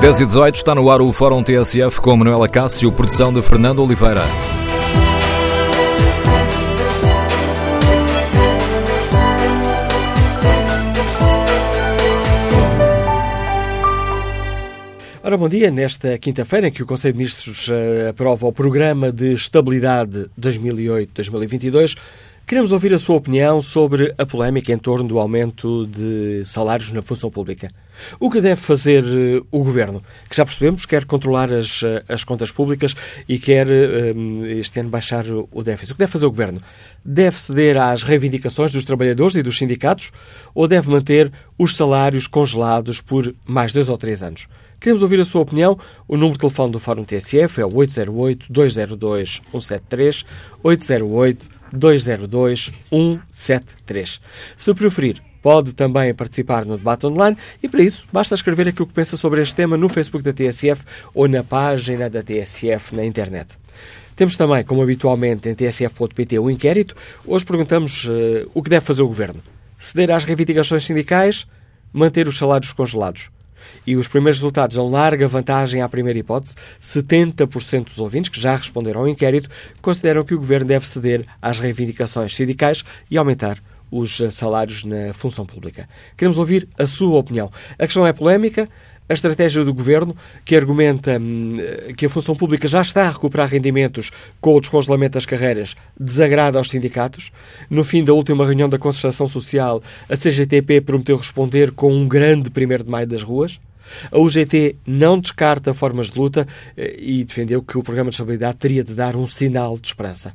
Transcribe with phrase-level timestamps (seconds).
[0.00, 3.82] 10 e 18 está no ar o Fórum TSF com Manuela Cássio, produção de Fernando
[3.82, 4.22] Oliveira.
[15.20, 15.68] Ora, bom dia.
[15.70, 21.98] Nesta quinta-feira, em que o Conselho de Ministros uh, aprova o Programa de Estabilidade 2008-2022,
[22.48, 27.02] queremos ouvir a sua opinião sobre a polémica em torno do aumento de salários na
[27.02, 27.70] função pública.
[28.18, 32.24] O que deve fazer uh, o Governo, que já percebemos quer controlar as, uh, as
[32.24, 32.96] contas públicas
[33.28, 33.66] e quer
[34.48, 35.92] este ano baixar o déficit.
[35.92, 36.62] O que deve fazer o Governo?
[37.04, 40.10] Deve ceder às reivindicações dos trabalhadores e dos sindicatos
[40.54, 44.48] ou deve manter os salários congelados por mais dois ou três anos?
[44.80, 45.76] Queremos ouvir a sua opinião.
[46.06, 50.24] O número de telefone do Fórum TSF é o 808-202-173,
[51.74, 54.20] 808-202-173.
[54.56, 58.92] Se preferir, pode também participar no debate online e, para isso, basta escrever aquilo que
[58.92, 63.48] pensa sobre este tema no Facebook da TSF ou na página da TSF na internet.
[64.16, 66.96] Temos também, como habitualmente, em tsf.pt o inquérito.
[67.24, 69.40] Hoje perguntamos uh, o que deve fazer o Governo.
[69.78, 71.46] Ceder às reivindicações sindicais,
[71.92, 73.30] manter os salários congelados.
[73.86, 76.54] E os primeiros resultados dão larga vantagem à primeira hipótese.
[76.80, 79.48] 70% dos ouvintes que já responderam ao inquérito
[79.80, 83.58] consideram que o governo deve ceder às reivindicações sindicais e aumentar
[83.90, 85.88] os salários na função pública.
[86.16, 87.50] Queremos ouvir a sua opinião.
[87.78, 88.68] A questão é polémica.
[89.08, 90.14] A estratégia do governo,
[90.44, 91.56] que argumenta hum,
[91.96, 96.58] que a função pública já está a recuperar rendimentos com o descongelamento das carreiras, desagrada
[96.58, 97.32] aos sindicatos.
[97.70, 102.50] No fim da última reunião da Concertação Social, a CGTP prometeu responder com um grande
[102.50, 103.58] 1 de maio das ruas.
[104.12, 108.58] A UGT não descarta formas de luta eh, e defendeu que o programa de estabilidade
[108.58, 110.34] teria de dar um sinal de esperança.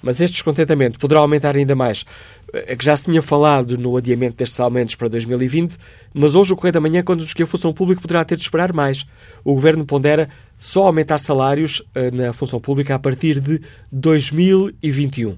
[0.00, 2.04] Mas este descontentamento poderá aumentar ainda mais.
[2.52, 5.76] É que já se tinha falado no adiamento destes aumentos para 2020,
[6.14, 8.72] mas hoje o Correio da Manhã conta-nos que a função pública poderá ter de esperar
[8.72, 9.04] mais.
[9.44, 13.60] O Governo pondera só aumentar salários eh, na função pública a partir de
[13.92, 15.36] 2021.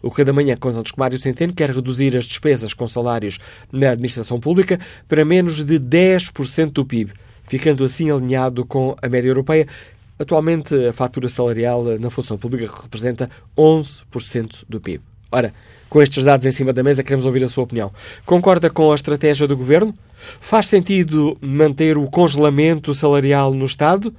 [0.00, 3.38] O Correio da Manhã conta-nos que Mário Centeno quer reduzir as despesas com salários
[3.72, 4.78] na administração pública
[5.08, 7.12] para menos de 10% do PIB,
[7.48, 9.66] ficando assim alinhado com a média europeia.
[10.18, 15.02] Atualmente, a fatura salarial na função pública representa 11% do PIB.
[15.32, 15.54] Ora,
[15.94, 17.92] com estes dados em cima da mesa, queremos ouvir a sua opinião.
[18.26, 19.94] Concorda com a estratégia do Governo?
[20.40, 24.12] Faz sentido manter o congelamento salarial no Estado,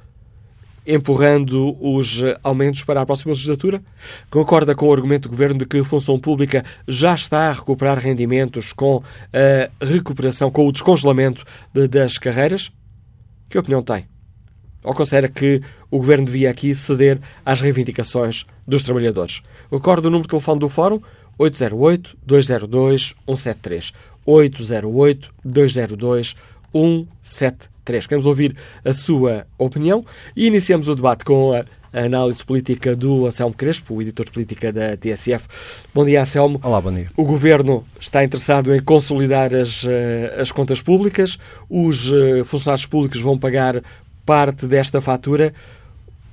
[0.87, 3.83] empurrando os aumentos para a próxima legislatura?
[4.29, 7.99] Concorda com o argumento do Governo de que a função pública já está a recuperar
[7.99, 9.03] rendimentos com
[9.33, 11.43] a recuperação, com o descongelamento
[11.73, 12.71] de, das carreiras?
[13.49, 14.07] Que opinião tem?
[14.81, 19.41] Ou considera que o Governo devia aqui ceder às reivindicações dos trabalhadores?
[19.69, 21.01] Recordo o número de telefone do Fórum,
[21.39, 23.93] 808-202-173.
[24.27, 26.35] 808-202-173.
[27.85, 33.53] Queremos ouvir a sua opinião e iniciamos o debate com a análise política do Anselmo
[33.53, 35.47] Crespo, o editor de política da TSF.
[35.93, 36.59] Bom dia, Anselmo.
[36.63, 37.09] Olá, bom dia.
[37.15, 41.37] O Governo está interessado em consolidar as, eh, as contas públicas,
[41.69, 43.81] os eh, funcionários públicos vão pagar
[44.25, 45.53] parte desta fatura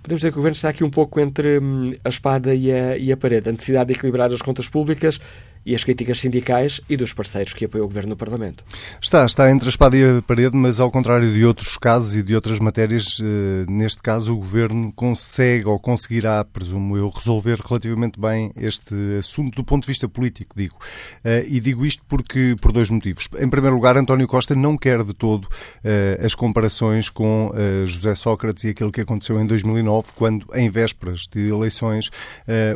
[0.02, 2.96] podemos dizer que o Governo está aqui um pouco entre hum, a espada e a,
[2.96, 3.48] e a parede.
[3.48, 5.20] A necessidade de equilibrar as contas públicas
[5.64, 8.64] e as críticas sindicais e dos parceiros que apoiam o Governo no Parlamento.
[9.00, 12.22] Está, está entre a espada e a parede, mas ao contrário de outros casos e
[12.22, 18.20] de outras matérias, eh, neste caso o Governo consegue ou conseguirá, presumo eu, resolver relativamente
[18.20, 20.76] bem este assunto do ponto de vista político, digo.
[21.24, 23.28] Eh, e digo isto porque por dois motivos.
[23.38, 25.48] Em primeiro lugar, António Costa não quer de todo
[25.84, 27.52] eh, as comparações com
[27.86, 32.10] José Sócrates e aquilo que aconteceu em 2009, quando, em vésperas de eleições,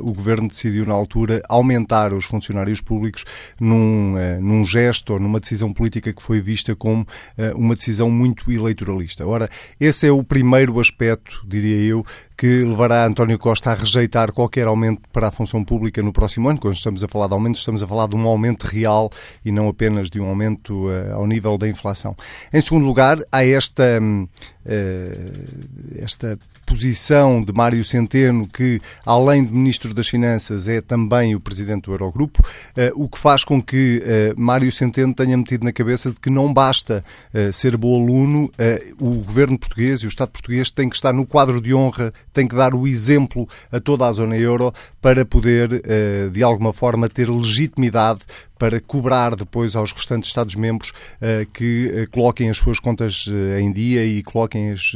[0.00, 3.24] o Governo decidiu, na altura, aumentar os funcionários públicos
[3.60, 8.10] num, uh, num gesto ou numa decisão política que foi vista como uh, uma decisão
[8.10, 9.26] muito eleitoralista.
[9.26, 9.48] Ora,
[9.80, 12.04] esse é o primeiro aspecto, diria eu,
[12.36, 16.58] que levará António Costa a rejeitar qualquer aumento para a função pública no próximo ano.
[16.58, 19.10] Quando estamos a falar de aumento, estamos a falar de um aumento real
[19.44, 22.14] e não apenas de um aumento uh, ao nível da inflação.
[22.52, 29.94] Em segundo lugar, há esta, uh, esta posição de Mário Centeno, que, além de Ministro
[29.94, 34.02] das Finanças, é também o Presidente do Eurogrupo, uh, o que faz com que
[34.36, 37.04] Mário Centeno tenha metido na cabeça de que não basta
[37.52, 38.50] ser bom aluno,
[38.98, 42.46] o governo português e o Estado português têm que estar no quadro de honra tem
[42.46, 47.08] que dar o exemplo a toda a zona euro para poder, eh, de alguma forma,
[47.08, 48.20] ter legitimidade
[48.58, 53.26] para cobrar depois aos restantes Estados-membros eh, que eh, coloquem as suas contas
[53.58, 54.92] em dia e coloquem, as,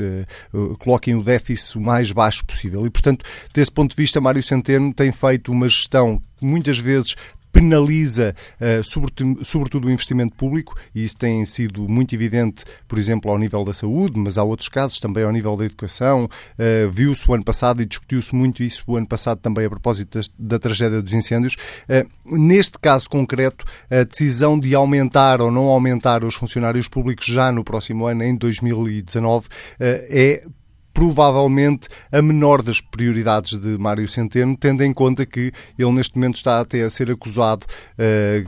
[0.79, 2.85] coloquem o déficit o mais baixo possível.
[2.85, 7.17] E, portanto, desse ponto de vista, Mário Centeno tem feito uma gestão muitas vezes
[7.53, 13.31] penaliza uh, sobretudo, sobretudo, o investimento público, e isso tem sido muito evidente, por exemplo,
[13.31, 16.25] ao nível da saúde, mas há outros casos também ao nível da educação.
[16.25, 20.19] Uh, Viu-se o ano passado e discutiu-se muito isso o ano passado também a propósito
[20.19, 21.55] da, da tragédia dos incêndios.
[21.89, 27.53] Uh, neste caso concreto, a decisão de aumentar ou não aumentar os funcionários públicos já
[27.53, 29.49] no próximo ano, em 2019,
[29.79, 30.45] é
[30.93, 36.37] provavelmente a menor das prioridades de Mário Centeno, tendo em conta que ele neste momento
[36.37, 37.67] está até a ser acusado,
[37.99, 38.45] uh,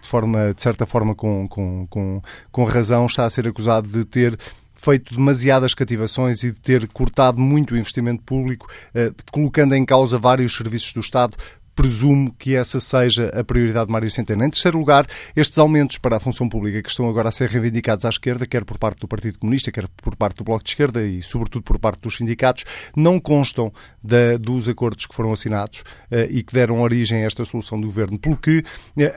[0.00, 4.04] de, forma, de certa forma com, com, com, com razão, está a ser acusado de
[4.04, 4.38] ter
[4.74, 10.18] feito demasiadas cativações e de ter cortado muito o investimento público, uh, colocando em causa
[10.18, 11.36] vários serviços do Estado
[11.74, 14.44] presumo que essa seja a prioridade de Mário Centeno.
[14.44, 18.04] Em terceiro lugar, estes aumentos para a função pública que estão agora a ser reivindicados
[18.04, 21.02] à esquerda, quer por parte do Partido Comunista, quer por parte do Bloco de Esquerda
[21.02, 22.64] e, sobretudo, por parte dos sindicatos,
[22.94, 23.72] não constam
[24.02, 27.86] da, dos acordos que foram assinados uh, e que deram origem a esta solução do
[27.86, 28.64] governo, pelo que uh,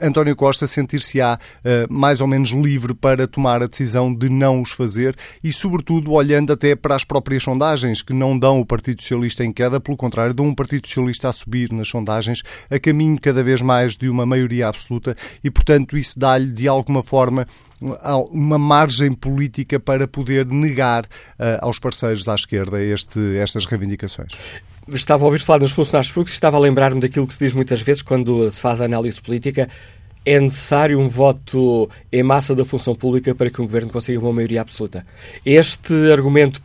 [0.02, 4.70] António Costa sentir-se-á uh, mais ou menos livre para tomar a decisão de não os
[4.70, 9.44] fazer e, sobretudo, olhando até para as próprias sondagens, que não dão o Partido Socialista
[9.44, 13.42] em queda, pelo contrário, dão um Partido Socialista a subir nas sondagens a caminho cada
[13.42, 17.46] vez mais de uma maioria absoluta e, portanto, isso dá-lhe, de alguma forma,
[18.30, 24.32] uma margem política para poder negar uh, aos parceiros à esquerda este, estas reivindicações.
[24.88, 27.52] Estava a ouvir falar dos funcionários públicos e estava a lembrar-me daquilo que se diz
[27.52, 29.68] muitas vezes quando se faz a análise política.
[30.24, 34.32] É necessário um voto em massa da função pública para que um governo consiga uma
[34.32, 35.06] maioria absoluta.
[35.44, 36.60] Este argumento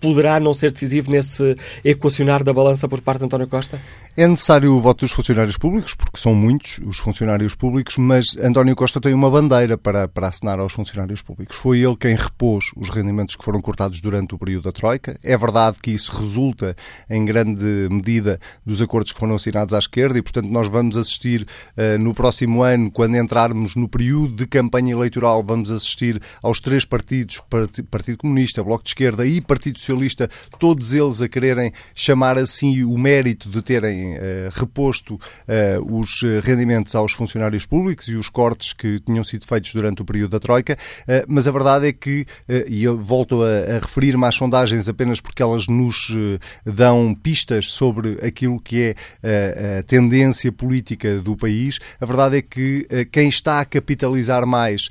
[0.00, 3.80] poderá não ser decisivo nesse equacionar da balança por parte de António Costa?
[4.16, 8.76] É necessário o voto dos funcionários públicos, porque são muitos os funcionários públicos, mas António
[8.76, 11.56] Costa tem uma bandeira para, para assinar aos funcionários públicos.
[11.56, 15.18] Foi ele quem repôs os rendimentos que foram cortados durante o período da Troika.
[15.20, 16.76] É verdade que isso resulta,
[17.10, 21.44] em grande medida, dos acordos que foram assinados à esquerda e, portanto, nós vamos assistir
[21.76, 26.84] uh, no próximo ano, quando entrarmos no período de campanha eleitoral, vamos assistir aos três
[26.84, 27.42] partidos,
[27.90, 30.30] Partido Comunista, Bloco de Esquerda e Partido Socialista,
[30.60, 36.94] todos eles a quererem chamar assim o mérito de terem uh, reposto uh, os rendimentos
[36.94, 40.76] aos funcionários públicos e os cortes que tinham sido feitos durante o período da Troika,
[41.26, 42.26] mas a verdade é que,
[42.68, 46.12] e eu volto a, a referir-me às sondagens apenas porque elas nos
[46.64, 52.86] dão pistas sobre aquilo que é a tendência política do país, a verdade é que
[53.10, 54.88] quem está a capitalizar mais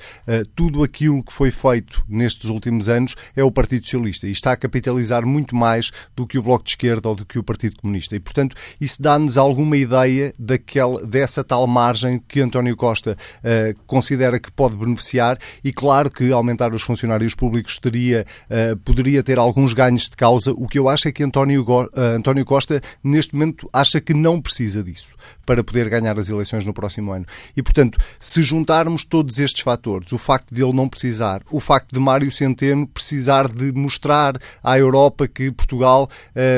[0.56, 4.58] tudo aquilo que foi feito nestes últimos anos é o Partido Socialista e está a
[4.58, 8.16] capitalizar muito mais do que o Bloco de Esquerda ou do que o Partido Comunista.
[8.16, 14.40] E, portanto, isso dá-nos alguma ideia daquela, dessa tal margem que António Costa uh, considera
[14.40, 19.74] que pode beneficiar e claro que aumentar os funcionários públicos teria, uh, poderia ter alguns
[19.74, 20.54] ganhos de causa.
[20.54, 24.40] O que eu acho é que António, uh, António Costa neste momento acha que não
[24.40, 25.14] precisa disso
[25.46, 27.26] para poder ganhar as eleições no próximo ano.
[27.56, 31.92] E, portanto, se juntarmos todos estes fatores, o facto de ele não precisar, o facto
[31.92, 36.10] de Mário Centeno precisar de mostrar à Europa que Portugal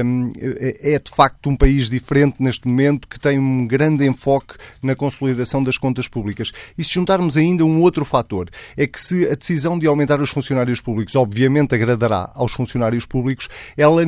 [0.05, 4.55] um, é, é de facto um país diferente neste momento, que tem um grande enfoque
[4.81, 6.51] na consolidação das contas públicas.
[6.77, 10.29] E se juntarmos ainda um outro fator, é que se a decisão de aumentar os
[10.29, 13.47] funcionários públicos obviamente agradará aos funcionários públicos,
[13.77, 14.03] ela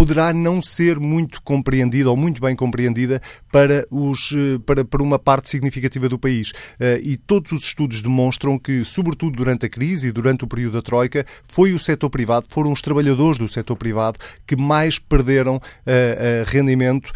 [0.00, 3.20] poderá não ser muito compreendida ou muito bem compreendida
[3.52, 6.54] para, os, eh, para, para uma parte significativa do país.
[6.80, 10.72] Eh, e todos os estudos demonstram que, sobretudo durante a crise e durante o período
[10.72, 15.56] da Troika, foi o setor privado, foram os trabalhadores do setor privado que mais perderam
[15.56, 15.60] uh,
[16.46, 17.12] rendimento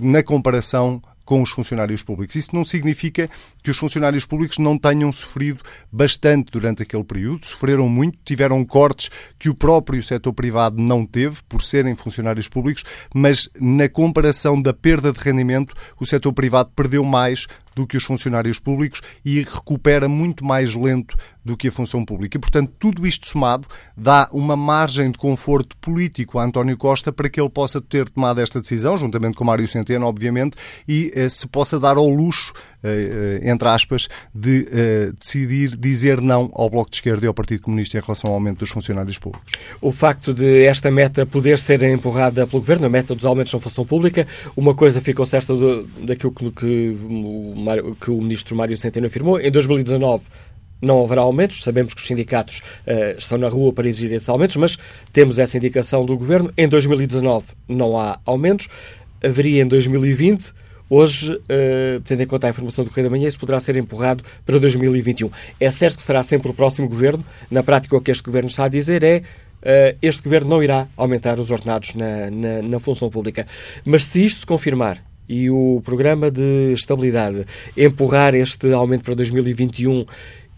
[0.00, 2.36] na comparação com os funcionários públicos.
[2.36, 3.28] Isso não significa
[3.62, 9.10] que os funcionários públicos não tenham sofrido bastante durante aquele período, sofreram muito, tiveram cortes
[9.38, 14.72] que o próprio setor privado não teve por serem funcionários públicos, mas na comparação da
[14.72, 20.08] perda de rendimento, o setor privado perdeu mais do que os funcionários públicos e recupera
[20.08, 21.14] muito mais lento
[21.44, 22.38] do que a função pública.
[22.38, 27.28] E, portanto, tudo isto somado dá uma margem de conforto político a António Costa para
[27.28, 30.56] que ele possa ter tomado esta decisão, juntamente com Mário Centeno, obviamente,
[30.88, 32.52] e eh, se possa dar ao luxo,
[33.42, 37.98] entre aspas, de eh, decidir dizer não ao Bloco de Esquerda e ao Partido Comunista
[37.98, 39.52] em relação ao aumento dos funcionários públicos.
[39.80, 43.60] O facto de esta meta poder ser empurrada pelo Governo, a meta dos aumentos na
[43.60, 46.96] função pública, uma coisa ficou certa do, daquilo que, que
[47.82, 49.40] o que o ministro Mário Centeno afirmou.
[49.40, 50.24] Em 2019
[50.80, 54.56] não haverá aumentos, sabemos que os sindicatos uh, estão na rua para exigir esses aumentos,
[54.56, 54.78] mas
[55.12, 56.52] temos essa indicação do Governo.
[56.56, 58.68] Em 2019 não há aumentos,
[59.22, 60.52] haveria em 2020.
[60.88, 64.22] Hoje, uh, tendo em conta a informação do Correio da Manhã, isso poderá ser empurrado
[64.44, 65.30] para 2021.
[65.58, 67.24] É certo que será sempre o próximo Governo.
[67.50, 70.86] Na prática, o que este Governo está a dizer é uh, este Governo não irá
[70.96, 73.46] aumentar os ordenados na, na, na função pública.
[73.84, 77.44] Mas se isto se confirmar, e o programa de estabilidade
[77.76, 80.06] empurrar este aumento para 2021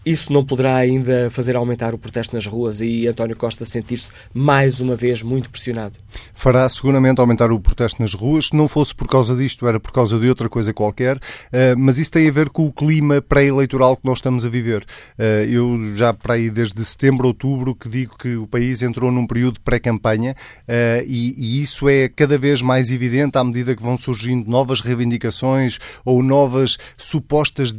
[0.05, 4.79] isso não poderá ainda fazer aumentar o protesto nas ruas e António Costa sentir-se mais
[4.79, 5.97] uma vez muito pressionado?
[6.33, 8.47] Fará seguramente aumentar o protesto nas ruas.
[8.47, 11.19] Se não fosse por causa disto, era por causa de outra coisa qualquer.
[11.51, 14.85] Eh, mas isso tem a ver com o clima pré-eleitoral que nós estamos a viver.
[15.17, 19.27] Eh, eu já para aí desde setembro, outubro, que digo que o país entrou num
[19.27, 20.33] período pré-campanha
[20.67, 25.77] eh, e isso é cada vez mais evidente à medida que vão surgindo novas reivindicações
[26.05, 27.73] ou novas supostas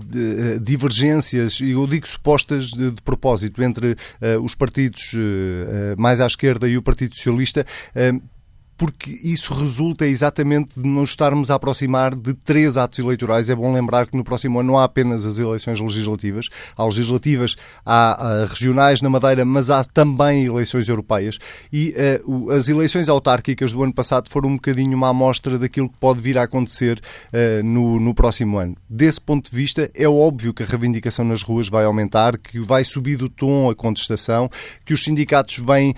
[0.61, 1.61] divergências.
[1.61, 6.77] Eu digo supostas de, de propósito entre uh, os partidos uh, mais à esquerda e
[6.77, 7.65] o Partido Socialista
[8.81, 13.51] porque isso resulta exatamente de não estarmos a aproximar de três atos eleitorais.
[13.51, 17.57] É bom lembrar que no próximo ano não há apenas as eleições legislativas, há legislativas,
[17.85, 21.37] há, há regionais na Madeira, mas há também eleições europeias.
[21.71, 21.95] E
[22.25, 26.23] uh, as eleições autárquicas do ano passado foram um bocadinho uma amostra daquilo que pode
[26.23, 27.03] vir a acontecer
[27.35, 28.75] uh, no, no próximo ano.
[28.89, 32.83] Desse ponto de vista, é óbvio que a reivindicação nas ruas vai aumentar, que vai
[32.83, 34.51] subir o tom a contestação,
[34.87, 35.95] que os sindicatos vêm uh,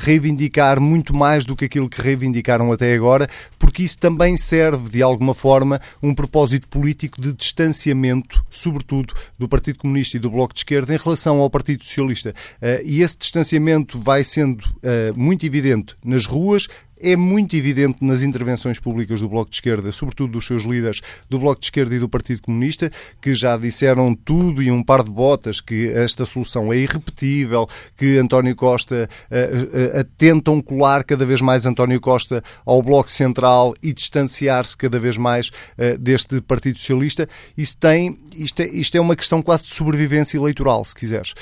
[0.00, 4.90] reivindicar muito mais do que aquilo que reivindicam reivindicaram até agora, porque isso também serve,
[4.90, 10.52] de alguma forma, um propósito político de distanciamento, sobretudo, do Partido Comunista e do Bloco
[10.52, 12.34] de Esquerda em relação ao Partido Socialista.
[12.60, 16.68] Eh, e esse distanciamento vai sendo eh, muito evidente nas ruas,
[17.00, 21.38] é muito evidente nas intervenções públicas do Bloco de Esquerda, sobretudo dos seus líderes do
[21.38, 22.90] Bloco de Esquerda e do Partido Comunista,
[23.20, 28.18] que já disseram tudo e um par de botas que esta solução é irrepetível, que
[28.18, 33.92] António Costa uh, uh, tentam colar cada vez mais António Costa ao Bloco Central e
[33.92, 37.28] distanciar-se cada vez mais uh, deste Partido Socialista.
[37.56, 41.34] Isso tem, isto, é, isto é uma questão quase de sobrevivência eleitoral, se quiseres,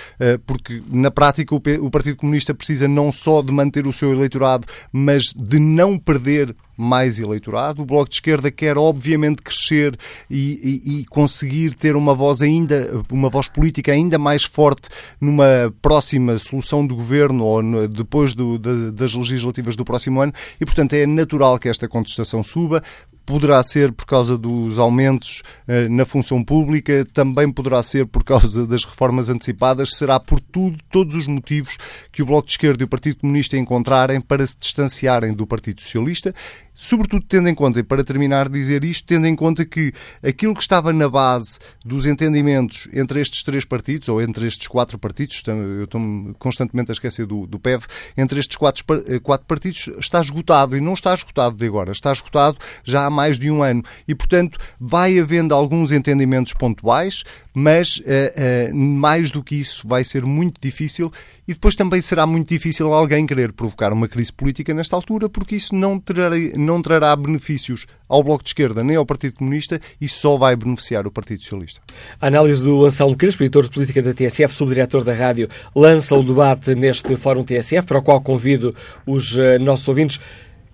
[0.46, 4.66] porque na prática o, o Partido Comunista precisa não só de manter o seu eleitorado,
[4.92, 7.82] mas de não perder mais eleitorado.
[7.82, 9.96] O Bloco de Esquerda quer, obviamente, crescer
[10.30, 14.88] e, e, e, conseguir ter uma voz ainda, uma voz política ainda mais forte
[15.20, 18.58] numa próxima solução de governo ou no, depois do,
[18.92, 20.32] das legislativas do próximo ano.
[20.60, 22.82] E, portanto, é natural que esta contestação suba
[23.26, 28.64] poderá ser por causa dos aumentos eh, na função pública, também poderá ser por causa
[28.64, 31.76] das reformas antecipadas, será por tudo, todos os motivos
[32.12, 35.82] que o Bloco de Esquerda e o Partido Comunista encontrarem para se distanciarem do Partido
[35.82, 36.32] Socialista.
[36.78, 40.60] Sobretudo tendo em conta, e para terminar dizer isto, tendo em conta que aquilo que
[40.60, 45.84] estava na base dos entendimentos entre estes três partidos, ou entre estes quatro partidos, eu
[45.84, 50.76] estou-me constantemente a esquecer do, do PEV, entre estes quatro, eh, quatro partidos está esgotado,
[50.76, 53.82] e não está esgotado de agora, está esgotado já há mais de um ano.
[54.06, 60.04] E, portanto, vai havendo alguns entendimentos pontuais, mas uh, uh, mais do que isso vai
[60.04, 61.10] ser muito difícil
[61.48, 65.56] e depois também será muito difícil alguém querer provocar uma crise política nesta altura, porque
[65.56, 70.08] isso não trará, não trará benefícios ao Bloco de Esquerda nem ao Partido Comunista e
[70.08, 71.80] só vai beneficiar o Partido Socialista.
[72.20, 76.22] A análise do Anselmo Crespo, editor de política da TSF, subdiretor da rádio, lança o
[76.22, 78.74] debate neste Fórum TSF, para o qual convido
[79.06, 80.20] os uh, nossos ouvintes.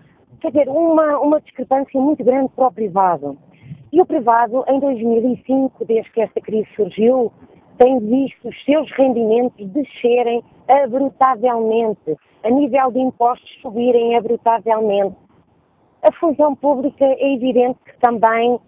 [0.42, 3.38] quer dizer, uma, uma discrepância muito grande para o privado.
[3.92, 7.34] E o privado, em 2005, desde que esta crise surgiu,
[7.80, 15.16] tem visto os seus rendimentos descerem abrutavelmente, a nível de impostos subirem abrutavelmente.
[16.04, 18.60] A função pública é evidente que também, uh,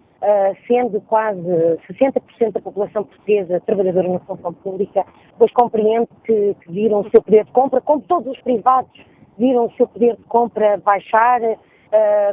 [0.66, 5.04] sendo quase 60% da população portuguesa trabalhadora na função pública,
[5.38, 8.90] pois compreende que, que viram o seu poder de compra, como todos os privados
[9.38, 11.58] viram o seu poder de compra baixar uh,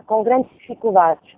[0.06, 1.34] com grandes dificuldades.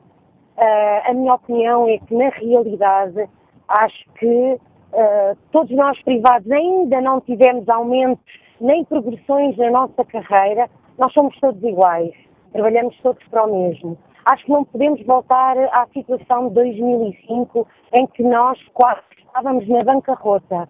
[0.57, 3.27] Uh, a minha opinião é que, na realidade,
[3.67, 4.59] acho que
[4.93, 8.23] uh, todos nós privados ainda não tivemos aumentos
[8.59, 12.13] nem progressões na nossa carreira, nós somos todos iguais,
[12.53, 13.97] trabalhamos todos para o mesmo.
[14.25, 19.83] Acho que não podemos voltar à situação de 2005 em que nós quase estávamos na
[19.83, 20.69] bancarrota.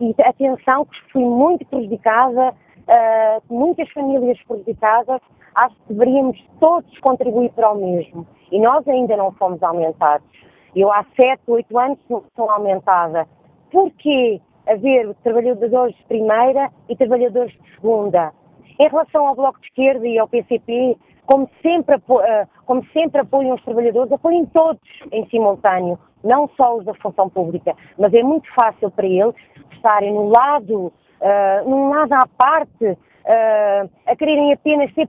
[0.00, 5.20] E atenção que fui muito prejudicada, uh, muitas famílias prejudicadas,
[5.54, 8.26] acho que deveríamos todos contribuir para o mesmo.
[8.50, 10.26] E nós ainda não fomos aumentados.
[10.74, 13.26] Eu há 7, 8 anos sou aumentada.
[13.72, 18.32] Porquê haver trabalhadores de primeira e trabalhadores de segunda?
[18.78, 23.54] Em relação ao Bloco de Esquerda e ao PCP, como sempre, eh, como sempre apoiam
[23.54, 28.46] os trabalhadores, apoiem todos em simultâneo, não só os da função pública, mas é muito
[28.54, 29.34] fácil para eles
[29.72, 35.08] estarem num lado, uh, num lado à parte, uh, a quererem apenas ter,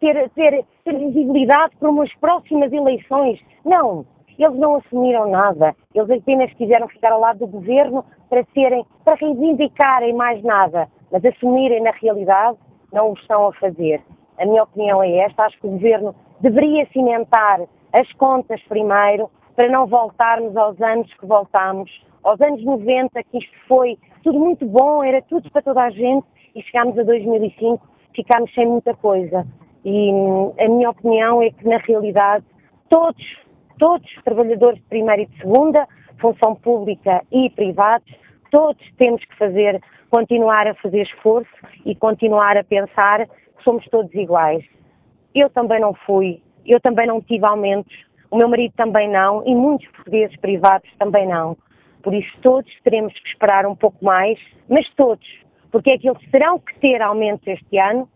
[0.00, 3.40] ter, ter visibilidade para umas próximas eleições.
[3.64, 4.06] Não,
[4.44, 9.14] eles não assumiram nada, eles apenas quiseram ficar ao lado do governo para serem, para
[9.14, 12.58] reivindicarem mais nada, mas assumirem na realidade
[12.92, 14.02] não o estão a fazer.
[14.38, 17.60] A minha opinião é esta, acho que o governo deveria cimentar
[17.92, 21.90] as contas primeiro para não voltarmos aos anos que voltámos,
[22.22, 26.26] aos anos 90, que isto foi tudo muito bom, era tudo para toda a gente,
[26.54, 29.46] e chegámos a 2005, ficámos sem muita coisa.
[29.84, 32.44] E hum, a minha opinião é que, na realidade,
[32.88, 33.24] todos
[33.80, 35.88] todos os trabalhadores de primeira e de segunda,
[36.20, 38.14] função pública e privados,
[38.50, 41.50] todos temos que fazer, continuar a fazer esforço
[41.86, 44.62] e continuar a pensar que somos todos iguais.
[45.34, 47.92] Eu também não fui, eu também não tive aumentos,
[48.30, 51.56] o meu marido também não e muitos portugueses privados também não.
[52.02, 55.26] Por isso todos teremos que esperar um pouco mais, mas todos,
[55.72, 58.06] porque é que eles terão que ter aumentos este ano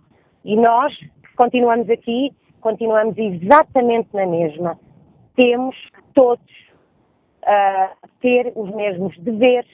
[0.45, 0.93] e nós,
[1.37, 4.79] continuamos aqui, continuamos exatamente na mesma
[5.37, 5.77] temos
[6.15, 6.45] todos
[7.43, 9.71] uh, ter os mesmos deveres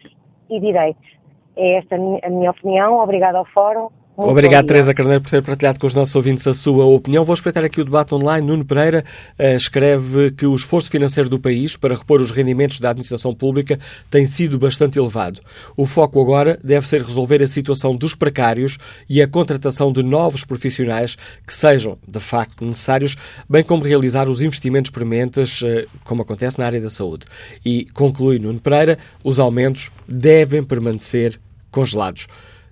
[0.48, 1.08] e direitos.
[1.56, 2.98] É esta a minha, a opinião.
[2.98, 3.90] Obrigado ao Fórum
[4.28, 7.24] Obrigado, Teresa Carneiro, por ter partilhado com os nossos ouvintes a sua opinião.
[7.24, 8.46] Vou espreitar aqui o debate online.
[8.46, 9.04] Nuno Pereira
[9.38, 13.78] uh, escreve que o esforço financeiro do país para repor os rendimentos da administração pública
[14.10, 15.40] tem sido bastante elevado.
[15.76, 20.44] O foco agora deve ser resolver a situação dos precários e a contratação de novos
[20.44, 21.16] profissionais
[21.46, 23.16] que sejam, de facto, necessários,
[23.48, 27.24] bem como realizar os investimentos prementes, uh, como acontece na área da saúde.
[27.64, 31.40] E, conclui Nuno Pereira, os aumentos devem permanecer
[31.70, 32.26] congelados.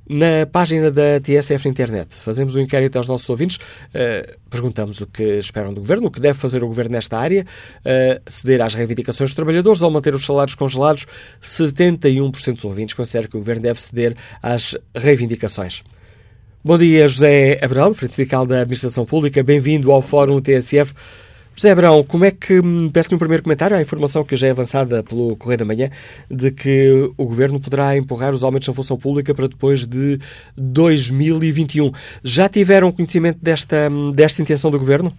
[0.09, 5.07] Na página da TSF na internet, fazemos um inquérito aos nossos ouvintes, uh, perguntamos o
[5.07, 8.73] que esperam do Governo, o que deve fazer o Governo nesta área, uh, ceder às
[8.73, 11.07] reivindicações dos trabalhadores ou manter os salários congelados.
[11.43, 15.83] 71% dos ouvintes consideram que o Governo deve ceder às reivindicações.
[16.65, 19.43] Bom dia, José Abrão, Frente Sindical da Administração Pública.
[19.43, 20.95] Bem-vindo ao Fórum TSF.
[21.59, 24.51] José Abrão, como é que, hum, peço-lhe um primeiro comentário à informação que já é
[24.53, 25.91] avançada pelo Correio da Manhã,
[26.31, 30.19] de que o Governo poderá empurrar os aumentos na função pública para depois de
[30.57, 31.91] 2021.
[32.23, 35.11] Já tiveram conhecimento desta, hum, desta intenção do Governo?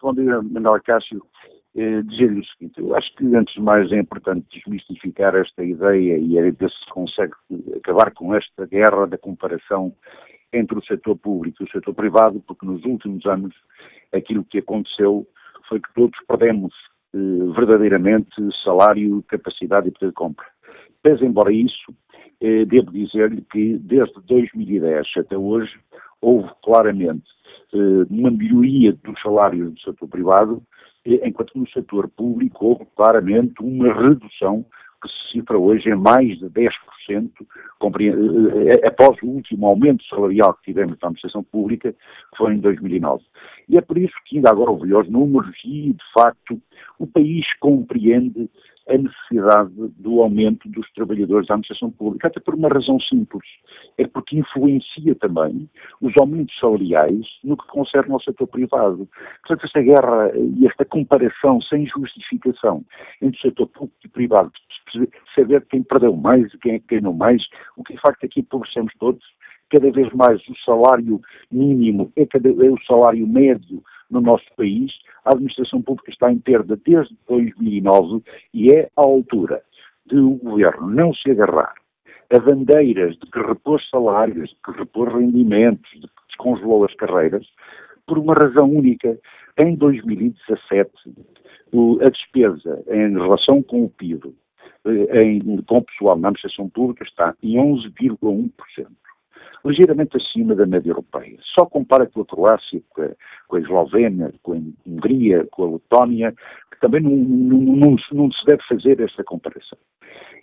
[0.00, 1.22] Bom dia, Manuel Cássio.
[1.76, 6.16] Eh, Dizer-lhe o seguinte, eu acho que antes de mais é importante desmistificar esta ideia
[6.16, 7.34] e é ver se consegue
[7.76, 9.92] acabar com esta guerra da comparação
[10.54, 13.54] entre o setor público e o setor privado, porque nos últimos anos
[14.12, 15.26] aquilo que aconteceu
[15.68, 16.72] foi que todos perdemos
[17.14, 20.46] eh, verdadeiramente salário, capacidade e poder de compra.
[21.02, 21.94] Pese embora isso,
[22.40, 25.78] eh, devo dizer-lhe que desde 2010 até hoje
[26.20, 27.24] houve claramente
[27.72, 30.62] eh, uma melhoria dos salários do setor privado,
[31.04, 34.64] eh, enquanto no setor público houve claramente uma redução
[35.02, 36.70] que se cifra hoje em mais de 10%,
[37.42, 43.24] eh, após o último aumento salarial que tivemos na administração pública, que foi em 2009.
[43.68, 46.60] E é por isso que ainda agora ouvi os números e, de facto,
[46.98, 48.48] o país compreende
[48.90, 53.48] a necessidade do aumento dos trabalhadores da administração pública, até por uma razão simples,
[53.96, 59.08] é porque influencia também os aumentos salariais no que concerne ao setor privado.
[59.46, 62.84] Portanto, esta guerra e esta comparação sem justificação
[63.22, 64.50] entre o setor público e privado,
[65.34, 67.42] saber quem perdeu mais e quem é que ganhou mais,
[67.76, 69.24] o que de facto aqui empobrecemos todos,
[69.70, 74.92] cada vez mais o salário mínimo é, cada, é o salário médio no nosso país.
[75.24, 79.62] A administração pública está em perda desde 2009 e é à altura
[80.06, 81.74] de o governo não se agarrar
[82.32, 87.46] a bandeiras de que repôs salários, de que repôs rendimentos, de que descongelou as carreiras,
[88.06, 89.18] por uma razão única.
[89.58, 90.90] Em 2017,
[92.00, 94.34] a despesa em relação com o PIB
[94.84, 98.50] eh, em, com o pessoal na administração pública está em 11,1%.
[99.64, 101.38] Ligeiramente acima da média europeia.
[101.54, 103.08] Só compara com a Croácia, com a,
[103.48, 106.34] com a Eslovénia, com a Hungria, com a Letónia,
[106.70, 109.78] que também não, não, não, não se deve fazer esta comparação.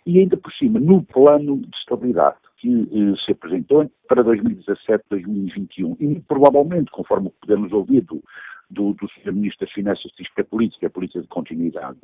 [0.05, 6.19] E ainda por cima, no plano de estabilidade que eh, se apresentou para 2017-2021, e
[6.21, 8.23] provavelmente, conforme podemos ouvir do,
[8.69, 9.31] do, do Sr.
[9.33, 11.97] Ministro das Finanças diz que a política é a política de continuidade,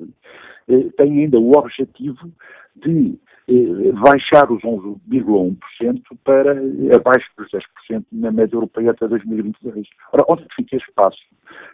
[0.67, 2.31] eh, tem ainda o objetivo
[2.75, 6.51] de eh, baixar os 11,1% para
[6.95, 9.87] abaixo dos 10% na média europeia até 2022.
[10.13, 11.21] Ora, onde fica espaço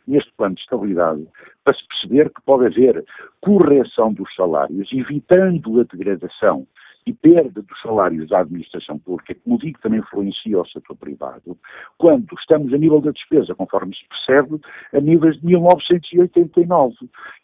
[0.08, 1.28] neste plano de estabilidade
[1.64, 3.06] para se perceber que pode haver
[3.42, 6.68] correção dos salários, evitando a degradação
[7.10, 11.58] e perda dos salários da administração pública, que, como digo, também influencia o setor privado,
[11.98, 14.60] quando estamos a nível da despesa, conforme se percebe,
[14.94, 16.96] a níveis de 1989.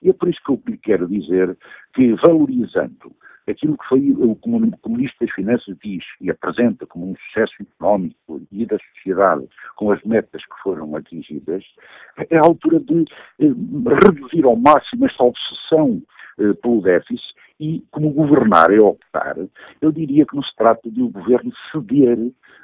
[0.04, 1.58] E é por isso que eu lhe quero dizer
[1.94, 3.12] que, valorizando
[3.48, 8.66] aquilo que foi o Comunista das Finanças diz e apresenta como um sucesso económico e
[8.66, 11.64] da sociedade com as metas que foram atingidas,
[12.30, 13.06] é a altura de
[13.40, 13.54] eh,
[14.06, 16.02] reduzir ao máximo esta obsessão
[16.62, 19.38] pelo déficit e, como governar é optar,
[19.82, 22.18] eu diria que não se trata de o governo ceder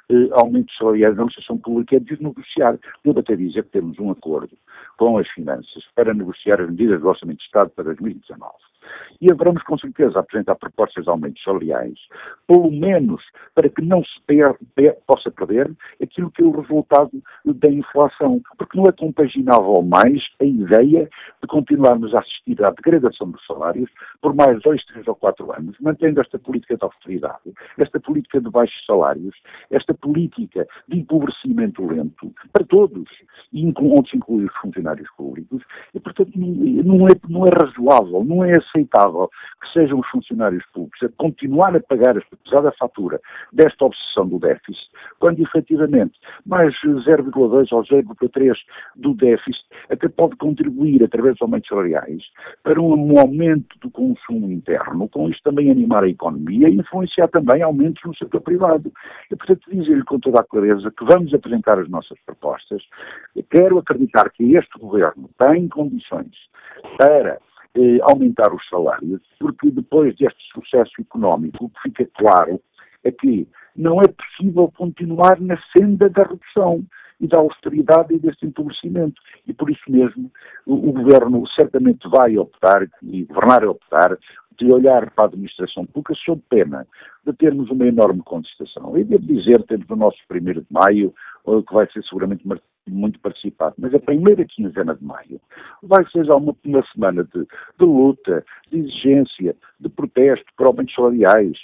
[0.09, 2.77] eh, aumentos salariais na administração pública, é de negociar.
[3.03, 4.57] Devo até dizer que temos um acordo
[4.97, 8.70] com as finanças para negociar as medidas do Orçamento de Estado para 2019
[9.19, 11.97] e haveremos com certeza apresentar propostas de aumentos salariais,
[12.47, 17.11] pelo menos para que não se per, per, possa perder aquilo que é o resultado
[17.45, 21.09] da inflação, porque não é compaginável mais a ideia
[21.41, 23.89] de continuarmos a assistir à degradação dos salários
[24.21, 28.49] por mais dois, três ou quatro anos, mantendo esta política de austeridade, esta política de
[28.49, 29.35] baixos salários,
[29.69, 33.09] esta política de empobrecimento lento para todos,
[33.53, 35.63] onde se inclui os funcionários públicos,
[35.93, 39.29] e portanto não é, não é razoável, não é aceitável
[39.61, 43.19] que sejam os funcionários públicos a continuar a pagar esta pesada fatura
[43.51, 48.55] desta obsessão do déficit, quando efetivamente mais 0,2 ou 0,3
[48.95, 52.23] do déficit até pode contribuir, através dos aumentos salariais,
[52.63, 57.61] para um aumento do consumo interno, com isto também animar a economia e influenciar também
[57.61, 58.91] aumentos no setor privado.
[59.29, 62.83] E, portanto, dizer-lhe com toda a clareza que vamos apresentar as nossas propostas.
[63.35, 66.31] Eu quero acreditar que este governo tem condições
[66.97, 67.39] para
[67.75, 72.61] eh, aumentar os salários, porque depois deste sucesso económico, o que fica claro
[73.03, 76.83] é que não é possível continuar na senda da redução
[77.19, 79.21] e da austeridade e deste empobrecimento.
[79.47, 80.31] E por isso mesmo
[80.65, 84.17] o, o Governo certamente vai optar, e governar é optar,
[84.57, 86.85] de olhar para a administração pública sob pena
[87.25, 88.97] de termos uma enorme contestação.
[88.97, 91.13] E devo dizer, temos o nosso 1 de maio,
[91.47, 92.47] eh, que vai ser seguramente
[92.89, 95.39] muito participado, mas a primeira quinzena de maio
[95.83, 100.95] vai ser já uma, uma semana de, de, luta, de exigência, de protesto por aumentos
[100.95, 101.57] salariais,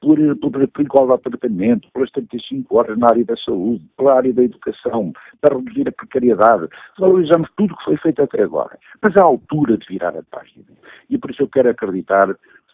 [0.00, 4.32] por, por, por igualdade de tratamento, pelas 35 horas na área da saúde, pela área
[4.32, 6.68] da educação, para reduzir a precariedade.
[6.98, 8.78] Valorizamos tudo o que foi feito até agora.
[9.02, 10.64] Mas há altura de virar a página.
[11.10, 12.28] E por isso eu quero acreditar,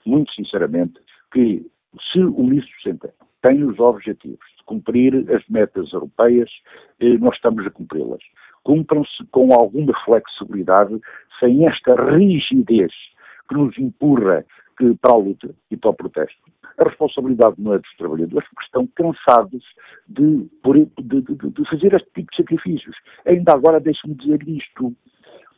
[0.05, 1.01] muito sinceramente,
[1.33, 1.67] que
[2.13, 6.51] se o Ministro Centeno tem os objetivos de cumprir as metas europeias,
[7.21, 8.23] nós estamos a cumpri-las.
[8.63, 10.99] Cumpram-se com alguma flexibilidade,
[11.39, 12.91] sem esta rigidez
[13.47, 14.43] que nos empurra
[14.79, 16.39] que, para a luta e para o protesto.
[16.79, 19.63] A responsabilidade não é dos trabalhadores, porque estão cansados
[20.09, 22.97] de, de, de, de fazer este tipo de sacrifícios.
[23.27, 24.97] Ainda agora, deixe-me dizer isto.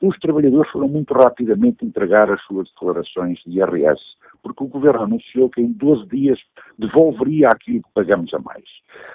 [0.02, 4.02] Os trabalhadores foram muito rapidamente entregar as suas declarações de IRS
[4.46, 6.38] porque o Governo anunciou que em 12 dias
[6.78, 8.64] devolveria aquilo que pagamos a mais.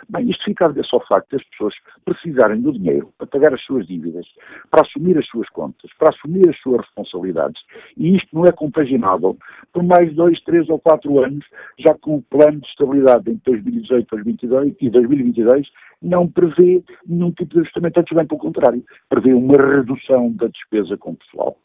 [0.09, 3.53] Bem, isto fica a ver só o facto das pessoas precisarem do dinheiro para pagar
[3.53, 4.25] as suas dívidas,
[4.69, 7.61] para assumir as suas contas, para assumir as suas responsabilidades.
[7.97, 9.37] E isto não é compaginável
[9.71, 11.45] por mais dois, três ou quatro anos,
[11.79, 15.67] já que o plano de estabilidade em 2018 2022, e 2022
[16.01, 20.97] não prevê nenhum tipo de ajustamento, antes bem pelo contrário, prevê uma redução da despesa
[20.97, 21.57] com o pessoal.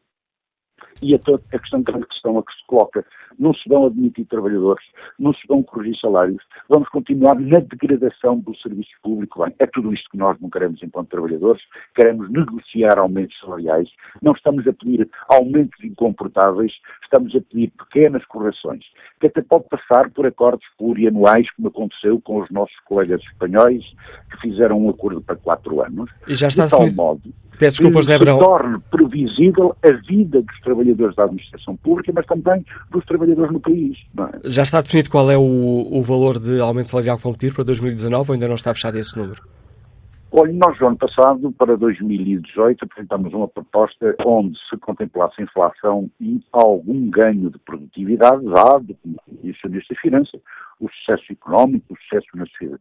[1.02, 3.04] E a, a questão, grande questão a que se coloca,
[3.38, 4.84] não se vão admitir trabalhadores,
[5.18, 9.44] não se vão corrigir salários, vamos continuar na degradação do serviço público.
[9.44, 11.62] Bem, é tudo isto que nós não queremos enquanto trabalhadores,
[11.94, 13.88] queremos negociar aumentos salariais,
[14.22, 18.84] não estamos a pedir aumentos incomportáveis, estamos a pedir pequenas correções,
[19.20, 23.84] que até pode passar por acordos plurianuais, como aconteceu com os nossos colegas espanhóis,
[24.30, 28.00] que fizeram um acordo para quatro anos, e já está de tal modo Peço desculpa,
[28.00, 33.60] José torne previsível a vida dos trabalhadores da administração pública, mas também dos trabalhadores no
[33.60, 33.96] país.
[34.18, 34.50] É?
[34.50, 37.64] Já está definido qual é o, o valor de aumento salarial que vão pedir para
[37.64, 39.42] 2019 ou ainda não está fechado esse número?
[40.38, 46.42] Olha, nós no ano passado, para 2018, apresentámos uma proposta onde se contemplasse inflação e
[46.52, 50.38] algum ganho de produtividade, dado, como Ministro das Finanças,
[50.78, 52.26] o sucesso económico, o sucesso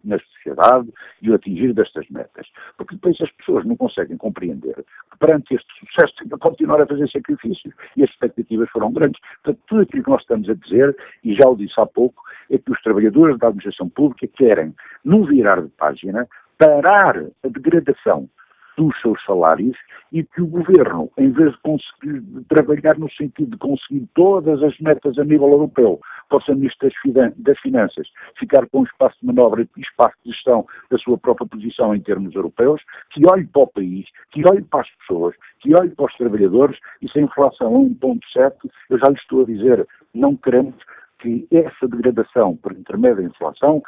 [0.03, 2.45] na sociedade e o atingir destas metas.
[2.75, 6.85] Porque depois as pessoas não conseguem compreender que perante este sucesso tem que continuar a
[6.85, 9.21] fazer sacrifícios e as expectativas foram grandes.
[9.41, 12.57] Portanto, tudo aquilo que nós estamos a dizer, e já o disse há pouco, é
[12.57, 18.29] que os trabalhadores da administração pública querem, num virar de página, parar a degradação
[18.77, 19.77] dos seus salários
[20.11, 24.77] e que o governo, em vez de conseguir trabalhar no sentido de conseguir todas as
[24.79, 26.89] metas a nível europeu, possa, Ministro
[27.37, 31.95] das Finanças, ficar com espaço de manobra e espaço de gestão da sua própria posição
[31.95, 35.89] em termos europeus, que olhe para o país, que olhe para as pessoas, que olhe
[35.89, 38.53] para os trabalhadores e se a inflação a 1,7,
[38.89, 40.75] eu já lhe estou a dizer, não queremos
[41.19, 43.81] que essa degradação por intermédio da inflação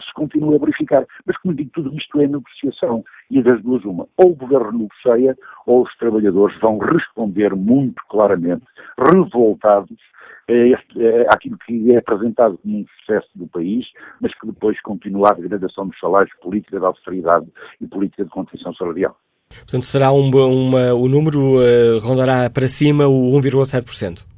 [0.00, 1.06] se continue a verificar.
[1.26, 3.04] Mas, como digo, tudo isto é negociação.
[3.30, 4.06] E das duas, uma.
[4.16, 8.64] Ou o governo negocia, ou os trabalhadores vão responder muito claramente,
[8.98, 9.98] revoltados,
[10.48, 13.86] a àquilo que é apresentado como um sucesso do país,
[14.20, 17.46] mas que depois continua a degradação dos salários, política de austeridade
[17.80, 19.16] e política de contenção salarial.
[19.48, 24.33] Portanto, será um, uma, o número uh, rondará para cima o 1,7%?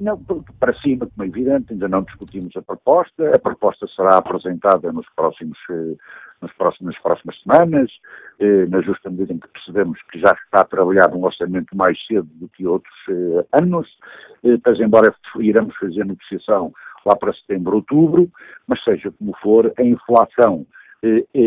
[0.00, 0.16] Não,
[0.60, 3.34] para cima, como é evidente, ainda não discutimos a proposta.
[3.34, 5.96] A proposta será apresentada nos próximos, eh,
[6.40, 7.90] nos próximos, nas próximas semanas,
[8.38, 11.98] eh, na justa medida em que percebemos que já está a trabalhar um orçamento mais
[12.06, 13.88] cedo do que outros eh, anos,
[14.64, 16.72] mas embora iremos fazer negociação
[17.04, 18.30] lá para setembro, outubro,
[18.68, 20.64] mas seja como for, a inflação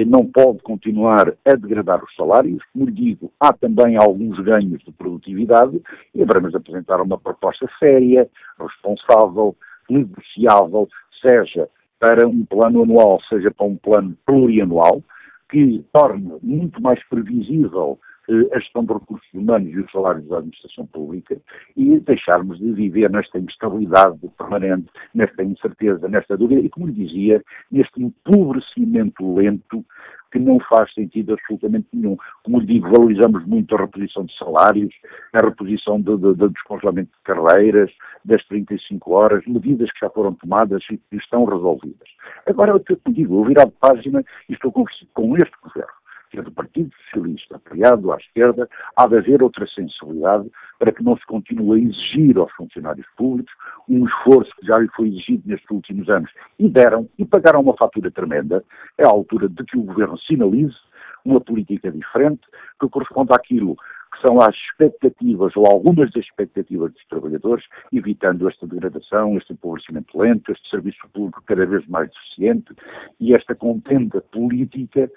[0.08, 2.64] não pode continuar a degradar os salários.
[2.72, 5.82] Como lhe digo, há também alguns ganhos de produtividade
[6.16, 9.56] e devemos apresentar uma proposta séria, responsável,
[9.90, 10.88] negociável,
[11.22, 11.68] seja
[12.00, 15.04] para um plano anual, seja para um plano plurianual,
[15.50, 20.38] que torne muito mais previsível eh, a gestão de recursos humanos e os salários da
[20.38, 21.38] administração pública
[21.76, 27.44] e deixarmos de viver nesta instabilidade permanente, nesta incerteza, nesta dúvida e, como lhe dizia,
[27.72, 29.84] neste empobrecimento lento
[30.32, 32.16] que não faz sentido absolutamente nenhum.
[32.44, 34.94] Como lhe digo, valorizamos muito a reposição de salários,
[35.34, 37.92] a reposição de, de, de descongelamento de carreiras,
[38.24, 42.08] das 35 horas, medidas que já foram tomadas e que estão resolvidas.
[42.46, 46.01] Agora, o que eu digo, eu virar de página e estou com, com este governo
[46.40, 51.26] do Partido Socialista, apoiado à esquerda, há de haver outra sensibilidade para que não se
[51.26, 53.54] continue a exigir aos funcionários públicos
[53.90, 57.76] um esforço que já lhe foi exigido nestes últimos anos e deram e pagaram uma
[57.76, 58.64] fatura tremenda.
[58.98, 60.78] É a altura de que o Governo sinalize
[61.26, 62.42] uma política diferente
[62.80, 63.76] que corresponda àquilo
[64.14, 67.64] que são as expectativas, ou algumas das expectativas dos trabalhadores,
[67.94, 72.74] evitando esta degradação, este empobrecimento lento, este serviço público cada vez mais deficiente
[73.20, 75.10] e esta contenda política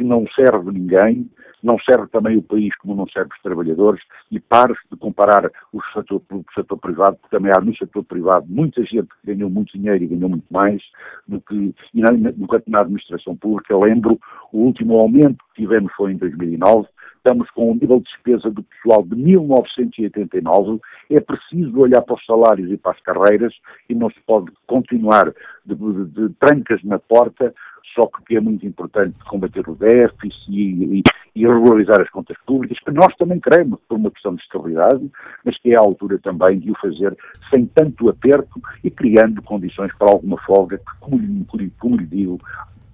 [0.00, 1.30] que não serve ninguém,
[1.62, 5.80] não serve também o país como não serve os trabalhadores e pare-se de comparar o
[5.92, 9.50] setor público o setor privado, porque também há no setor privado muita gente que ganhou
[9.50, 10.82] muito dinheiro e ganhou muito mais
[11.28, 13.74] do que na, no na administração pública.
[13.74, 14.18] Eu lembro,
[14.50, 18.62] o último aumento que tivemos foi em 2009, estamos com um nível de despesa do
[18.62, 23.52] pessoal de 1989, é preciso olhar para os salários e para as carreiras
[23.88, 25.30] e não se pode continuar
[25.66, 27.54] de, de, de trancas na porta
[27.94, 31.02] só porque é muito importante combater o déficit e, e,
[31.34, 35.10] e, regularizar as contas públicas, que nós também queremos por uma questão de estabilidade,
[35.44, 37.16] mas que é a altura também de o fazer
[37.52, 42.40] sem tanto aperto e criando condições para alguma folga, que, como, como, como lhe digo,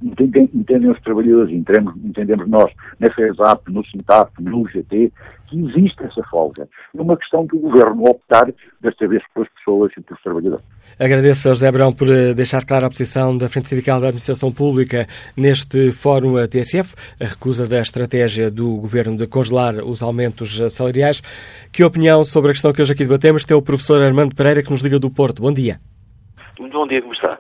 [0.03, 5.13] entendem, os trabalhadores, entendemos, entendemos nós, na FESAP, no SINTAP, no UGT,
[5.49, 6.69] que existe essa folga.
[6.97, 10.65] É uma questão do Governo optar, desta vez, pelas pessoas e pelos trabalhadores.
[10.99, 14.53] Agradeço a José Brão por eh, deixar clara a posição da Frente Sindical da Administração
[14.53, 15.07] Pública
[15.37, 21.21] neste Fórum TSF, a recusa da estratégia do Governo de congelar os aumentos salariais.
[21.73, 24.71] Que opinião sobre a questão que hoje aqui debatemos tem o professor Armando Pereira, que
[24.71, 25.43] nos liga do Porto.
[25.43, 25.79] Bom dia.
[26.59, 27.39] Muito bom dia, como está?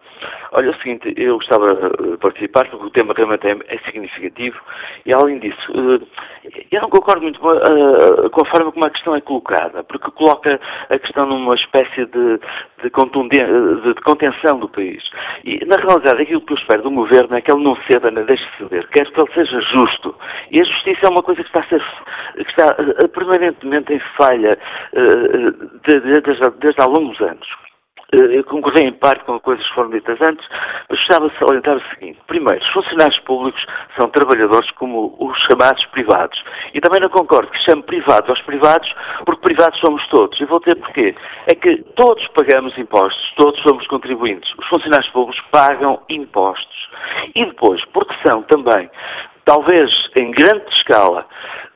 [0.57, 4.59] Olha, é o seguinte, eu gostava de participar porque o tema realmente é, é significativo
[5.05, 9.15] e, além disso, eh, eu não concordo muito com a, eh, forma como a questão
[9.15, 12.41] é colocada, porque coloca a questão numa espécie de,
[12.83, 15.03] de, de, de contenção do país.
[15.45, 18.25] E, na realidade, aquilo que eu espero do governo é que ele não ceda nem
[18.25, 20.15] deixe de ceder, quer que ele seja justo.
[20.51, 21.85] E a justiça é uma coisa que está, a ser,
[22.33, 24.59] que está eh, permanentemente em falha
[25.85, 27.66] desde, desde há longos anos.
[28.13, 30.47] Eh, eu concordei em parte com coisas que foram ditas antes,
[30.89, 32.19] mas gostava de salientar o seguinte.
[32.27, 33.65] Primeiro, os funcionários públicos
[33.99, 36.43] são trabalhadores como os chamados privados.
[36.73, 38.93] E também não concordo que chame privado aos privados,
[39.25, 40.41] porque privados somos todos.
[40.41, 41.15] E vou dizer porquê.
[41.47, 44.53] É que todos pagamos impostos, todos somos contribuintes.
[44.59, 46.89] Os funcionários públicos pagam impostos.
[47.35, 48.89] E depois, porque são também
[49.45, 51.25] talvez em grande escala,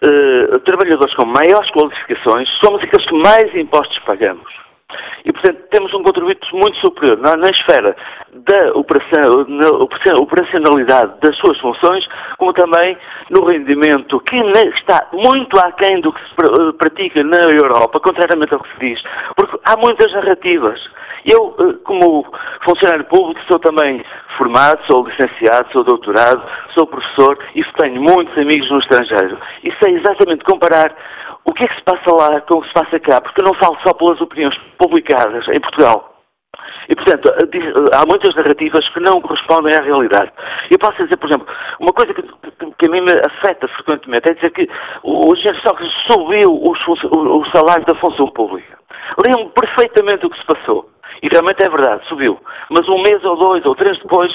[0.05, 4.70] uh, trabalhadores com maiores qualificações, somos aqueles que mais impostos pagamos.
[5.25, 7.95] E, portanto, temos um contributo muito superior na, na esfera
[8.33, 9.69] da operação, na
[10.17, 12.07] operacionalidade das suas funções,
[12.39, 12.97] como também
[13.31, 18.61] no rendimento, que está muito aquém do que se eh, pratica na Europa, contrariamente ao
[18.61, 19.03] que se diz,
[19.37, 20.81] porque há muitas narrativas.
[21.25, 22.25] Eu, eh, como
[22.65, 24.03] funcionário público, sou também
[24.39, 26.43] formado, sou licenciado, sou doutorado,
[26.75, 29.39] sou professor e tenho muitos amigos no estrangeiro.
[29.63, 30.95] E sei exatamente comparar
[31.45, 33.47] o que é que se passa lá com o que se passa cá, porque eu
[33.47, 36.10] não falo só pelas opiniões publicadas em Portugal.
[36.89, 37.31] E, portanto,
[37.95, 40.33] há muitas narrativas que não correspondem à realidade.
[40.71, 41.47] Eu posso dizer, por exemplo,
[41.79, 44.69] uma coisa que, que a mim me afeta frequentemente é dizer que
[45.03, 48.79] o engenheiro Sócrates subiu os, o, o salário da função pública.
[49.27, 50.91] Lembro perfeitamente o que se passou.
[51.23, 52.39] E realmente é verdade, subiu.
[52.71, 54.33] Mas um mês ou dois ou três depois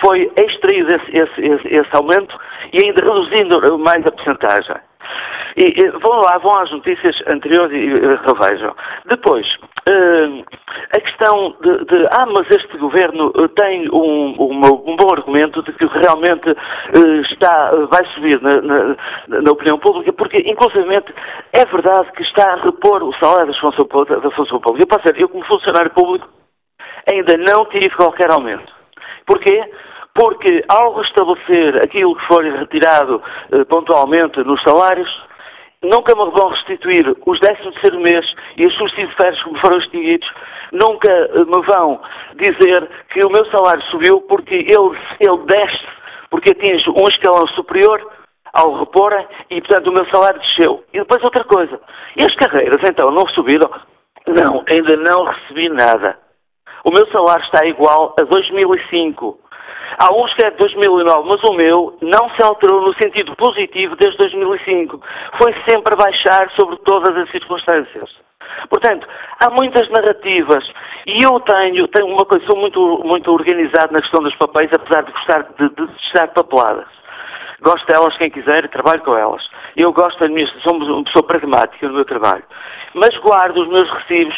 [0.00, 2.38] foi extraído esse, esse, esse, esse aumento
[2.72, 4.76] e ainda reduzindo mais a porcentagem.
[5.56, 7.88] E, e, vão lá, vão às notícias anteriores e
[8.26, 8.74] revejam.
[9.06, 9.46] Depois,
[9.88, 10.44] uh,
[10.96, 15.62] a questão de, de, ah, mas este governo eh, tem um, um, um bom argumento
[15.62, 18.96] de que realmente uh, está, vai subir na, na,
[19.28, 21.14] na, opinião pública, porque, inclusivamente,
[21.52, 24.86] é verdade que está a repor o salário da função, da função pública.
[24.90, 26.28] Eu dizer, eu como funcionário público
[27.10, 28.72] ainda não tive qualquer aumento.
[29.26, 29.70] Porquê?
[30.18, 35.08] porque ao restabelecer aquilo que foi retirado eh, pontualmente nos salários,
[35.82, 39.78] nunca me vão restituir os 13 terceiro mês e os subsídios férias que me foram
[39.78, 40.28] extinguidos,
[40.72, 42.00] nunca eh, me vão
[42.36, 45.86] dizer que o meu salário subiu porque ele, ele desce,
[46.30, 48.04] porque atinge um escalão superior
[48.52, 50.84] ao reporem e, portanto, o meu salário desceu.
[50.92, 51.80] E depois outra coisa,
[52.16, 53.70] e as carreiras, então, não subiram?
[54.26, 56.18] Não, ainda não recebi nada.
[56.84, 59.38] O meu salário está igual a 2005.
[59.96, 63.96] Há uns que é de 2009, mas o meu não se alterou no sentido positivo
[63.96, 65.00] desde 2005.
[65.40, 68.10] Foi sempre baixar sobre todas as circunstâncias.
[68.68, 69.06] Portanto,
[69.40, 70.64] há muitas narrativas
[71.06, 75.02] e eu tenho, tenho uma coisa, sou muito, muito organizado na questão dos papéis, apesar
[75.02, 76.86] de gostar de, de estar papeladas.
[77.60, 79.42] Gosto delas quem quiser trabalho com elas.
[79.76, 82.44] Eu gosto da minha, sou uma pessoa pragmática no meu trabalho.
[82.94, 84.36] Mas guardo os meus recibos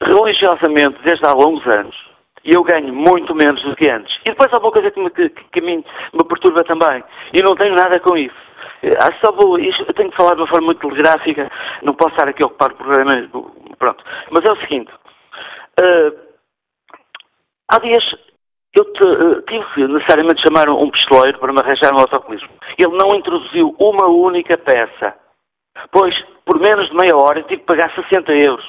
[0.00, 2.05] religiosamente desde há longos anos
[2.46, 4.16] e eu ganho muito menos do que antes.
[4.22, 5.82] E depois há uma coisa que, me, que, que me
[6.28, 8.46] perturba também, e não tenho nada com isso.
[9.00, 11.50] Ah, só vou, isto, eu tenho que falar de uma forma muito telegráfica,
[11.82, 13.28] não posso estar aqui a ocupar o programa,
[13.78, 14.04] pronto.
[14.30, 14.92] Mas é o seguinte,
[15.80, 16.16] uh,
[17.68, 18.04] há dias
[18.76, 22.50] eu te, uh, tive que necessariamente chamar um pistoleiro para me arranjar um autocolismo.
[22.78, 25.16] Ele não introduziu uma única peça,
[25.90, 28.64] pois por menos de meia hora eu tive que pagar 60 euros.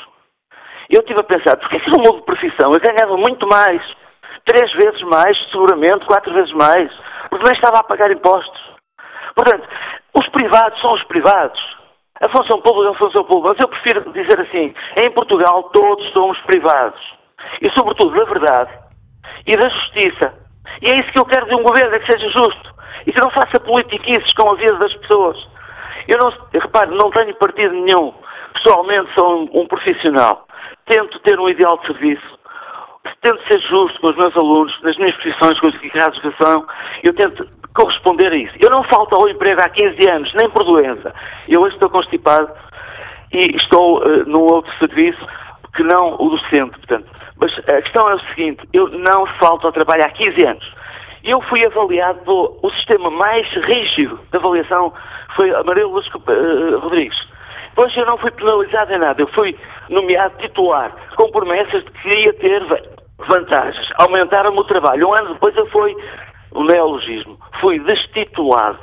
[0.89, 3.81] Eu estive a pensar, porque se eu mudo de profissão, eu ganhava muito mais.
[4.45, 6.89] Três vezes mais, seguramente, quatro vezes mais.
[7.29, 8.61] Porque nem estava a pagar impostos.
[9.35, 9.67] Portanto,
[10.17, 11.59] os privados são os privados.
[12.23, 13.53] A função pública é a função pública.
[13.53, 16.99] Mas eu prefiro dizer assim, em Portugal todos somos privados.
[17.61, 18.71] E sobretudo da verdade
[19.45, 20.33] e da justiça.
[20.81, 22.73] E é isso que eu quero de um governo, é que seja justo.
[23.05, 25.37] E que não faça politiquices com a vida das pessoas.
[26.07, 28.13] Eu não, repare, não tenho partido nenhum.
[28.53, 30.46] Pessoalmente sou um, um profissional
[30.87, 32.37] tento ter um ideal de serviço,
[33.21, 36.65] tento ser justo com os meus alunos, nas minhas profissões, com os de educação,
[37.03, 38.53] eu tento corresponder a isso.
[38.59, 41.13] Eu não falto ao emprego há 15 anos, nem por doença.
[41.47, 42.51] Eu hoje estou constipado
[43.31, 45.25] e estou uh, num outro serviço
[45.75, 47.05] que não o docente, portanto.
[47.39, 50.73] Mas a questão é o seguinte, eu não falto ao trabalho há 15 anos.
[51.23, 54.93] Eu fui avaliado pelo o sistema mais rígido de avaliação
[55.35, 57.17] foi Amarelo uh, Rodrigues.
[57.77, 59.55] Pois eu não fui penalizado em nada, eu fui
[59.87, 62.63] nomeado titular, com promessas de que ia ter
[63.19, 63.87] vantagens.
[63.99, 65.09] Aumentaram-me o trabalho.
[65.09, 65.95] Um ano depois eu fui,
[66.53, 68.79] o neologismo, fui destitulado.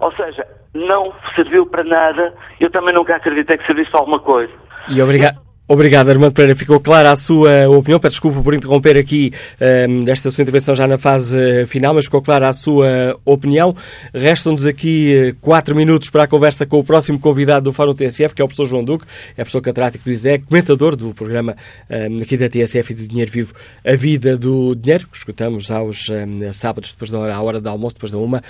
[0.00, 4.52] Ou seja, não serviu para nada, eu também nunca acreditei que servisse para alguma coisa.
[4.88, 5.36] E obrigado.
[5.72, 6.54] Obrigado, Armando Pereira.
[6.54, 7.98] Ficou clara a sua opinião.
[7.98, 11.94] Peço desculpa por interromper aqui um, ehm, esta sua intervenção já na fase eh, final,
[11.94, 13.74] mas ficou clara a sua opinião.
[14.12, 18.34] Restam-nos aqui eh, quatro minutos para a conversa com o próximo convidado do Fórum TSF,
[18.34, 21.56] que é o professor João Duque, é professor catedrático do ISEC, comentador do programa
[21.88, 26.06] ehm, aqui da TSF e do Dinheiro Vivo, A Vida do Dinheiro, que escutamos aos
[26.10, 28.42] ehm, sábados, depois da hora, à hora do almoço, depois da uma.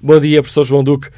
[0.00, 1.08] Bom dia, professor João Duque.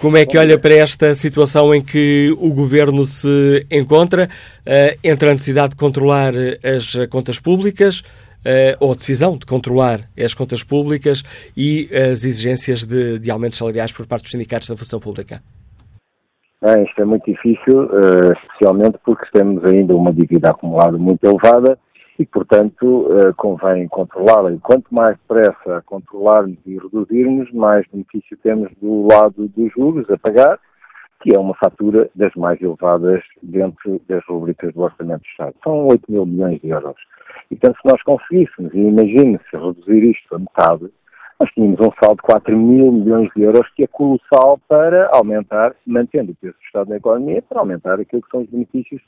[0.00, 5.30] Como é que olha para esta situação em que o governo se encontra uh, entre
[5.30, 10.62] a necessidade de controlar as contas públicas, uh, ou a decisão de controlar as contas
[10.62, 11.22] públicas
[11.56, 15.42] e as exigências de, de, aumentos salariais por parte dos sindicatos da função pública?
[16.62, 17.88] Bem, isto é muito difícil,
[18.32, 21.78] especialmente porque temos ainda uma dívida acumulada muito elevada
[22.18, 24.52] e, portanto, uh, convém controlá-la.
[24.52, 30.18] E quanto mais depressa controlarmos e reduzirmos, mais benefício temos do lado dos juros a
[30.18, 30.58] pagar,
[31.20, 35.54] que é uma fatura das mais elevadas dentro das rubricas do Orçamento do Estado.
[35.62, 36.96] São 8 mil milhões de euros.
[37.50, 40.90] E, portanto, se nós conseguíssemos, e imagine-se reduzir isto a metade,
[41.38, 45.74] nós tínhamos um saldo de 4 mil milhões de euros, que é colossal para aumentar,
[45.86, 49.02] mantendo o peso do Estado na economia, para aumentar aquilo que são os benefícios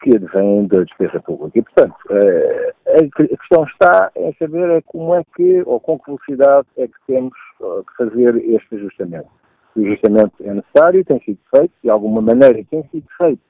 [0.00, 1.58] que advêm da despesa pública.
[1.58, 6.06] E, portanto, eh, a questão está em saber é como é que, ou com que
[6.06, 9.28] velocidade é que temos eh, que fazer este ajustamento.
[9.76, 13.40] O ajustamento é necessário, tem sido feito, de alguma maneira tem sido feito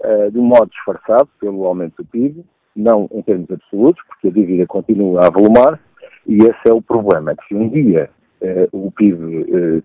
[0.00, 2.42] uh, de um modo disfarçado pelo aumento do PIB,
[2.74, 5.78] não em termos absolutos, porque a dívida continua a avolumar,
[6.26, 8.08] e esse é o problema, que se um dia
[8.72, 9.82] o PIB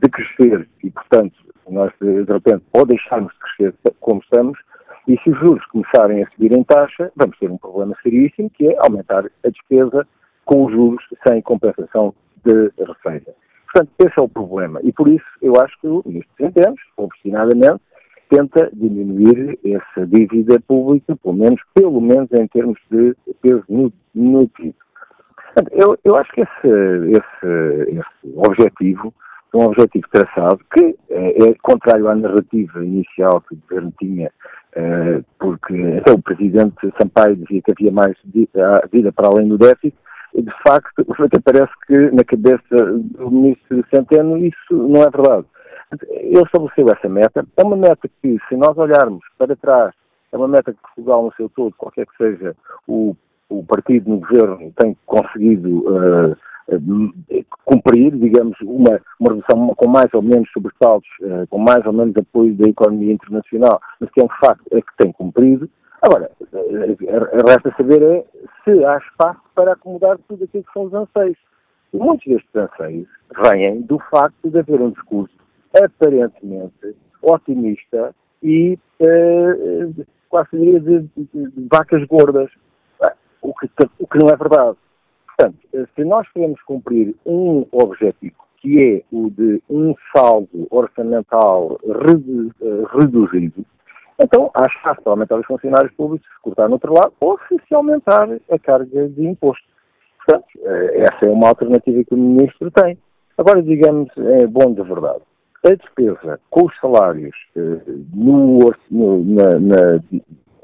[0.00, 1.34] decrescer e, portanto,
[1.68, 4.58] nós de repente ou deixarmos de crescer como estamos,
[5.06, 8.68] e se os juros começarem a subir em taxa, vamos ter um problema seríssimo, que
[8.68, 10.06] é aumentar a despesa
[10.44, 13.34] com os juros sem compensação de receita.
[13.64, 14.80] Portanto, esse é o problema.
[14.82, 17.80] E por isso eu acho que o Ministro Centenos, obstinadamente,
[18.28, 24.48] tenta diminuir essa dívida pública, pelo menos, pelo menos em termos de peso no, no
[24.48, 24.74] PIB.
[25.72, 26.68] Eu, eu acho que esse,
[27.10, 29.12] esse, esse objetivo
[29.54, 34.30] um objetivo traçado que é, é, contrário à narrativa inicial que o governo tinha,
[35.38, 38.16] porque até o presidente Sampaio dizia que havia mais
[38.90, 39.94] vida para além do déficit,
[40.34, 45.46] de facto, até parece que na cabeça do ministro Centeno isso não é verdade.
[46.08, 47.46] Ele estabeleceu essa meta.
[47.56, 49.92] É uma meta que, se nós olharmos para trás,
[50.32, 52.56] é uma meta que Portugal, no seu todo, qualquer que seja
[52.88, 53.14] o,
[53.50, 56.36] o partido no governo, tem conseguido uh,
[57.64, 62.14] cumprir, digamos, uma, uma redução com mais ou menos sobressaltos, uh, com mais ou menos
[62.16, 65.68] apoio da economia internacional, mas que é um facto é que tem cumprido.
[66.00, 66.30] Agora,
[67.46, 68.24] resta saber é
[68.64, 71.38] se há espaço para acomodar tudo aquilo que são os anseios.
[71.92, 73.08] E muitos destes anseios
[73.44, 75.34] vêm do facto de haver um discurso
[75.80, 82.50] aparentemente otimista e eh, quase diria de, de, de, vacas gordas,
[83.40, 84.76] o que, o que não é verdade.
[85.36, 85.58] Portanto,
[85.94, 92.84] se nós queremos cumprir um objetivo, que é o de um saldo orçamental redu, eh,
[92.96, 93.64] reduzido,
[94.22, 97.56] então, há espaço para aumentar os funcionários públicos, se cortar no outro lado, ou se,
[97.66, 99.64] se aumentar a carga de imposto.
[100.24, 102.96] Portanto, eh, essa é uma alternativa que o Ministro tem.
[103.36, 105.22] Agora, digamos, é bom de verdade.
[105.64, 107.80] A despesa com os salários eh,
[108.14, 110.00] no, no, na, na,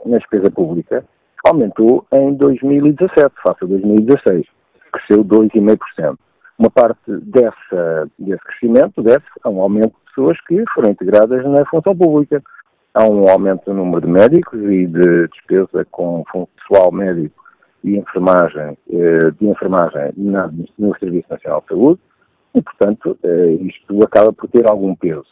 [0.07, 1.05] na despesa pública
[1.45, 4.47] aumentou em 2017, face a 2016.
[4.91, 6.19] Cresceu 2,5%.
[6.59, 11.65] Uma parte dessa, desse crescimento deve a um aumento de pessoas que foram integradas na
[11.67, 12.43] função pública
[12.95, 16.25] há um aumento do número de médicos e de despesa com
[16.57, 17.45] pessoal médico
[17.85, 22.01] e enfermagem, eh, de enfermagem no Serviço Nacional de Saúde
[22.55, 25.29] e, portanto, eh, isto acaba por ter algum peso.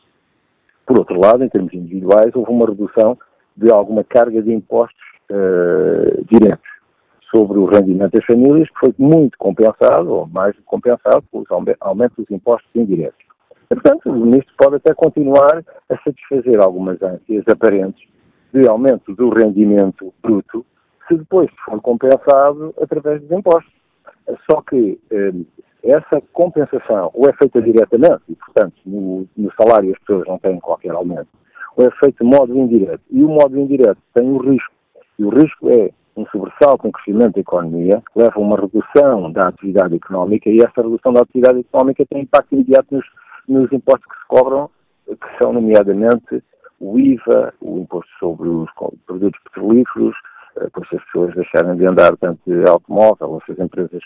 [0.86, 3.18] Por outro lado, em termos individuais, houve uma redução
[3.56, 6.75] de alguma carga de impostos uh, diretos
[7.36, 11.46] sobre o rendimento das famílias, que foi muito compensado, ou mais compensado, pelos
[11.80, 13.26] aumentos dos impostos indiretos.
[13.68, 18.08] Portanto, o Ministro pode até continuar a satisfazer algumas ânsias aparentes
[18.54, 20.64] de aumento do rendimento bruto,
[21.06, 23.72] se depois for compensado através dos impostos.
[24.50, 25.32] Só que eh,
[25.82, 30.58] essa compensação ou é feita diretamente, e portanto no, no, salário as pessoas não têm
[30.58, 31.28] qualquer aumento,
[31.76, 34.72] ou é feita de modo indireto, e o modo indireto tem um risco,
[35.18, 39.48] e o risco é um sobressalto no crescimento da economia, leva a uma redução da
[39.48, 43.04] atividade económica, e essa redução da atividade económica tem impacto imediato nos
[43.48, 44.70] nos impostos que se cobram,
[45.06, 46.42] que são nomeadamente
[46.80, 48.68] o IVA, o imposto sobre os
[49.06, 50.14] produtos petrolíferos,
[50.56, 54.02] eh, por se as pessoas deixarem de andar tanto de automóvel, ou se as empresas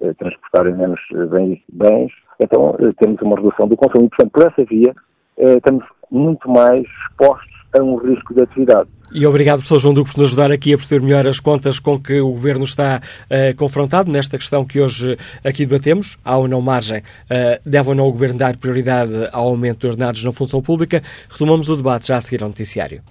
[0.00, 4.06] eh, transportarem menos eh, bens, bens, então temos uma redução do consumo.
[4.06, 4.94] E, portanto, por essa via,
[5.38, 8.88] estamos muito mais expostos a um risco de atividade.
[9.14, 12.00] E obrigado, professor João Duque, por nos ajudar aqui a perceber melhor as contas com
[12.00, 16.16] que o Governo está uh, confrontado nesta questão que hoje aqui debatemos.
[16.24, 17.00] Há ou não margem?
[17.00, 21.02] Uh, deve ou não o Governo dar prioridade ao aumento de ordenados na função pública?
[21.28, 23.02] Retomamos o debate já a seguir ao noticiário.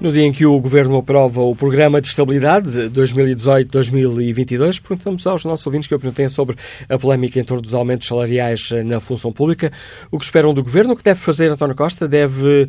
[0.00, 5.44] No dia em que o Governo aprova o Programa de Estabilidade de 2018-2022, perguntamos aos
[5.44, 6.54] nossos ouvintes que opinião têm sobre
[6.88, 9.72] a polémica em torno dos aumentos salariais na função pública.
[10.08, 10.92] O que esperam do Governo?
[10.92, 12.06] O que deve fazer António Costa?
[12.06, 12.68] Deve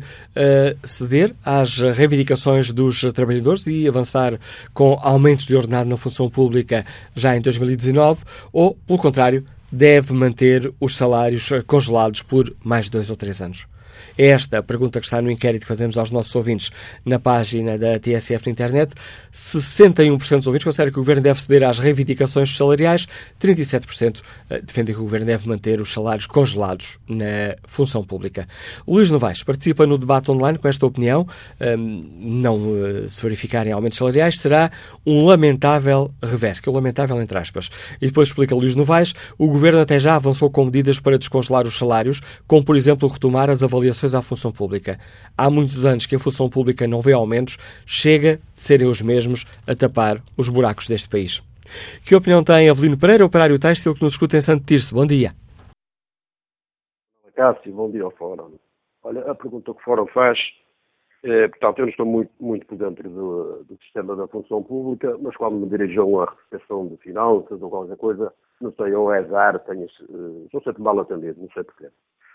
[0.82, 4.36] ceder às reivindicações dos trabalhadores e avançar
[4.74, 8.24] com aumentos de ordenado na função pública já em 2019?
[8.52, 13.68] Ou, pelo contrário, deve manter os salários congelados por mais dois ou três anos?
[14.16, 16.70] Esta pergunta que está no inquérito que fazemos aos nossos ouvintes
[17.04, 18.94] na página da TSF na internet.
[19.32, 23.06] 61% dos ouvintes consideram que o Governo deve ceder às reivindicações salariais,
[23.40, 28.46] 37% eh, defendem que o Governo deve manter os salários congelados na função pública.
[28.86, 31.26] Luís Novaes participa no debate online com esta opinião.
[32.18, 34.70] Não eh, se verificarem aumentos salariais, será
[35.06, 37.70] um lamentável revés, que é o lamentável entre aspas.
[38.00, 41.76] E depois explica Luís Novaes, o Governo até já avançou com medidas para descongelar os
[41.76, 44.98] salários, como por exemplo retomar as avaliações à função pública.
[45.36, 49.44] Há muitos anos que a função pública não vê aumentos, chega de serem os mesmos
[49.66, 51.42] a tapar os buracos deste país.
[52.04, 54.94] Que opinião tem Avelino Pereira, operário têxtil, que nos escuta em Santo Tirso?
[54.94, 55.30] Bom dia.
[57.34, 58.52] Cássio, bom dia ao Fórum.
[59.02, 60.38] Olha, a pergunta que o Fórum faz,
[61.22, 65.16] é, portanto, eu não estou muito, muito por dentro do, do sistema da função pública,
[65.22, 69.20] mas quando me dirijo a recepção de finanças ou qualquer coisa, não sei, ou é
[69.20, 71.86] azar, tenho, uh, estou sempre mal atendido, não sei porquê.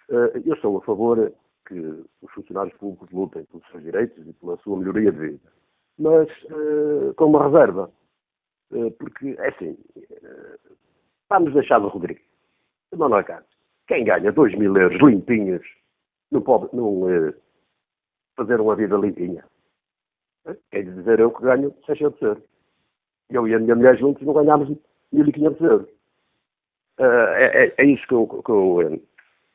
[0.09, 1.31] Uh, eu sou a favor
[1.65, 5.51] que os funcionários públicos lutem pelos seus direitos e pela sua melhoria de vida.
[5.97, 7.91] Mas uh, com uma reserva.
[8.71, 10.77] Uh, porque, é assim, uh,
[11.29, 12.19] vamos deixar do Rodrigo.
[12.91, 13.45] Não, não é caso.
[13.87, 15.65] Quem ganha 2 mil euros limpinhos
[16.31, 17.33] não pode não,
[18.35, 19.43] fazer uma vida limpinha.
[20.71, 22.43] Quer dizer eu que ganho 600 euros.
[23.29, 24.69] Eu e a minha mulher juntos não ganhámos
[25.13, 25.89] 1.500 euros.
[26.97, 29.01] É, é, é, isso que eu, que eu,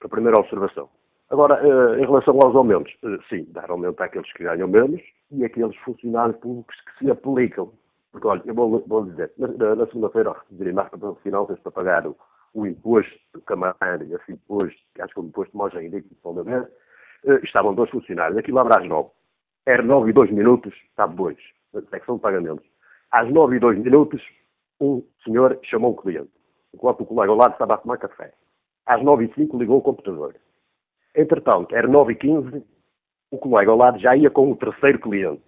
[0.04, 0.88] a primeira observação.
[1.30, 5.00] Agora, eh, em relação aos aumentos, eh, sim, dar aumento àqueles que ganham menos
[5.30, 7.72] e àqueles funcionários públicos que se aplicam.
[8.10, 11.70] Porque, olha, eu vou, vou dizer, na, na segunda-feira redirei mais para de finanças para
[11.70, 12.16] pagar o,
[12.52, 16.62] o imposto e esse imposto, que acho que é o imposto mais genérico, pode haver,
[17.24, 18.36] uh, estavam dois funcionários.
[18.36, 19.10] Aquilo abre às nove.
[19.66, 21.38] Era nove e dois minutos, está dois,
[21.90, 22.66] secção de pagamentos.
[23.12, 24.20] Às nove e dois minutos,
[24.80, 26.32] um senhor chamou um cliente,
[26.74, 28.32] enquanto o colega ao lado estava a tomar café.
[28.86, 30.34] Às nove e cinco ligou o computador.
[31.16, 32.64] Entretanto, era 9 e 15
[33.30, 35.42] o colega ao lado já ia com o terceiro cliente.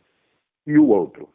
[0.67, 1.29] E o outro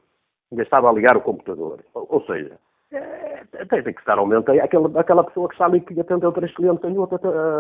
[0.52, 1.84] ainda estava a ligar o computador.
[1.94, 2.58] Ou, ou seja,
[2.92, 4.52] é, tem, que estar aumento.
[4.52, 7.20] Aquela, aquela pessoa que está ali que atendeu três clientes tem outro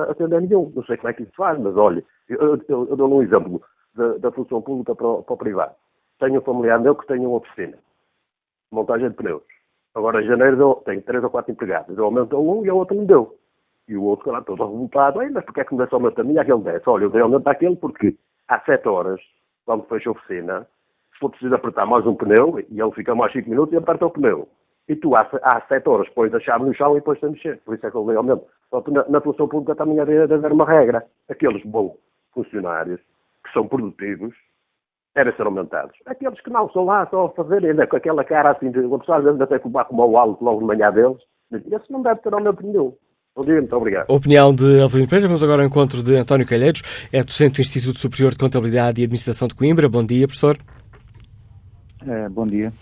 [0.09, 0.71] atender nenhum.
[0.73, 3.61] Não sei como é que isso faz, mas olha, eu, eu, eu dou um exemplo
[3.95, 5.75] da, da função pública para o, para o, privado.
[6.19, 7.77] Tenho um familiar meu que tem uma oficina,
[8.71, 9.43] montagem de pneus.
[9.93, 11.97] Agora, em janeiro, deu, tenho três ou quatro empregados.
[11.97, 13.36] Eu aumento um e a outro me deu.
[13.87, 16.41] E o outro, lá, todo revoltado, mas porquê é que me dá só uma taminha
[16.41, 16.89] aquele desce?
[16.89, 18.15] Olha, eu dei aumento àquele porque
[18.47, 19.19] há sete horas,
[19.65, 20.67] quando fecha a oficina,
[21.13, 24.05] se for preciso apertar mais um pneu, e ele fica mais cinco minutos e aperta
[24.05, 24.47] o pneu.
[24.89, 27.59] E tu, há, há sete horas, pões a chave no chão e depois a mexer.
[27.65, 28.45] Por isso é que eu dei aumento.
[28.69, 31.05] Só que na, função pública também havia de haver uma regra.
[31.29, 31.93] Aqueles bons
[32.33, 32.99] funcionários,
[33.43, 34.33] que são produtivos,
[35.15, 35.95] devem ser aumentados.
[36.05, 38.99] Aqueles que não são lá só a fazer, ainda com aquela cara assim, de, uma
[38.99, 41.17] pessoa às vezes até com o alto logo de manhã deles,
[41.51, 42.93] esse não deve ter aumento nenhum.
[43.37, 44.09] Bom dia, muito obrigado.
[44.09, 45.27] Opinião de Alvino Pereira.
[45.27, 46.81] Vamos agora ao encontro de António Calheiros,
[47.13, 49.87] é docente do Instituto Superior de Contabilidade e Administração de Coimbra.
[49.87, 50.57] Bom dia, professor.
[52.07, 52.73] É, bom dia.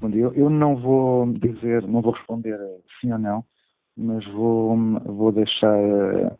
[0.00, 0.28] Bom dia.
[0.34, 2.58] Eu não vou dizer, não vou responder
[3.00, 3.44] sim ou não,
[3.96, 5.78] mas vou, vou deixar,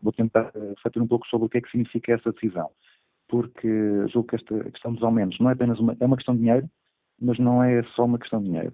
[0.03, 2.69] vou tentar refletir um pouco sobre o que é que significa essa decisão.
[3.29, 3.69] Porque
[4.11, 6.69] julgo que esta questão dos aumentos não é apenas uma, é uma questão de dinheiro,
[7.21, 8.73] mas não é só uma questão de dinheiro.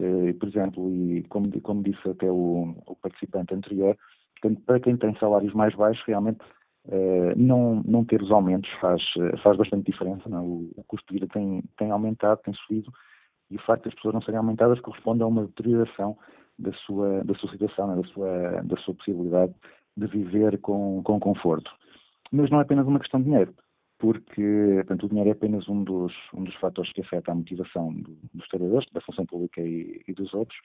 [0.00, 3.98] Eh, por exemplo, e como, como disse até o, o participante anterior,
[4.40, 6.40] Portanto, para quem tem salários mais baixos, realmente
[6.86, 9.02] uh, não, não ter os aumentos faz,
[9.42, 10.28] faz bastante diferença.
[10.28, 10.38] Não?
[10.38, 10.40] É?
[10.40, 12.92] O, o, custo de vida tem, tem aumentado, tem subido,
[13.50, 16.16] e o facto de as pessoas não serem aumentadas corresponde a uma deterioração
[16.58, 17.92] da sua, da sua situação?
[17.92, 17.96] É?
[17.96, 19.54] da, sua, da sua possibilidade
[19.96, 21.70] de viver com, com conforto.
[22.30, 23.54] Mas não é apenas uma questão de dinheiro,
[23.98, 27.92] porque portanto, o dinheiro é apenas um dos, um dos fatores que afeta a motivação
[27.92, 30.58] do, dos trabalhadores, da função pública e, e dos outros,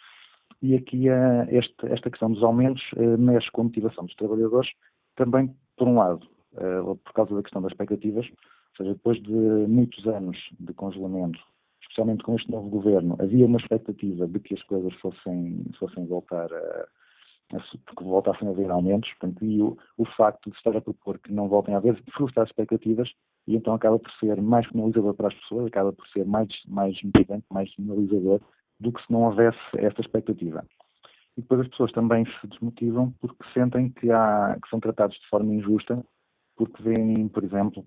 [0.62, 4.70] e aqui uh, este, esta questão dos aumentos uh, mexe com a motivação dos trabalhadores,
[5.16, 9.32] também, por um lado, uh, por causa da questão das expectativas, ou seja, depois de
[9.32, 11.40] muitos anos de congelamento,
[11.82, 16.52] especialmente com este novo governo, havia uma expectativa de que as coisas fossem, fossem voltar
[16.52, 16.88] a,
[17.54, 21.20] a que voltassem a haver aumentos, portanto, e o, o facto de estar a propor
[21.20, 23.10] que não voltem a haver frustra as expectativas
[23.48, 27.02] e então acaba por ser mais penalizador para as pessoas, acaba por ser mais, mais
[27.04, 28.42] motivante, mais penalizador
[28.80, 30.66] do que se não houvesse esta expectativa.
[31.38, 35.28] E depois as pessoas também se desmotivam porque sentem que, há, que são tratados de
[35.28, 36.04] forma injusta,
[36.56, 37.86] porque veem, por exemplo,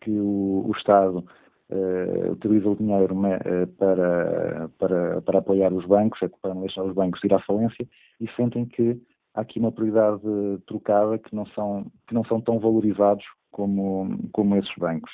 [0.00, 1.24] que o, o Estado
[1.70, 6.94] uh, utiliza o dinheiro uh, para, para, para apoiar os bancos, para não deixar os
[6.94, 7.86] bancos ir à falência,
[8.20, 9.00] e sentem que
[9.34, 10.20] há aqui uma prioridade
[10.66, 15.12] trocada que não são, que não são tão valorizados como, como esses bancos.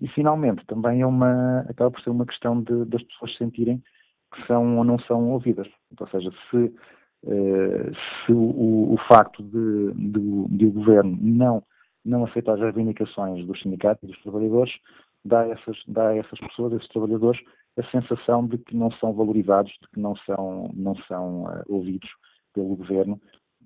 [0.00, 3.82] E finalmente também é uma, acaba por ser uma questão de, das pessoas sentirem
[4.32, 5.68] que são ou não são ouvidas.
[5.98, 6.72] Ou seja, se
[7.26, 7.90] eh,
[8.24, 11.62] se o, o facto de, de, de, o governo não,
[12.04, 14.72] não aceitar as reivindicações dos sindicatos e dos trabalhadores
[15.24, 17.40] dá a, essas, dá a essas pessoas, a esses trabalhadores,
[17.76, 22.08] a sensação de que não são valorizados, de que não são, não são uh, ouvidos
[22.54, 23.20] pelo governo,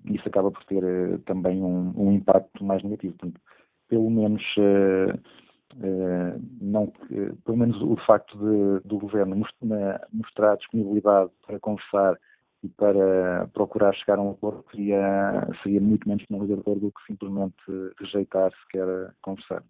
[0.05, 3.15] isso acaba por ter uh, também um, um, impacto mais negativo.
[3.17, 3.39] Portanto,
[3.87, 5.19] pelo menos uh,
[6.61, 6.91] não,
[7.45, 9.35] pelo menos o facto de, do governo
[10.11, 12.17] mostrar disponibilidade para conversar
[12.63, 17.55] e para procurar chegar a um acordo seria, seria muito menos penalizador do que simplesmente
[17.99, 19.63] rejeitar sequer conversar.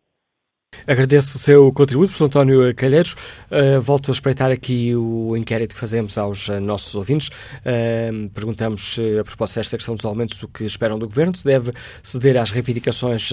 [0.86, 3.16] Agradeço o seu contributo, professor António Calheiros.
[3.50, 7.30] Uh, volto a espreitar aqui o inquérito que fazemos aos uh, nossos ouvintes.
[7.30, 11.72] Uh, perguntamos, a propósito desta questão dos aumentos, o que esperam do Governo, se deve
[12.02, 13.32] ceder às reivindicações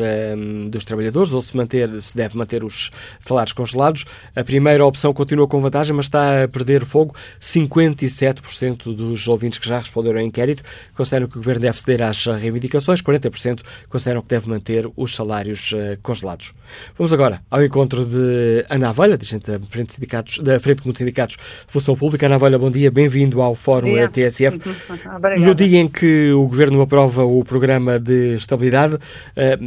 [0.71, 4.05] dos trabalhadores ou se, manter, se deve manter os salários congelados.
[4.35, 7.15] A primeira opção continua com vantagem, mas está a perder fogo.
[7.41, 10.63] 57% dos ouvintes que já responderam ao inquérito
[10.95, 15.75] consideram que o Governo deve ceder às reivindicações, 40% consideram que deve manter os salários
[16.03, 16.53] congelados.
[16.97, 20.93] Vamos agora agora ao encontro de Ana Avalha, dirigente da Frente, Sindicatos, da Frente Comum
[20.93, 22.27] de Sindicatos de Função Pública.
[22.27, 23.91] Ana Avalha, bom dia, bem-vindo ao Fórum.
[24.09, 24.59] TSF.
[24.59, 25.45] Uhum.
[25.45, 28.99] No dia em que o Governo aprova o Programa de Estabilidade, uh,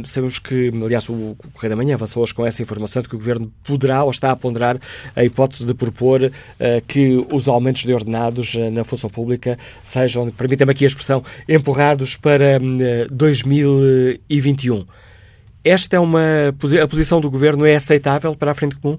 [0.06, 3.18] sabemos que, aliás, o Correio da Manhã avançou hoje com essa informação de que o
[3.18, 4.78] Governo poderá ou está a ponderar
[5.14, 6.30] a hipótese de propor uh,
[6.86, 12.16] que os aumentos de ordenados uh, na função pública sejam, permitam-me aqui a expressão, empurrados
[12.16, 12.58] para
[13.10, 14.84] 2021.
[15.64, 18.98] Esta é uma a posição do governo é aceitável para a frente comum?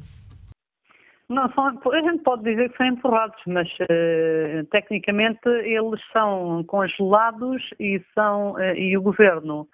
[1.29, 7.61] Não, são, a gente pode dizer que são empurrados, mas uh, tecnicamente eles são congelados
[7.79, 9.67] e são uh, e o governo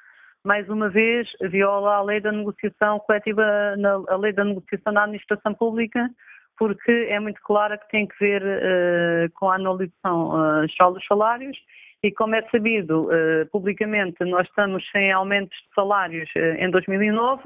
[0.43, 3.43] mais uma vez viola a lei da negociação coletiva,
[3.77, 6.09] na, a lei da negociação da administração pública,
[6.57, 11.57] porque é muito clara que tem que ver uh, com a anualização uh, dos salários
[12.03, 17.43] e como é sabido uh, publicamente, nós estamos sem aumentos de salários uh, em 2009,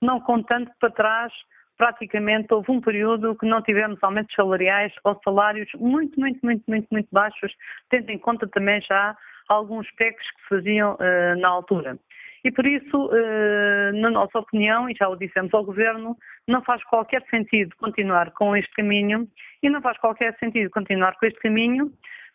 [0.00, 1.32] não contando para trás,
[1.78, 6.88] praticamente houve um período que não tivemos aumentos salariais ou salários muito, muito, muito, muito,
[6.90, 7.52] muito baixos,
[7.90, 9.16] tendo em conta também já
[9.48, 11.96] alguns PECs que faziam uh, na altura.
[12.44, 13.08] E por isso,
[13.94, 18.56] na nossa opinião, e já o dissemos ao Governo, não faz qualquer sentido continuar com
[18.56, 19.28] este caminho
[19.62, 21.92] e não faz qualquer sentido continuar com este caminho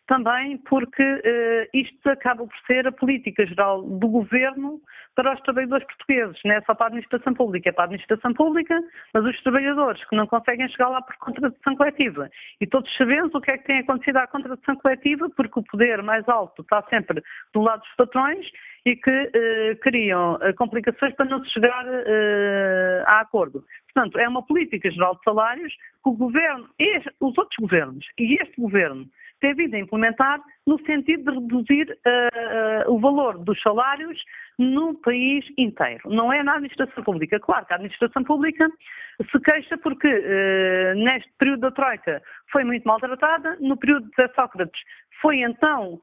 [0.08, 4.80] também porque uh, isto acaba por ser a política geral do governo
[5.14, 8.32] para os trabalhadores portugueses, não é só para a administração pública, é para a administração
[8.32, 8.80] pública,
[9.12, 12.30] mas os trabalhadores que não conseguem chegar lá por contratação coletiva.
[12.60, 16.02] E todos sabemos o que é que tem acontecido à contratação coletiva, porque o poder
[16.02, 18.46] mais alto está sempre do lado dos patrões
[18.86, 21.84] e que uh, criam uh, complicações para não se chegar
[23.06, 23.62] a acordo.
[23.92, 26.66] Portanto, é uma política geral de salários que o governo,
[27.20, 29.06] os outros governos e este governo
[29.40, 34.18] tem vindo a implementar no sentido de reduzir uh, o valor dos salários
[34.58, 36.02] no país inteiro.
[36.06, 37.38] Não é na administração pública.
[37.40, 38.68] Claro que a administração pública
[39.30, 44.80] se queixa porque uh, neste período da Troika foi muito maltratada, no período de Sócrates
[45.20, 46.00] foi então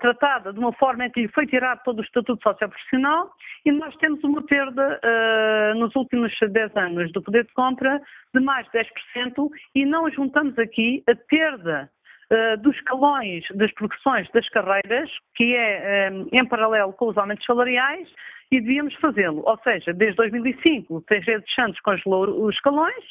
[0.00, 3.30] tratada de uma forma em que lhe foi tirado todo o estatuto socioprofissional
[3.64, 8.00] e nós temos uma perda uh, nos últimos 10 anos do poder de compra
[8.34, 11.90] de mais de 10% e não juntamos aqui a perda
[12.32, 17.18] uh, dos escalões das progressões das carreiras, que é um, eh, em paralelo com os
[17.18, 18.08] aumentos salariais,
[18.50, 19.42] e devíamos fazê-lo.
[19.44, 23.04] Ou seja, desde 2005 o TG de Santos congelou os escalões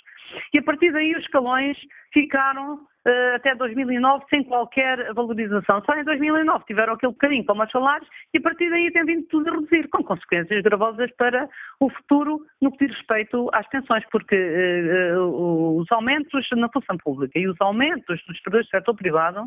[0.54, 1.78] e a partir daí os escalões
[2.14, 5.84] ficaram uh, até 2009 sem qualquer valorização.
[5.86, 9.28] Só em 2009 tiveram aquele bocadinho como os salários e a partir daí tem vindo
[9.28, 14.04] tudo a reduzir, com consequências gravosas para o futuro no que diz respeito às pensões,
[14.12, 18.96] porque uh, uh, os aumentos na função pública e os aumentos dos trabalhadores do setor
[18.96, 19.44] privado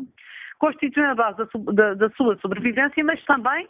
[0.59, 3.67] constituem a base da, da, da sua sobrevivência, mas também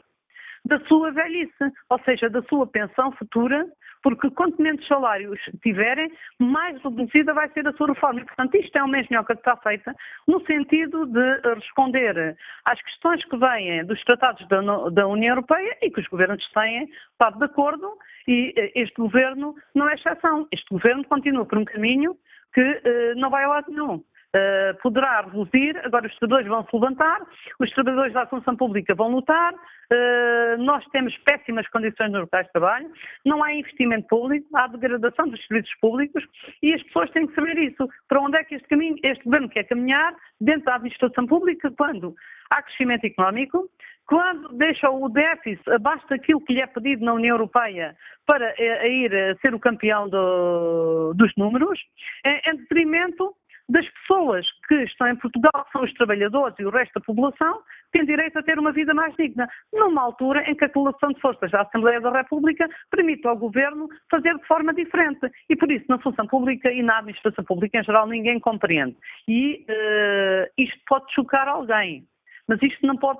[0.65, 3.65] da sua velhice, ou seja, da sua pensão futura,
[4.01, 8.21] porque quanto menos salários tiverem, mais reduzida vai ser a sua reforma.
[8.21, 9.93] E, portanto, isto é uma engenhoca que está feita
[10.27, 15.91] no sentido de responder às questões que vêm dos tratados da, da União Europeia e
[15.91, 17.91] que os governos têm estado de acordo
[18.27, 20.47] e eh, este governo não é exceção.
[20.51, 22.15] Este governo continua por um caminho
[22.53, 24.03] que uh, não vai a lado nenhum.
[24.35, 27.19] Uh, poderá reduzir, agora os trabalhadores vão se levantar,
[27.59, 32.51] os trabalhadores da função pública vão lutar, uh, nós temos péssimas condições nos locais de
[32.51, 32.91] trabalho,
[33.25, 36.23] não há investimento público, há degradação dos serviços públicos
[36.61, 37.89] e as pessoas têm que saber isso.
[38.07, 42.13] Para onde é que este, caminho, este governo quer caminhar dentro da administração pública quando
[42.51, 43.67] há crescimento económico,
[44.05, 47.95] quando deixa o déficit abaixo daquilo que lhe é pedido na União Europeia
[48.27, 51.79] para eh, ir ser o campeão do, dos números,
[52.25, 53.35] em detrimento
[53.69, 57.61] das pessoas que estão em Portugal, que são os trabalhadores e o resto da população,
[57.91, 61.21] têm direito a ter uma vida mais digna, numa altura em que a colação de
[61.21, 65.29] forças da Assembleia da República permite ao Governo fazer de forma diferente.
[65.47, 68.97] E por isso, na função pública e na administração pública em geral, ninguém compreende.
[69.27, 72.07] E uh, isto pode chocar alguém,
[72.47, 73.19] mas isto não pode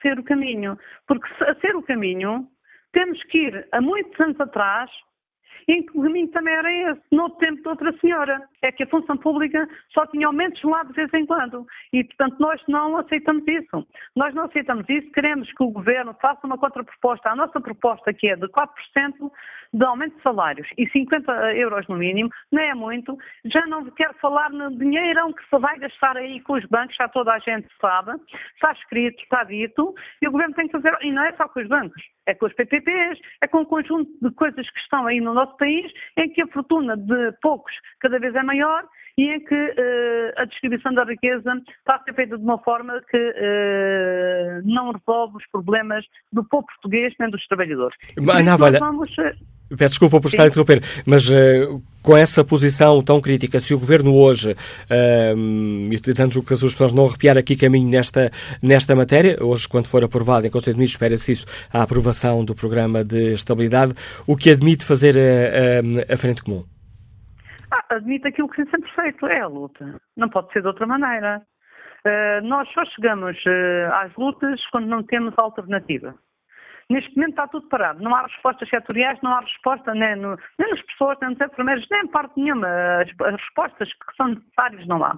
[0.00, 2.48] ser o caminho, porque se a ser o caminho,
[2.92, 4.90] temos que ir a muitos anos atrás
[5.68, 8.40] em que o caminho também era esse, no tempo de outra senhora.
[8.62, 11.66] É que a função pública só tinha aumentos lá de vez em quando.
[11.92, 13.86] E, portanto, nós não aceitamos isso.
[14.14, 18.28] Nós não aceitamos isso, queremos que o Governo faça uma contraproposta à nossa proposta, que
[18.28, 18.68] é de 4%
[19.72, 23.16] de aumento de salários e 50 euros no mínimo, não é muito.
[23.44, 27.08] Já não quero falar no dinheirão que se vai gastar aí com os bancos, já
[27.08, 28.12] toda a gente sabe,
[28.54, 31.60] está escrito, está dito, e o Governo tem que fazer, e não é só com
[31.60, 35.20] os bancos, é com os PPPs, é com um conjunto de coisas que estão aí
[35.20, 38.84] no nosso país, em que a fortuna de poucos cada vez é maior
[39.18, 43.00] e em que uh, a distribuição da riqueza está a ser feita de uma forma
[43.10, 47.96] que uh, não resolve os problemas do povo português nem dos trabalhadores.
[48.16, 53.20] Ana, vamos, uh, Peço desculpa por estar a interromper, mas uh, com essa posição tão
[53.20, 55.36] crítica, se o Governo hoje, uh,
[55.92, 60.02] e utilizando que as pessoas não arrepiar aqui caminho nesta, nesta matéria, hoje, quando for
[60.02, 63.94] aprovado em Conselho de Ministros, espera-se isso, a aprovação do Programa de Estabilidade,
[64.26, 66.64] o que admite fazer a, a, a Frente Comum?
[67.70, 70.00] Ah, admite aquilo que tem sempre feito, é a luta.
[70.16, 71.40] Não pode ser de outra maneira.
[72.04, 73.36] Uh, nós só chegamos
[74.02, 76.14] às lutas quando não temos alternativa.
[76.90, 78.02] Neste momento está tudo parado.
[78.02, 81.86] Não há respostas setoriais, não há resposta nem, no, nem nas pessoas, nem nos enfermeiros,
[81.88, 82.66] nem em parte nenhuma.
[82.66, 85.16] As, as, respostas que são necessárias não há.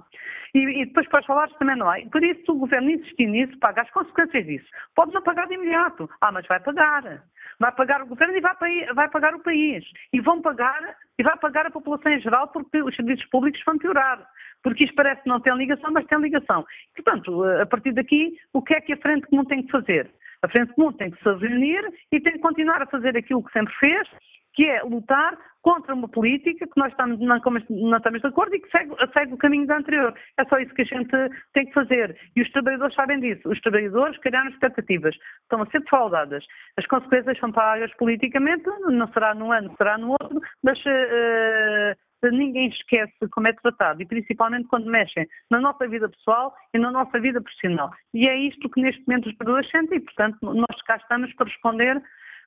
[0.53, 1.95] E, e depois para os salários também não há.
[2.11, 4.67] Por isso o governo insistir nisso, paga as consequências disso.
[4.95, 6.07] Pode não pagar de imediato.
[6.21, 7.23] Ah, mas vai pagar.
[7.59, 8.55] Vai pagar o governo e vai,
[8.93, 9.83] vai pagar o país.
[10.13, 13.79] E vão pagar, e vai pagar a população em geral porque os serviços públicos vão
[13.79, 14.19] piorar
[14.63, 16.65] porque isto parece que não tem ligação, mas tem ligação.
[16.95, 20.09] Portanto, a partir daqui, o que é que a Frente Comum tem que fazer?
[20.43, 21.81] A Frente Comum tem que se reunir
[22.11, 24.07] e tem que continuar a fazer aquilo que sempre fez,
[24.53, 27.39] que é lutar contra uma política que nós estamos, não,
[27.69, 30.13] não estamos de acordo e que segue, segue, o caminho da anterior.
[30.37, 31.09] É só isso que a gente
[31.53, 32.15] tem que fazer.
[32.35, 33.49] E os trabalhadores sabem disso.
[33.49, 36.43] Os trabalhadores criaram expectativas, estão a ser defraudadas.
[36.77, 41.95] As consequências são pagas politicamente, não será num ano, será no outro, mas uh,
[42.31, 46.91] ninguém esquece como é tratado e principalmente quando mexem na nossa vida pessoal e na
[46.91, 47.91] nossa vida profissional.
[48.13, 51.47] E é isto que neste momento os trabalhadores sentem e, portanto, nós cá estamos para
[51.47, 52.01] responder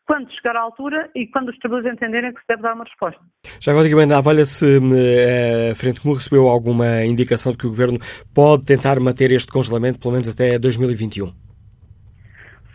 [0.06, 3.20] quando chegar à altura e quando os trabalhadores entenderem que se deve dar uma resposta.
[3.60, 7.70] Já agora, diga avaliar se eh, a Frente Comum recebeu alguma indicação de que o
[7.70, 7.98] Governo
[8.32, 11.45] pode tentar manter este congelamento pelo menos até 2021.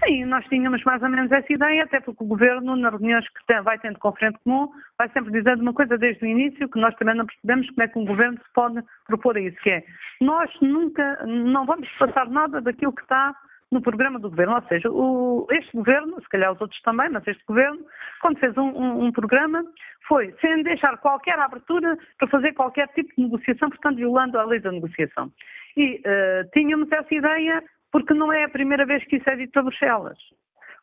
[0.03, 3.45] Sim, nós tínhamos mais ou menos essa ideia, até porque o Governo, nas reuniões que
[3.45, 6.79] tem, vai tendo com Frente Comum, vai sempre dizendo uma coisa desde o início, que
[6.79, 9.69] nós também não percebemos como é que um Governo se pode propor a isso, que
[9.69, 9.83] é,
[10.19, 13.35] nós nunca, não vamos passar nada daquilo que está
[13.71, 17.25] no programa do Governo, ou seja, o, este Governo, se calhar os outros também, mas
[17.27, 17.85] este Governo,
[18.21, 19.63] quando fez um, um, um programa,
[20.07, 24.59] foi sem deixar qualquer abertura para fazer qualquer tipo de negociação, portanto violando a lei
[24.59, 25.31] da negociação.
[25.77, 29.57] E uh, tínhamos essa ideia porque não é a primeira vez que isso é dito
[29.59, 30.17] a Bruxelas.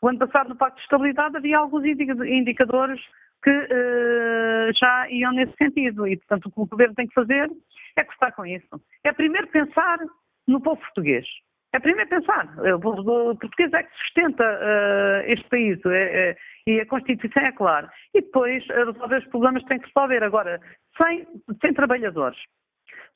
[0.01, 3.01] O ano passado, no Pacto de Estabilidade, havia alguns indicadores
[3.43, 6.07] que uh, já iam nesse sentido.
[6.07, 7.51] E, portanto, o que o governo tem que fazer
[7.97, 8.81] é cortar com isso.
[9.05, 9.99] É primeiro pensar
[10.47, 11.27] no povo português.
[11.73, 12.49] É primeiro pensar.
[12.75, 16.37] O povo português é que sustenta uh, este país é, é,
[16.67, 17.91] e a Constituição é clara.
[18.15, 20.23] E depois resolver os problemas que tem que resolver.
[20.23, 20.61] Agora,
[20.97, 21.27] sem,
[21.61, 22.39] sem trabalhadores,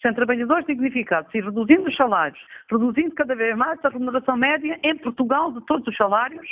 [0.03, 2.39] sem trabalhadores dignificados e reduzindo os salários,
[2.71, 6.47] reduzindo cada vez mais a remuneração média em Portugal de todos os salários,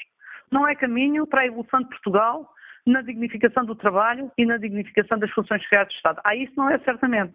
[0.51, 2.49] não é caminho para a evolução de Portugal
[2.87, 6.21] na dignificação do trabalho e na dignificação das funções sociais do Estado.
[6.25, 7.35] Ah, isso não é certamente.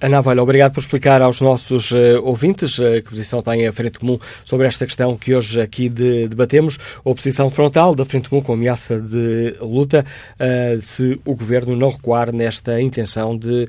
[0.00, 3.98] Ana Valha, obrigado por explicar aos nossos uh, ouvintes uh, que posição tem a Frente
[3.98, 6.78] Comum sobre esta questão que hoje aqui de, debatemos.
[7.04, 10.04] Oposição frontal da Frente Comum com ameaça de luta
[10.34, 13.68] uh, se o Governo não recuar nesta intenção de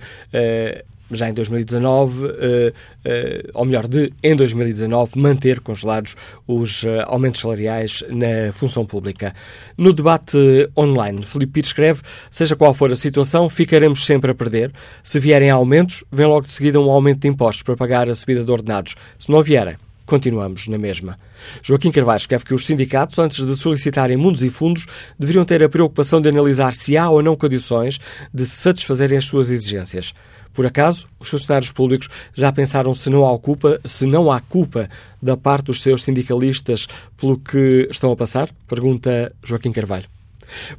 [1.11, 2.27] já em 2019,
[3.53, 6.15] ou melhor, de em 2019, manter congelados
[6.47, 9.33] os aumentos salariais na função pública.
[9.77, 10.37] No debate
[10.77, 14.71] online, Filipe Pires escreve: seja qual for a situação, ficaremos sempre a perder.
[15.03, 18.43] Se vierem aumentos, vem logo de seguida um aumento de impostos para pagar a subida
[18.43, 18.95] de ordenados.
[19.17, 21.19] Se não vierem, continuamos na mesma.
[21.61, 24.85] Joaquim Carvalho escreve que os sindicatos, antes de solicitarem mundos e fundos,
[25.17, 27.99] deveriam ter a preocupação de analisar se há ou não condições
[28.33, 30.13] de satisfazerem as suas exigências.
[30.53, 34.87] Por acaso, os funcionários públicos já pensaram se não há culpa, se não há culpa
[35.21, 36.87] da parte dos seus sindicalistas
[37.19, 38.49] pelo que estão a passar?
[38.67, 40.07] Pergunta Joaquim Carvalho.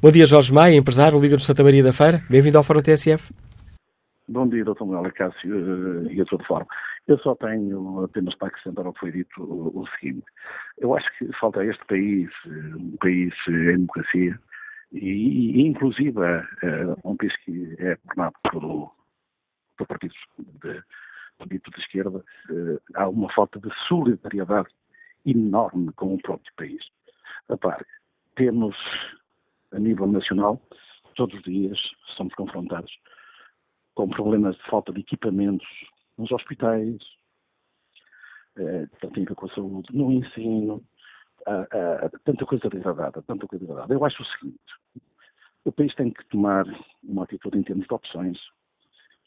[0.02, 2.22] Bom dia, Jorge Maia, empresário, líder do Santa Maria da Feira.
[2.28, 3.32] Bem-vindo ao Fórum TSF.
[4.28, 4.84] Bom dia, Dr.
[4.84, 6.66] Manuel Cássio eh, e a sua forma.
[7.08, 10.24] Eu só tenho apenas para acrescentar ao que foi dito o, seguinte.
[10.78, 14.38] Eu acho que falta a este país, eh, um país em democracia,
[14.92, 16.16] e, e inclusive
[17.04, 18.92] um país que é governado por,
[19.80, 20.82] por partidos de,
[21.48, 24.68] dito de esquerda, uh, há uma falta de solidariedade
[25.24, 26.84] enorme com o próprio país.
[27.48, 27.84] Repare,
[28.34, 28.76] temos
[29.72, 30.60] a nível nacional,
[31.14, 31.78] todos os dias
[32.16, 32.92] somos confrontados
[33.94, 35.68] com problemas de falta de equipamentos
[36.16, 36.98] nos hospitais,
[38.56, 40.84] é, tem a ver com a saúde, no ensino,
[42.24, 43.94] tanta coisa degradada, tanta coisa degradada.
[43.94, 44.60] Eu acho o seguinte,
[45.64, 46.66] o país tem que tomar
[47.02, 48.38] uma atitude em termos de opções,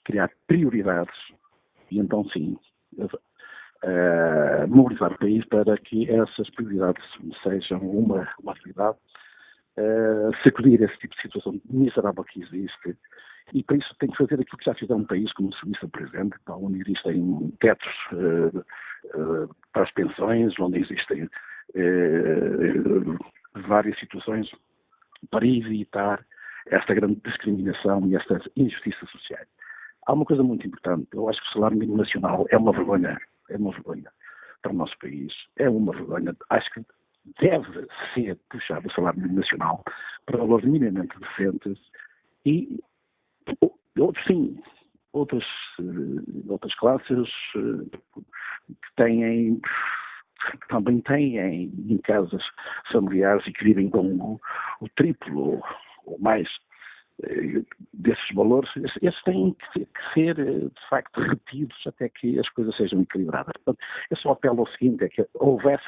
[0.04, 1.16] criar prioridades
[1.92, 2.58] e então sim
[2.98, 7.04] uh, mobilizar o país para que essas prioridades
[7.44, 8.98] sejam uma, uma atividade,
[9.78, 12.98] uh, sacudir esse tipo de situação miserável que existe
[13.54, 15.88] e para isso tem que fazer aquilo que já fizeram um país como a Suíça,
[15.88, 18.58] por exemplo, onde existem tetos uh,
[19.18, 21.30] uh, para as pensões, onde existem
[23.68, 24.50] várias situações
[25.32, 26.24] para evitar
[26.68, 29.48] esta grande discriminação e estas injustiças sociais.
[30.06, 33.18] Há uma coisa muito importante, eu acho que o salário mínimo nacional é uma vergonha,
[33.50, 34.12] é uma vergonha
[34.62, 36.86] para o nosso país, é uma vergonha, acho que
[37.40, 39.84] deve ser puxado o salário mínimo nacional
[40.26, 41.80] para valores minimamente decentes
[42.46, 42.80] e
[43.98, 44.62] outros sim,
[45.14, 45.46] outras,
[45.80, 47.98] eh, outras classes eh,
[48.68, 49.62] que têm
[50.68, 52.44] também têm em casas
[52.92, 54.42] familiares e que vivem com o,
[54.82, 55.62] o triplo
[56.06, 56.50] ou mais
[57.94, 58.70] desses valores,
[59.02, 63.54] esses têm que ser, de facto, retidos até que as coisas sejam equilibradas.
[63.64, 65.84] Portanto, eu só apelo ao seguinte, é que houvesse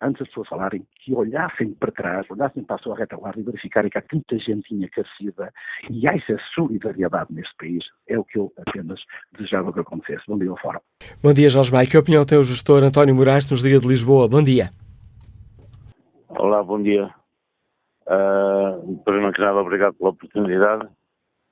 [0.00, 3.90] antes as pessoas falarem, que olhassem para trás, olhassem para a sua retaguarda e verificarem
[3.90, 5.52] que há tanta gentinha carecida
[5.90, 7.84] e há essa solidariedade neste país.
[8.08, 9.00] É o que eu apenas
[9.32, 10.24] desejava que acontecesse.
[10.26, 10.80] Bom dia ao Fórum.
[11.22, 11.86] Bom dia, Jorge Maia.
[11.86, 14.26] Que opinião tem o gestor António Moraes nos Liga de Lisboa?
[14.28, 14.70] Bom dia.
[16.28, 17.10] Olá, bom dia.
[18.10, 20.88] Uh, primeiro que nada, obrigado pela oportunidade.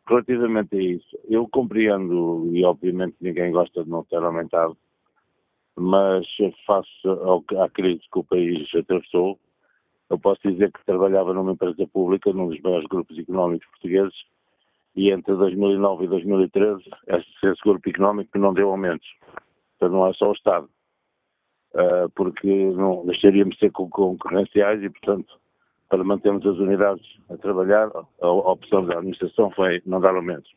[0.09, 4.77] Relativamente a isso, eu compreendo, e obviamente ninguém gosta de não ter aumentado
[5.79, 6.27] mas
[6.67, 9.39] face ao, à crise que o país atravessou,
[10.11, 14.15] eu posso dizer que trabalhava numa empresa pública, num dos maiores grupos económicos portugueses,
[14.97, 19.09] e entre 2009 e 2013, esse grupo económico não deu aumentos.
[19.77, 20.69] Então não é só o Estado.
[21.75, 25.39] Uh, porque não deixaríamos de ser concorrenciais e, portanto,
[25.89, 30.51] para mantermos as unidades a trabalhar, a, opção da administração foi não dar aumentos.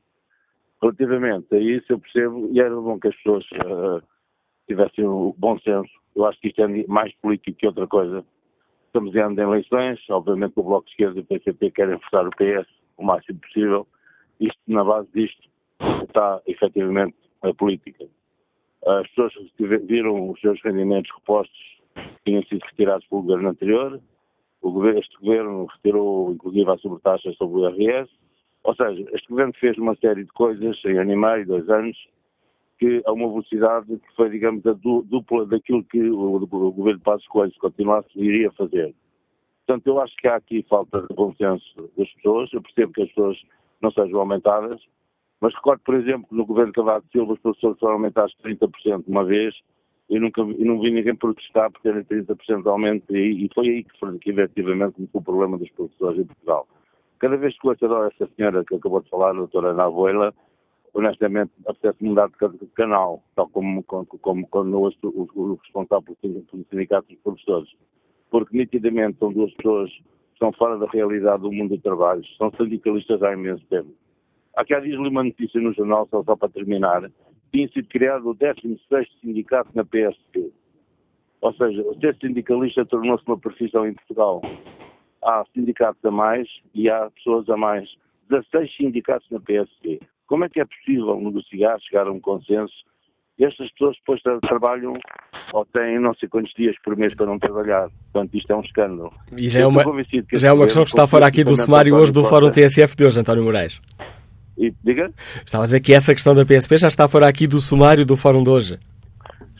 [0.81, 4.01] Relativamente a isso, eu percebo, e era bom que as pessoas uh,
[4.67, 5.91] tivessem o bom senso.
[6.15, 8.25] Eu acho que isto é mais político que outra coisa.
[8.87, 12.67] Estamos em eleições, obviamente o Bloco de Esquerda e o PCP querem forçar o PS
[12.97, 13.87] o máximo possível.
[14.39, 15.47] Isto, na base disto,
[16.03, 18.05] está efetivamente a política.
[18.85, 21.71] As pessoas viram os seus rendimentos repostos
[22.25, 23.99] tinham sido retirados pelo governo anterior.
[24.61, 28.11] Governo, este governo retirou, inclusive, a sobretaxa sobre o IRS.
[28.63, 31.97] Ou seja, este governo fez uma série de coisas em ano e meio, dois anos,
[32.77, 37.03] que a uma velocidade que foi, digamos, a dupla daquilo que o, o governo de
[37.03, 38.93] Passos Coelho, se continuasse, iria fazer.
[39.65, 42.51] Portanto, eu acho que há aqui falta de consenso das pessoas.
[42.51, 43.41] Eu percebo que as pessoas
[43.81, 44.81] não sejam aumentadas,
[45.39, 49.03] mas recordo, por exemplo, que no governo Cavaco de Silva os professores foram aumentados 30%
[49.07, 49.55] uma vez
[50.11, 53.69] e nunca e não vi ninguém protestar por terem 30% de aumento e, e, foi
[53.69, 56.67] aí que, foi, que efetivamente começou o problema dos professores em Portugal.
[57.17, 60.33] Cada vez que ouço essa senhora que acabou de falar, a doutora Ana Abuela,
[60.93, 66.43] honestamente, apetece mudar de canal, tal como, como, como quando ouço o, o responsável pelo
[66.69, 67.69] sindicato dos professores.
[68.29, 70.03] Porque nitidamente são duas pessoas que
[70.33, 73.93] estão fora da realidade do mundo do trabalho, são sindicalistas há imenso tempo.
[74.57, 77.09] Há dias li uma notícia no jornal, só, só para terminar,
[77.51, 80.51] tinha sido criado o 16 sindicato na PSP.
[81.41, 84.41] Ou seja, ser sindicalista tornou-se uma profissão em Portugal.
[85.23, 87.89] Há sindicatos a mais e há pessoas a mais.
[88.29, 92.73] 16 sindicatos na PSP Como é que é possível negociar, chegar a um consenso?
[93.39, 94.93] Estas pessoas depois trabalham
[95.51, 97.89] ou têm não sei quantos dias por mês para não trabalhar.
[98.11, 99.11] Portanto, isto é um escândalo.
[99.35, 99.83] E já é uma,
[100.33, 103.05] já é uma questão que está fora aqui do sumário hoje do Fórum TSF de
[103.05, 103.81] hoje, António Moraes.
[104.61, 105.11] E, diga?
[105.43, 108.15] Estava a dizer que essa questão da PSP já está fora aqui do sumário do
[108.15, 108.79] Fórum de hoje.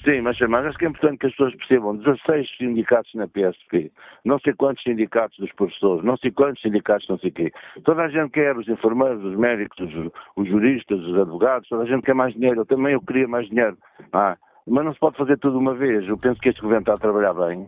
[0.06, 3.92] Sim, mas, mas acho que é importante que as pessoas percebam 16 sindicatos na PSP,
[4.26, 7.52] não sei quantos sindicatos dos professores, não sei quantos sindicatos não sei o quê.
[7.84, 11.86] Toda a gente quer, os enfermeiros, os médicos, os, os, juristas, os advogados, toda a
[11.86, 12.62] gente quer mais dinheiro.
[12.62, 13.78] Eu também eu queria mais dinheiro.
[14.14, 14.38] Ah,
[14.68, 16.08] mas não se pode fazer tudo uma vez.
[16.08, 17.68] Eu penso que este governo está a trabalhar bem.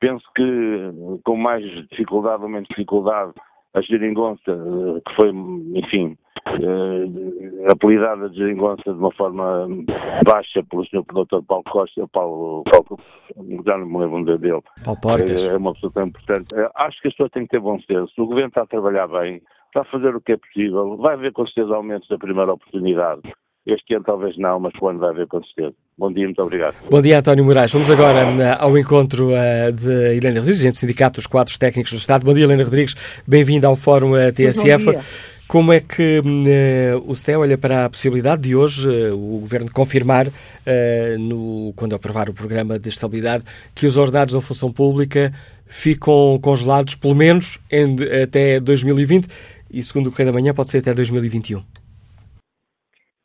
[0.00, 0.44] Penso que
[1.24, 3.32] com mais dificuldade ou menos dificuldade
[3.74, 5.30] a geringonça, eh, que foi,
[5.74, 6.16] enfim,
[6.46, 9.68] uh, apelidada de geringonça de uma forma
[10.24, 11.02] baixa pelo Sr.
[11.02, 11.42] Dr.
[11.46, 12.98] Paulo Costa, Paulo, Paulo
[13.66, 14.62] já não me lembro dele.
[14.84, 15.48] Paulo Portas.
[15.48, 16.54] É, é uma pessoa tão importante.
[16.54, 18.12] Uh, acho que as pessoas têm que ter bom senso.
[18.18, 21.32] O governo está a trabalhar bem, está a fazer o que é possível, vai haver
[21.32, 23.22] com certeza aumentos da primeira oportunidade.
[23.66, 25.74] Este ano talvez não, mas o ano vai haver com certeza.
[25.96, 26.74] Bom dia, muito obrigado.
[26.90, 27.70] Bom dia, António Moraes.
[27.70, 31.92] Vamos agora uh, ao encontro uh, de Helena Rodrigues, gente do Sindicato dos Quadros Técnicos
[31.92, 32.24] do Estado.
[32.24, 32.94] Bom dia, Helena Rodrigues.
[33.28, 34.98] Bem-vinda ao Fórum uh, TSF.
[35.50, 39.68] Como é que uh, o STE olha para a possibilidade de hoje uh, o Governo
[39.72, 43.42] confirmar, uh, no, quando aprovar o programa de estabilidade,
[43.74, 45.32] que os ordenados da função pública
[45.66, 49.26] ficam congelados pelo menos em, até 2020
[49.72, 51.64] e, segundo o Correio da Manhã, pode ser até 2021?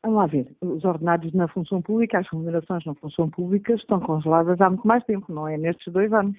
[0.01, 4.59] Vamos lá ver, os ordenados na função pública, as remunerações na função pública estão congeladas
[4.59, 6.35] há muito mais tempo, não é nestes dois anos.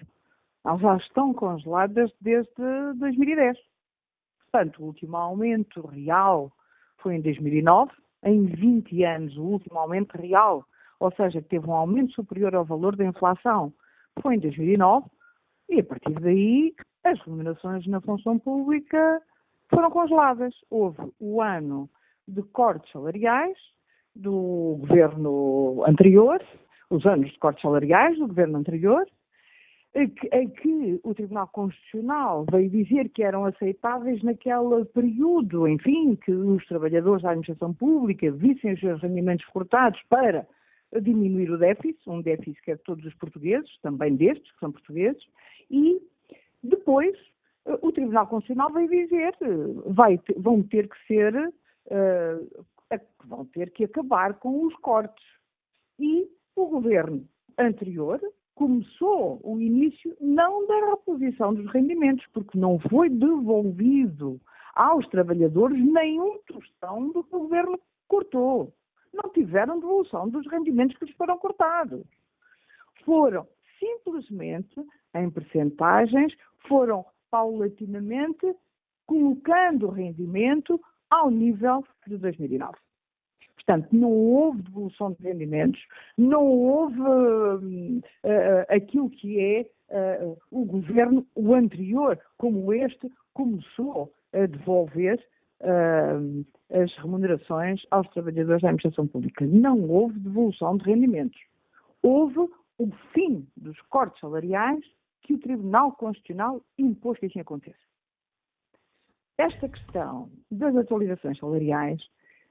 [0.66, 2.50] Elas já estão congeladas desde
[2.98, 3.56] 2010.
[4.56, 6.50] Portanto, o último aumento real
[7.02, 7.92] foi em 2009,
[8.24, 10.64] em 20 anos, o último aumento real,
[10.98, 13.70] ou seja, que teve um aumento superior ao valor da inflação,
[14.22, 15.04] foi em 2009,
[15.68, 19.20] e a partir daí as remunerações na função pública
[19.68, 20.54] foram congeladas.
[20.70, 21.86] Houve o ano
[22.26, 23.58] de cortes salariais
[24.14, 26.42] do governo anterior,
[26.88, 29.06] os anos de cortes salariais do governo anterior,
[29.96, 36.64] em que o Tribunal Constitucional veio dizer que eram aceitáveis naquele período, enfim, que os
[36.66, 40.46] trabalhadores da administração pública vissem os seus rendimentos cortados para
[41.00, 44.70] diminuir o déficit, um déficit que é de todos os portugueses, também destes, que são
[44.70, 45.22] portugueses,
[45.70, 46.00] e
[46.62, 47.16] depois
[47.80, 49.34] o Tribunal Constitucional veio dizer
[49.86, 52.66] vai, vão ter que ser uh,
[53.24, 55.24] vão ter que acabar com os cortes.
[55.98, 57.26] E o governo
[57.58, 58.20] anterior
[58.56, 64.40] começou o início não da reposição dos rendimentos, porque não foi devolvido
[64.74, 67.78] aos trabalhadores nenhum tostão do que o governo
[68.08, 68.72] cortou.
[69.12, 72.02] Não tiveram devolução dos rendimentos que lhes foram cortados.
[73.04, 73.46] Foram
[73.78, 74.74] simplesmente,
[75.14, 76.34] em percentagens,
[76.66, 78.54] foram paulatinamente
[79.06, 80.80] colocando o rendimento
[81.10, 82.85] ao nível de 2009.
[83.66, 85.82] Portanto, não houve devolução de rendimentos,
[86.16, 88.02] não houve uh, uh,
[88.68, 95.20] aquilo que é uh, o governo, o anterior, como este, começou a devolver
[96.70, 99.46] as remunerações aos trabalhadores da administração pública.
[99.46, 101.40] Não houve devolução de rendimentos.
[102.02, 102.40] Houve
[102.78, 104.84] o fim dos cortes salariais
[105.22, 107.78] que o Tribunal Constitucional impôs que assim aconteça.
[109.38, 112.02] Esta questão das atualizações salariais,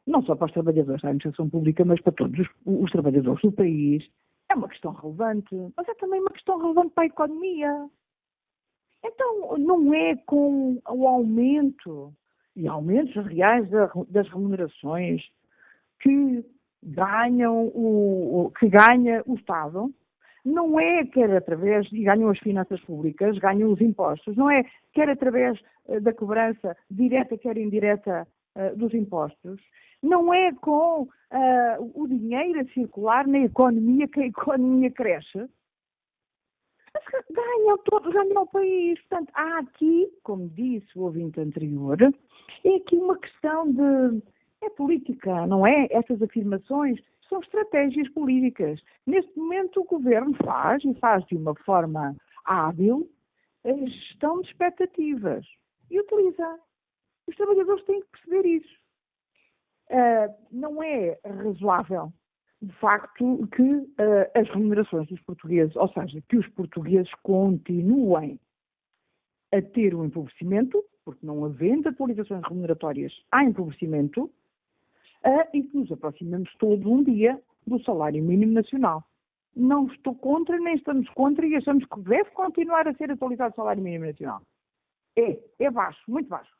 [0.06, 3.52] não só para os trabalhadores da administração pública, mas para todos os, os trabalhadores do
[3.52, 4.08] país,
[4.50, 7.90] é uma questão relevante, mas é também uma questão relevante para a economia.
[9.04, 12.14] Então, não é com o aumento
[12.56, 13.68] e aumentos reais
[14.10, 15.22] das remunerações
[16.00, 16.46] que
[16.84, 19.94] ganham o, que ganha o Estado
[20.46, 25.10] não é quer através, e ganham as finanças públicas, ganham os impostos, não é quer
[25.10, 29.60] através uh, da cobrança direta, quer indireta uh, dos impostos,
[30.06, 35.50] não é com uh, o dinheiro a circular na economia que a economia cresce.
[37.30, 39.00] Ganham todos, ganham o país.
[39.02, 41.98] Portanto, há aqui, como disse o ouvinte anterior,
[42.64, 44.24] é aqui uma questão de.
[44.62, 45.88] É política, não é?
[45.92, 48.82] Essas afirmações são estratégias políticas.
[49.06, 53.08] Neste momento, o governo faz, e faz de uma forma hábil,
[53.64, 55.46] a gestão de expectativas
[55.92, 56.60] e utiliza.
[57.28, 58.85] Os trabalhadores têm que perceber isso.
[59.90, 62.12] Uh, não é razoável,
[62.62, 63.86] de facto, que uh,
[64.34, 68.40] as remunerações dos portugueses, ou seja, que os portugueses continuem
[69.54, 75.92] a ter um empobrecimento, porque não havendo atualizações remuneratórias, há empobrecimento, uh, e que nos
[75.92, 79.04] aproximamos todo um dia do salário mínimo nacional.
[79.56, 83.56] Não estou contra, nem estamos contra e achamos que deve continuar a ser atualizado o
[83.56, 84.42] salário mínimo nacional.
[85.16, 86.52] É, é baixo, muito baixo.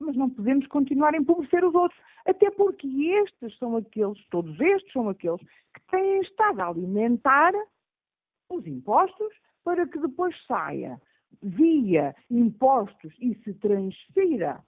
[0.00, 2.00] Mas não podemos continuar a empobrecer os outros.
[2.26, 7.52] Até porque estes são aqueles, todos estes são aqueles, que têm estado a alimentar
[8.50, 9.32] os impostos
[9.64, 11.00] para que depois saia
[11.42, 14.60] via impostos e se transfira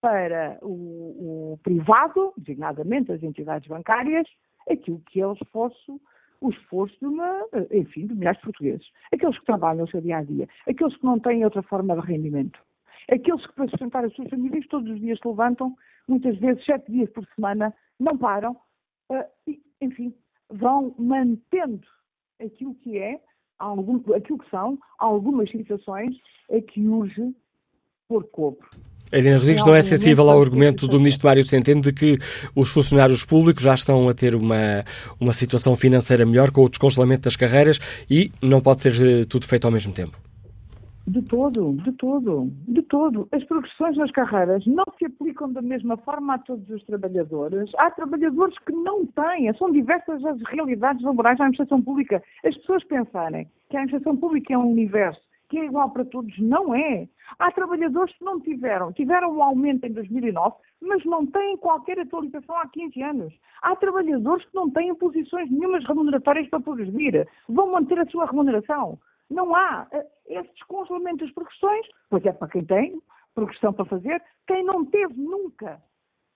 [0.00, 4.28] para o, o privado, designadamente as entidades bancárias,
[4.68, 5.20] aquilo que
[5.50, 6.00] fossem
[6.40, 8.86] o esforço de uma, enfim, de milhares de portugueses.
[9.12, 12.06] Aqueles que trabalham o seu dia a dia, aqueles que não têm outra forma de
[12.06, 12.60] rendimento,
[13.10, 15.74] aqueles que para sustentar as suas famílias todos os dias se levantam,
[16.08, 18.52] muitas vezes sete dias por semana, não param,
[19.10, 20.14] uh, e, enfim,
[20.50, 21.86] vão mantendo
[22.40, 23.20] aquilo que é,
[23.58, 26.16] algum, aquilo que são algumas situações
[26.50, 27.34] a que urge
[28.08, 28.68] por cobro.
[29.12, 32.18] Helena Rodrigues não é sensível ao argumento do ministro Mário Centeno de que
[32.56, 34.84] os funcionários públicos já estão a ter uma,
[35.20, 37.78] uma situação financeira melhor com o descongelamento das carreiras
[38.08, 40.18] e não pode ser eh, tudo feito ao mesmo tempo.
[41.06, 43.28] De todo, de todo, de todo.
[43.32, 47.70] As progressões nas carreiras não se aplicam da mesma forma a todos os trabalhadores.
[47.76, 52.22] Há trabalhadores que não têm, são diversas as realidades laborais da administração pública.
[52.44, 55.20] As pessoas pensarem que a administração pública é um universo
[55.52, 57.06] que é igual para todos, não é.
[57.38, 62.56] Há trabalhadores que não tiveram, tiveram um aumento em 2009, mas não têm qualquer atualização
[62.56, 63.34] há 15 anos.
[63.60, 68.98] Há trabalhadores que não têm posições nenhumas remuneratórias para progredir, vão manter a sua remuneração.
[69.32, 73.00] Não há eh, esse descongelamento das progressões, pois é para quem tem
[73.34, 75.80] progressão para fazer, quem não teve nunca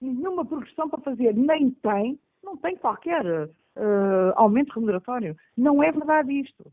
[0.00, 5.36] nenhuma progressão para fazer, nem tem, não tem qualquer uh, aumento remuneratório.
[5.56, 6.64] Não é verdade isto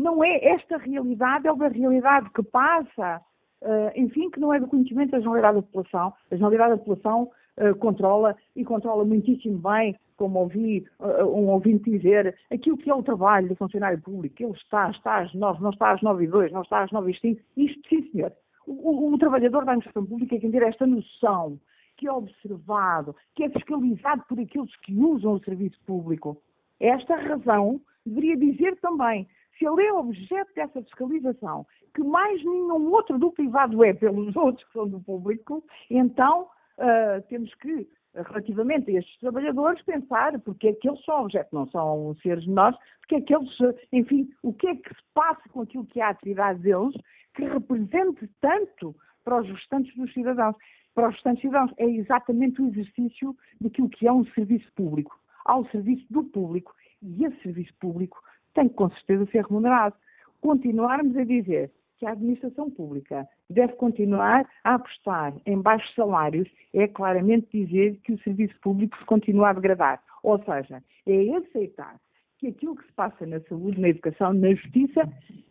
[0.00, 3.20] não é esta realidade, é uma realidade que passa,
[3.62, 6.14] uh, enfim, que não é do conhecimento da generalidade da população.
[6.30, 7.30] A generalidade da população
[7.60, 12.94] uh, controla e controla muitíssimo bem, como ouvi uh, um ouvinte dizer, aquilo que é
[12.94, 14.42] o trabalho do funcionário público.
[14.42, 17.12] Ele está, está às nove, não está às nove e dois, não está às nove
[17.12, 17.40] e cinco.
[17.56, 18.32] Isto, sim, senhor.
[18.66, 21.58] O, o, o trabalhador da administração pública é quem ter esta noção
[21.96, 26.40] que é observado, que é fiscalizado por aqueles que usam o serviço público.
[26.80, 33.18] Esta razão deveria dizer também se ele é objeto dessa fiscalização, que mais nenhum outro
[33.18, 36.48] do privado é pelos outros que são do público, então
[36.80, 41.66] uh, temos que, relativamente a estes trabalhadores, pensar porque é que eles são objeto, não
[41.68, 43.50] são seres menores, porque é que eles,
[43.92, 46.94] enfim, o que é que se passa com aquilo que é a atividade deles,
[47.34, 50.56] que represente tanto para os restantes dos cidadãos.
[50.94, 55.18] Para os restantes cidadãos é exatamente o exercício daquilo que é um serviço público.
[55.44, 58.20] Há o serviço do público e esse serviço público
[58.54, 59.94] tem que com certeza ser remunerado.
[60.40, 61.70] Continuarmos a dizer
[62.00, 68.14] que a administração pública deve continuar a apostar em baixos salários é claramente dizer que
[68.14, 70.02] o serviço público se continua a degradar.
[70.22, 72.00] Ou seja, é aceitar
[72.38, 75.02] que aquilo que se passa na saúde, na educação, na justiça,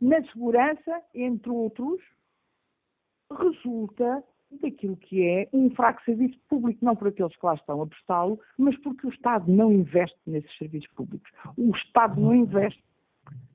[0.01, 2.01] na segurança, entre outros,
[3.31, 4.23] resulta
[4.59, 8.39] daquilo que é um fraco serviço público, não por aqueles que lá estão a prestá-lo,
[8.57, 11.29] mas porque o Estado não investe nesses serviços públicos.
[11.55, 12.83] O Estado não investe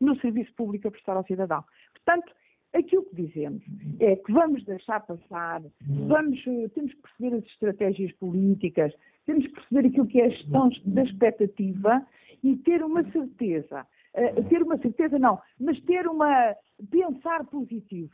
[0.01, 1.65] no serviço público a prestar ao cidadão.
[1.93, 2.33] Portanto,
[2.75, 3.63] aquilo que dizemos
[4.01, 8.93] é que vamos deixar passar, vamos, temos que perceber as estratégias políticas,
[9.25, 12.07] temos que perceber aquilo que é a gestão da expectativa
[12.43, 16.55] e ter uma certeza, uh, ter uma certeza não, mas ter uma,
[16.91, 18.13] pensar positivo.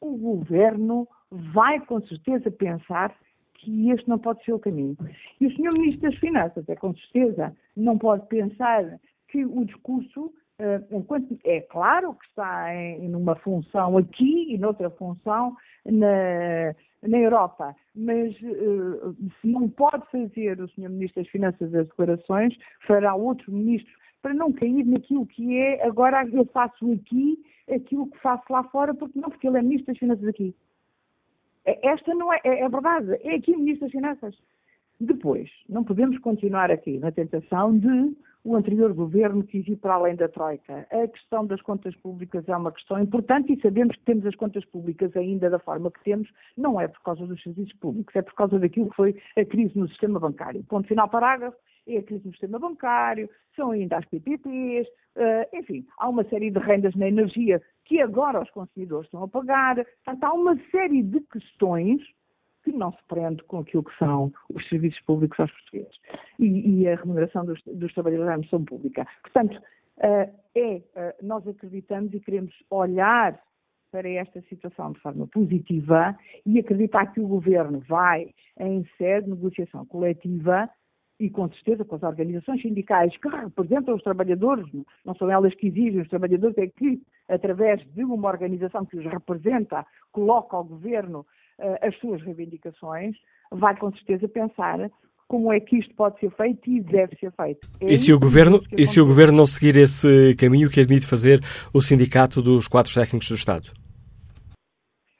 [0.00, 3.16] O governo vai com certeza pensar
[3.54, 4.96] que este não pode ser o caminho.
[5.40, 10.32] E o senhor Ministro das Finanças, é com certeza, não pode pensar que o discurso
[10.90, 17.74] enquanto é claro que está em, numa função aqui e noutra função na, na Europa,
[17.94, 20.88] mas uh, se não pode fazer o Sr.
[20.88, 23.92] Ministro das Finanças as declarações, fará outro Ministro
[24.22, 27.38] para não cair naquilo que é agora eu faço aqui
[27.70, 30.54] aquilo que faço lá fora, porque não, porque ele é Ministro das Finanças aqui.
[31.64, 34.38] É, esta não é, é, é verdade, é aqui Ministro das Finanças.
[35.04, 40.14] Depois, não podemos continuar aqui na tentação de o anterior governo quis ir para além
[40.14, 40.86] da Troika.
[40.92, 44.64] A questão das contas públicas é uma questão importante e sabemos que temos as contas
[44.64, 48.32] públicas ainda da forma que temos, não é por causa dos serviços públicos, é por
[48.34, 50.62] causa daquilo que foi a crise no sistema bancário.
[50.68, 51.56] Ponto final parágrafo,
[51.88, 54.86] é a crise no sistema bancário, são ainda as PPPs,
[55.16, 59.28] uh, enfim, há uma série de rendas na energia que agora os consumidores estão a
[59.28, 59.74] pagar.
[60.04, 62.00] Portanto, há uma série de questões
[62.62, 65.96] que não se prende com aquilo que são os serviços públicos aos portugueses
[66.38, 69.06] e, e a remuneração dos, dos, trabalhadores da administração pública.
[69.22, 73.38] Portanto, uh, é, uh, nós acreditamos e queremos olhar
[73.90, 79.32] para esta situação de forma positiva e acreditar que o Governo vai, em sede de
[79.32, 80.68] negociação coletiva,
[81.20, 84.66] e com certeza com as organizações sindicais que representam os trabalhadores,
[85.04, 89.04] não são elas que exigem, os trabalhadores é que, através de uma organização que os
[89.04, 91.24] representa, coloca ao Governo
[91.80, 93.16] as suas reivindicações,
[93.50, 94.90] vai com certeza pensar
[95.32, 97.66] como é que isto pode ser feito e deve ser feito.
[97.80, 101.06] É e se, o governo, e se o governo não seguir esse caminho que admite
[101.06, 101.40] fazer
[101.72, 103.72] o Sindicato dos Quadros Técnicos do Estado?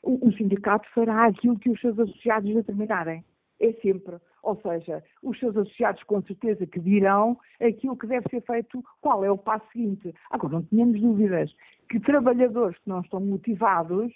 [0.02, 3.24] O, o sindicato fará aquilo que os seus associados determinarem.
[3.58, 4.16] É sempre.
[4.42, 9.24] Ou seja, os seus associados com certeza que dirão aquilo que deve ser feito, qual
[9.24, 10.12] é o passo seguinte.
[10.30, 11.50] Agora, não tenhamos dúvidas
[11.88, 14.12] que trabalhadores que não estão motivados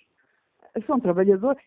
[0.86, 1.62] são trabalhadores,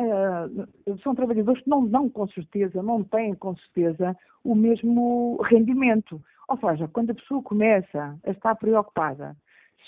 [0.00, 6.20] uh, são trabalhadores que não dão com certeza, não têm com certeza o mesmo rendimento.
[6.48, 9.36] Ou seja, quando a pessoa começa a estar preocupada,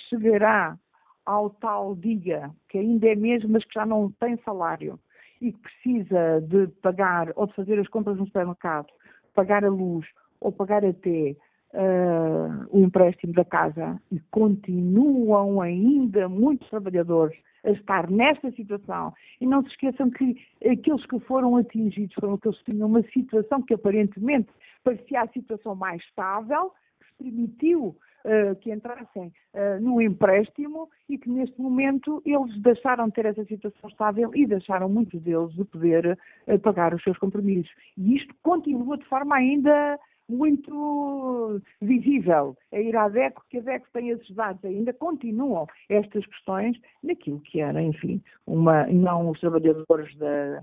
[0.09, 0.79] chegará
[1.25, 4.99] ao tal dia, que ainda é mesmo, mas que já não tem salário
[5.41, 8.87] e que precisa de pagar ou de fazer as compras no supermercado,
[9.35, 10.07] pagar a luz
[10.41, 11.37] ou pagar até
[11.75, 17.37] uh, o empréstimo da casa e continuam ainda muitos trabalhadores
[17.67, 19.13] a estar nesta situação.
[19.41, 23.61] E não se esqueçam que aqueles que foram atingidos foram aqueles que tinham uma situação
[23.63, 24.49] que aparentemente
[24.83, 31.31] parecia a situação mais estável, que permitiu Uh, que entrassem uh, no empréstimo e que
[31.31, 36.19] neste momento eles deixaram de ter essa situação estável e deixaram muitos deles de poder
[36.49, 37.71] uh, pagar os seus compromissos.
[37.97, 39.97] E isto continua de forma ainda
[40.29, 42.57] muito visível.
[42.73, 47.41] A ir à DECO, que a DECO tem esses dados ainda, continuam estas questões naquilo
[47.41, 50.63] que era, enfim, uma, não os trabalhadores da,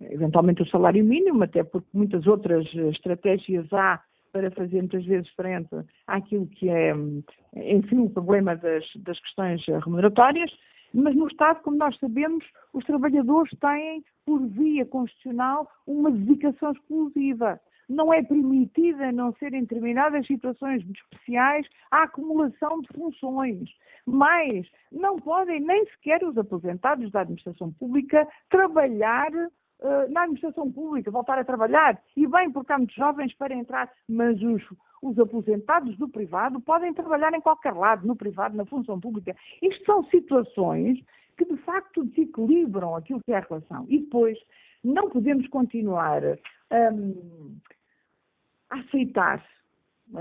[0.00, 4.02] eventualmente o salário mínimo, até porque muitas outras estratégias há
[4.32, 5.76] para fazer muitas vezes frente
[6.06, 6.94] àquilo que é,
[7.54, 10.50] enfim, o problema das, das questões remuneratórias,
[10.94, 17.60] mas no Estado, como nós sabemos, os trabalhadores têm, por via constitucional, uma dedicação exclusiva
[17.92, 23.70] não é permitida, não ser em determinadas situações especiais, a acumulação de funções.
[24.06, 31.10] Mas não podem nem sequer os aposentados da administração pública trabalhar uh, na administração pública,
[31.10, 32.00] voltar a trabalhar.
[32.16, 34.62] E bem, porque há muitos jovens para entrar, mas os,
[35.02, 39.36] os aposentados do privado podem trabalhar em qualquer lado, no privado, na função pública.
[39.60, 40.98] Isto são situações
[41.36, 43.86] que de facto desequilibram aquilo que é a relação.
[43.88, 44.38] E depois
[44.82, 46.22] não podemos continuar
[46.70, 47.56] um,
[48.72, 49.44] aceitar.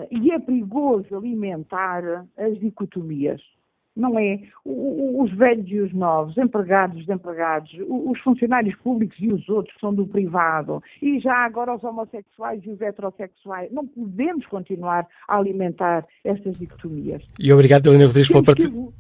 [0.10, 3.41] E é perigoso alimentar as dicotomias.
[3.94, 4.40] Não é?
[4.64, 10.07] Os velhos e os novos, empregados, desempregados, os funcionários públicos e os outros são do
[10.07, 13.69] privado, e já agora os homossexuais e os heterossexuais.
[13.69, 17.22] Não podemos continuar a alimentar estas dicotomias.
[17.38, 18.94] E obrigado, Helena Rodrigues, pela participação.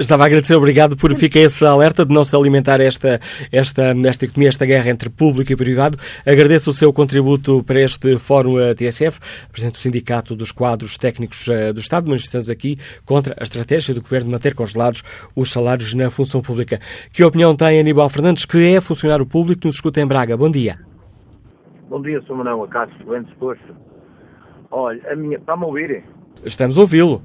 [0.00, 3.20] Estava a agradecer, obrigado por ficar esse alerta de não se alimentar esta,
[3.52, 5.98] esta, esta economia, esta guerra entre público e privado.
[6.26, 9.20] Agradeço o seu contributo para este Fórum TSF,
[9.52, 12.08] Presidente do Sindicato dos Quadros Técnicos eh, do Estado.
[12.08, 15.02] Manifestamos aqui contra a estratégia do Governo de manter congelados
[15.36, 16.80] os salários na função pública.
[17.12, 20.34] Que opinião tem Aníbal Fernandes, que é funcionário público, nos escuta em Braga?
[20.34, 20.78] Bom dia.
[21.90, 22.36] Bom dia, Sr.
[22.36, 23.76] Manuel Acácio, bem disposto.
[24.70, 25.36] Olha, a minha...
[25.36, 26.02] Está-me a ouvir?
[26.42, 27.22] Estamos a ouvi-lo.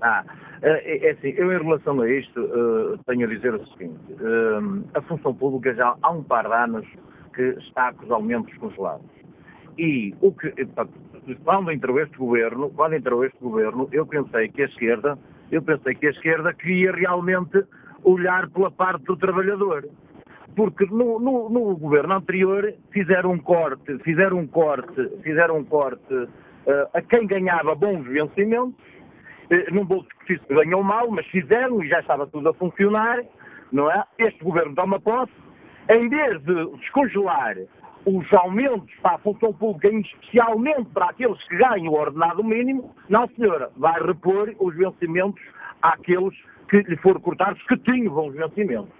[0.00, 0.22] Ah,
[0.62, 4.84] é, é assim, eu em relação a isto uh, tenho a dizer o seguinte, uh,
[4.94, 6.86] a função pública já há um par de anos
[7.34, 9.06] que está com os aumentos congelados.
[9.78, 10.52] E o que,
[11.44, 15.18] quando entrou este governo, quando entrou este governo, eu pensei que a esquerda,
[15.50, 17.64] eu pensei que a esquerda queria realmente
[18.02, 19.88] olhar pela parte do trabalhador.
[20.56, 26.12] Porque no, no, no governo anterior fizeram um corte, fizeram um corte, fizeram um corte
[26.12, 26.28] uh,
[26.92, 28.89] a quem ganhava bons vencimentos eh,
[29.72, 33.22] não vou discutir se bem ou mal, mas fizeram e já estava tudo a funcionar,
[33.72, 34.04] não é?
[34.18, 35.32] Este governo toma posse,
[35.88, 37.56] em vez de descongelar
[38.06, 43.28] os aumentos para a função pública, especialmente para aqueles que ganham o ordenado mínimo, não
[43.28, 45.42] senhora, vai repor os vencimentos
[45.82, 46.34] àqueles
[46.68, 48.92] que lhe foram cortados, que tinham bons vencimentos.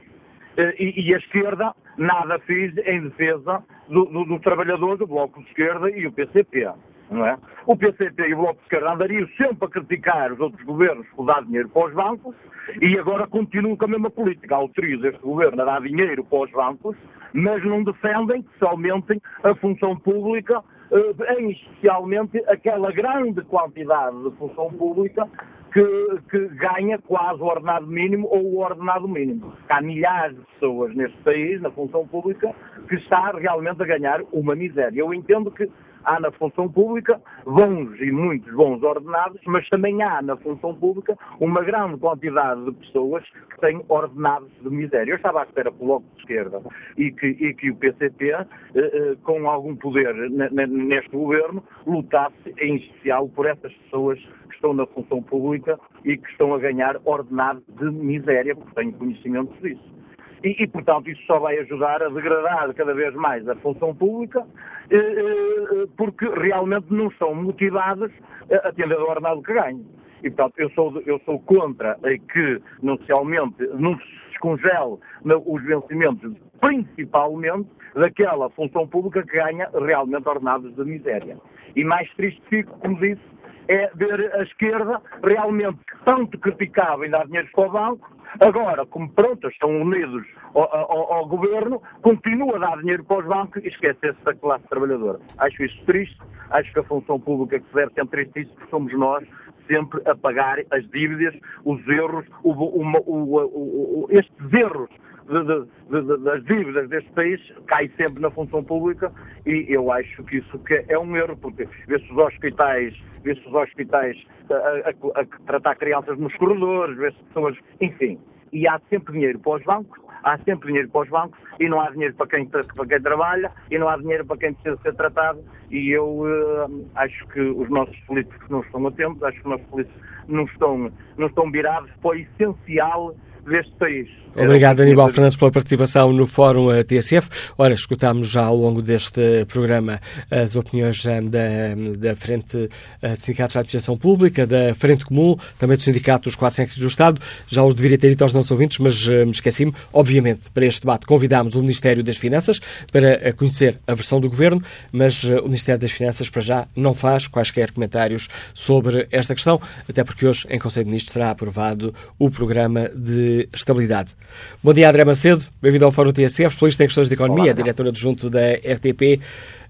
[0.56, 5.40] Eh, e, e, a esquerda nada fez em defesa do, do, do trabalhador do Bloco
[5.40, 6.66] de Esquerda e o PCP
[7.10, 7.36] não é?
[7.66, 11.26] O PCP e o Bloco de Esquerda andariam sempre a criticar os outros governos por
[11.26, 12.34] dar dinheiro para os bancos
[12.80, 14.54] e agora continuam com a mesma política.
[14.54, 16.96] Autoriza este governo a dar dinheiro para os bancos,
[17.32, 20.62] mas não defendem que se aumentem a função pública,
[20.92, 25.28] eh, em especialmente aquela grande quantidade de função pública
[25.72, 29.52] que, que, ganha quase o ordenado mínimo ou o ordenado mínimo.
[29.68, 32.52] Há milhares de pessoas neste país, na função pública,
[32.88, 35.00] que está realmente a ganhar uma miséria.
[35.00, 35.70] Eu entendo que
[36.04, 41.16] há na função pública bons e muitos bons ordenados, mas também há na função pública
[41.38, 45.12] uma grande quantidade de pessoas que têm ordenados de miséria.
[45.12, 46.62] Eu estava à espera pelo Bloco de Esquerda
[46.96, 52.76] e que, e que o PCP, eh, eh, com algum poder neste governo, lutasse em
[52.76, 54.18] especial por essas pessoas
[54.48, 58.92] que estão na função pública e que estão a ganhar ordenados de miséria, porque tenho
[58.92, 59.99] conhecimento disso.
[60.42, 64.46] E, e, portanto, isso só vai ajudar a degradar cada vez mais a função pública,
[64.90, 68.10] eh, eh, porque realmente não estão motivadas
[68.50, 69.84] a atender o ordenado que ganham.
[70.22, 71.98] E, portanto, eu sou, eu sou contra
[72.32, 74.98] que não se aumente, não se descongele
[75.46, 81.36] os vencimentos, principalmente daquela função pública que ganha realmente ordenados de miséria.
[81.76, 83.22] E mais triste fico, como disse,
[83.70, 88.10] é ver a esquerda realmente tanto criticava em dar dinheiro para o banco,
[88.40, 93.26] agora, como pronto, estão unidos ao, ao, ao, governo, continua a dar dinheiro para os
[93.26, 95.20] bancos e esquece-se da classe trabalhadora.
[95.38, 96.18] Acho isso triste,
[96.50, 99.24] acho que a função pública que se deve ter triste isso, porque somos nós
[99.68, 101.34] sempre a pagar as dívidas,
[101.64, 104.90] os erros, o, o, o, estes erros
[105.30, 109.12] de, de, de, das dívidas deste país cai sempre na função pública
[109.46, 113.54] e eu acho que isso que é um erro, porque vê-se os hospitais, vê-se os
[113.54, 114.16] hospitais
[114.50, 118.18] a, a, a, tratar crianças nos corredores, vê-se pessoas, enfim.
[118.52, 121.80] E há sempre dinheiro para os bancos, há sempre dinheiro para os bancos e não
[121.80, 124.94] há dinheiro para quem, para quem trabalha e não há dinheiro para quem precisa ser
[124.94, 129.50] tratado e eu uh, acho que os nossos políticos não estão atentos, acho que os
[129.50, 133.14] nossos políticos não estão, não estão virados para o essencial
[133.50, 134.08] deste país.
[134.34, 137.28] Obrigado, Aníbal Fernandes, pela participação no Fórum TSF.
[137.58, 140.00] Ora, escutámos já ao longo deste programa
[140.30, 142.68] as opiniões da, da Frente
[143.02, 146.80] eh, de Sindicatos de Administração Pública, da Frente Comum, também do Sindicato dos Quatro Séculos
[146.80, 147.20] do Estado.
[147.48, 149.74] Já os deveria ter dito aos nossos ouvintes, mas uh, me esqueci-me.
[149.92, 152.60] Obviamente, para este debate convidámos o Ministério das Finanças
[152.92, 154.62] para eh, conhecer a versão do Governo,
[154.92, 159.60] mas uh, o Ministério das Finanças, para já, não faz quaisquer comentários sobre esta questão,
[159.88, 164.14] até porque hoje, em Conselho de Ministros, será aprovado o Programa de Estabilidade.
[164.62, 165.42] Bom dia, André Macedo.
[165.62, 169.20] Bem-vindo ao Fórum TSF, especialista em questões de economia, Olá, diretor adjunto da RTP.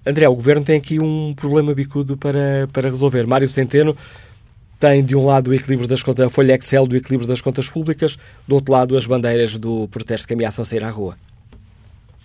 [0.06, 3.26] André, o Governo tem aqui um problema bicudo para, para resolver.
[3.26, 3.96] Mário Centeno
[4.80, 7.68] tem, de um lado, o equilíbrio das contas, a folha Excel do equilíbrio das contas
[7.68, 8.16] públicas,
[8.48, 11.16] do outro lado, as bandeiras do protesto que ameaçam sair à rua.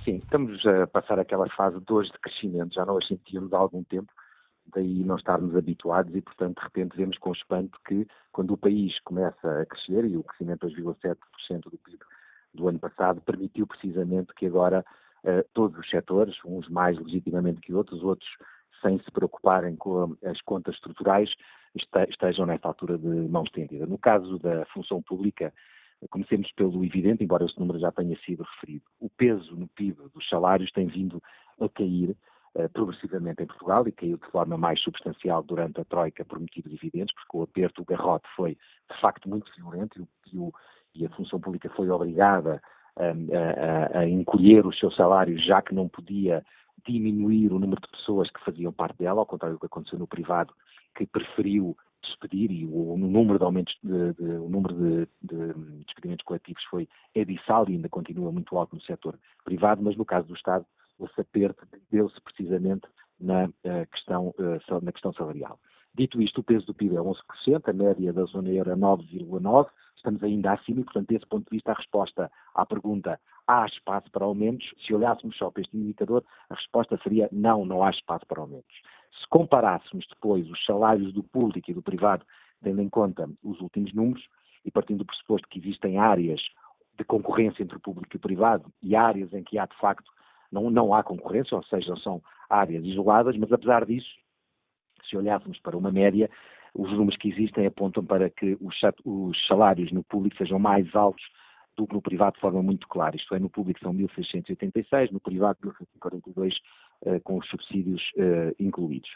[0.05, 3.57] Sim, estamos a passar aquela fase de hoje de crescimento, já não a sentíamos há
[3.57, 4.07] algum tempo,
[4.73, 8.99] daí não estarmos habituados e, portanto, de repente vemos com espanto que quando o país
[8.99, 11.15] começa a crescer, e o crescimento de 2,7%
[11.71, 11.99] do PIB
[12.53, 14.83] do ano passado permitiu precisamente que agora
[15.23, 18.29] uh, todos os setores, uns mais legitimamente que outros, outros
[18.81, 21.33] sem se preocuparem com as contas estruturais,
[22.09, 23.85] estejam nesta altura de mão estendida.
[23.85, 25.53] No caso da função pública,
[26.09, 28.83] comecemos pelo evidente, embora este número já tenha sido referido.
[28.99, 31.23] O peso no PIB dos salários tem vindo
[31.57, 32.17] a cair
[32.73, 37.13] progressivamente em Portugal e caiu de forma mais substancial durante a Troika por motivos evidentes,
[37.15, 38.57] porque o aperto, o garrote foi
[38.91, 40.53] de facto muito violento e o, e o,
[40.95, 42.61] e a função pública foi obrigada
[42.97, 46.43] hum, a, a, a encolher os seus salários, já que não podia
[46.87, 50.07] diminuir o número de pessoas que faziam parte dela, ao contrário do que aconteceu no
[50.07, 50.53] privado,
[50.95, 55.53] que preferiu despedir e o, o número de aumentos, de, de, o número de, de,
[55.85, 56.87] despedimentos coletivos foi
[57.19, 60.65] abissal e ainda continua muito alto no setor privado, mas no caso do Estado,
[60.99, 62.87] esse aperto deu-se precisamente
[63.19, 65.59] na, uh, questão, uh, na questão salarial.
[65.93, 69.69] Dito isto, o peso do PIB é 11%, a média da zona euro é 9,9%,
[69.95, 74.11] estamos ainda acima e, portanto, desse ponto de vista, a resposta à pergunta há espaço
[74.11, 78.25] para aumentos, se olhássemos só para este indicador, a resposta seria não, não há espaço
[78.27, 78.75] para aumentos.
[79.21, 82.25] Se comparássemos depois os salários do público e do privado,
[82.61, 84.27] tendo em conta os últimos números,
[84.65, 86.41] e partindo do pressuposto que existem áreas
[86.97, 90.11] de concorrência entre o público e o privado e áreas em que há, de facto,
[90.55, 94.09] não, não há concorrência, ou seja, são áreas isoladas, mas apesar disso,
[95.07, 96.29] se olhássemos para uma média,
[96.73, 101.23] os números que existem apontam para que os, os salários no público sejam mais altos
[101.77, 103.15] do que no privado de forma muito clara.
[103.15, 105.59] Isto é, no público são 1.686, no privado
[106.01, 106.53] 1.142,
[107.01, 109.09] uh, com os subsídios uh, incluídos.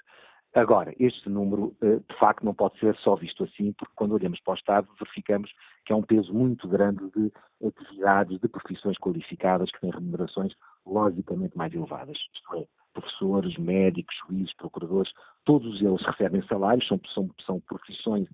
[0.53, 4.39] Agora, este número, uh, de facto, não pode ser só visto assim, porque quando olhamos
[4.41, 5.51] para o Estado, verificamos
[5.85, 7.31] que há um peso muito grande de
[7.65, 10.53] atividades, de profissões qualificadas que têm remunerações
[10.85, 12.17] logicamente mais elevadas.
[12.33, 15.11] Isto é, professores, médicos, juízes, procuradores,
[15.45, 18.27] todos eles recebem salários, são, são, são profissões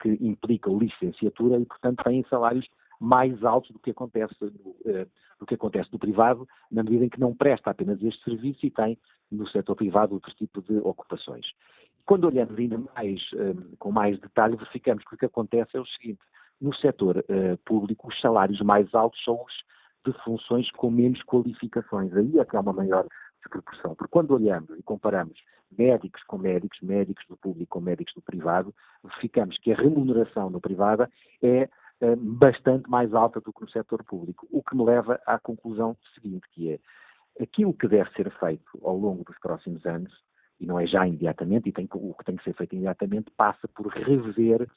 [0.00, 2.68] que implicam licenciatura e, portanto, têm salários
[3.00, 5.06] mais altos do que acontece no, eh,
[5.42, 8.70] do que acontece no privado, na medida em que não presta apenas este serviço e
[8.70, 8.96] tem
[9.28, 11.44] no setor privado outro tipo de ocupações.
[12.04, 15.86] Quando olhamos ainda mais, eh, com mais detalhe, verificamos que o que acontece é o
[15.86, 16.20] seguinte,
[16.60, 19.52] no setor eh, público os salários mais altos são os
[20.04, 22.14] de funções com menos qualificações.
[22.14, 23.06] Aí é que há uma maior
[23.38, 23.96] desproporção.
[23.96, 25.40] Porque quando olhamos e comparamos
[25.76, 30.60] médicos com médicos, médicos do público com médicos do privado, verificamos que a remuneração no
[30.60, 31.08] privado é,
[31.42, 31.68] é
[32.16, 36.46] bastante mais alta do que no setor público, o que me leva à conclusão seguinte,
[36.50, 36.78] que é
[37.40, 40.12] aquilo que deve ser feito ao longo dos próximos anos,
[40.60, 43.68] e não é já imediatamente, e tem, o que tem que ser feito imediatamente, passa
[43.68, 44.68] por rever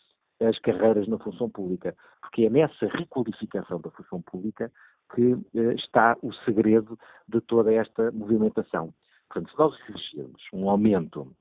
[0.41, 4.71] as carreiras na função pública, porque é nessa requalificação da função pública
[5.13, 5.37] que
[5.75, 6.97] está o segredo
[7.27, 8.93] de toda esta movimentação.
[9.29, 11.35] Portanto, se nós exigirmos um aumento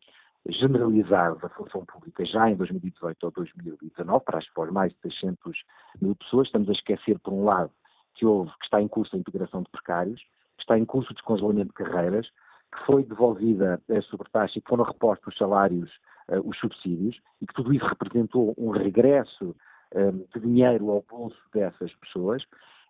[0.48, 5.64] generalizado da função pública já em 2018 ou 2019, para as for mais de 600
[6.00, 7.70] mil pessoas, estamos a esquecer, por um lado,
[8.14, 10.20] que houve, que está em curso a integração de precários,
[10.56, 12.28] que está em curso o descongelamento de carreiras,
[12.72, 15.90] que foi devolvida a sobretaxa e que foram repostos os salários,
[16.28, 19.54] uh, os subsídios, e que tudo isso representou um regresso
[19.94, 22.42] um, de dinheiro ao bolso dessas pessoas,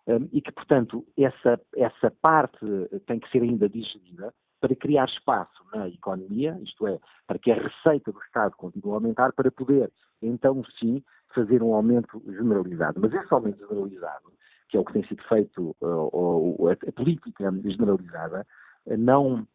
[0.07, 2.65] um, e que, portanto, essa, essa parte
[3.05, 7.55] tem que ser ainda digerida, para criar espaço na economia, isto é, para que a
[7.55, 9.91] receita do Estado continue a aumentar, para poder,
[10.21, 11.03] então sim,
[11.33, 12.99] fazer um aumento generalizado.
[12.99, 14.31] Mas esse aumento generalizado,
[14.69, 18.45] que é o que tem sido feito, ou, a política generalizada,
[18.97, 19.47] não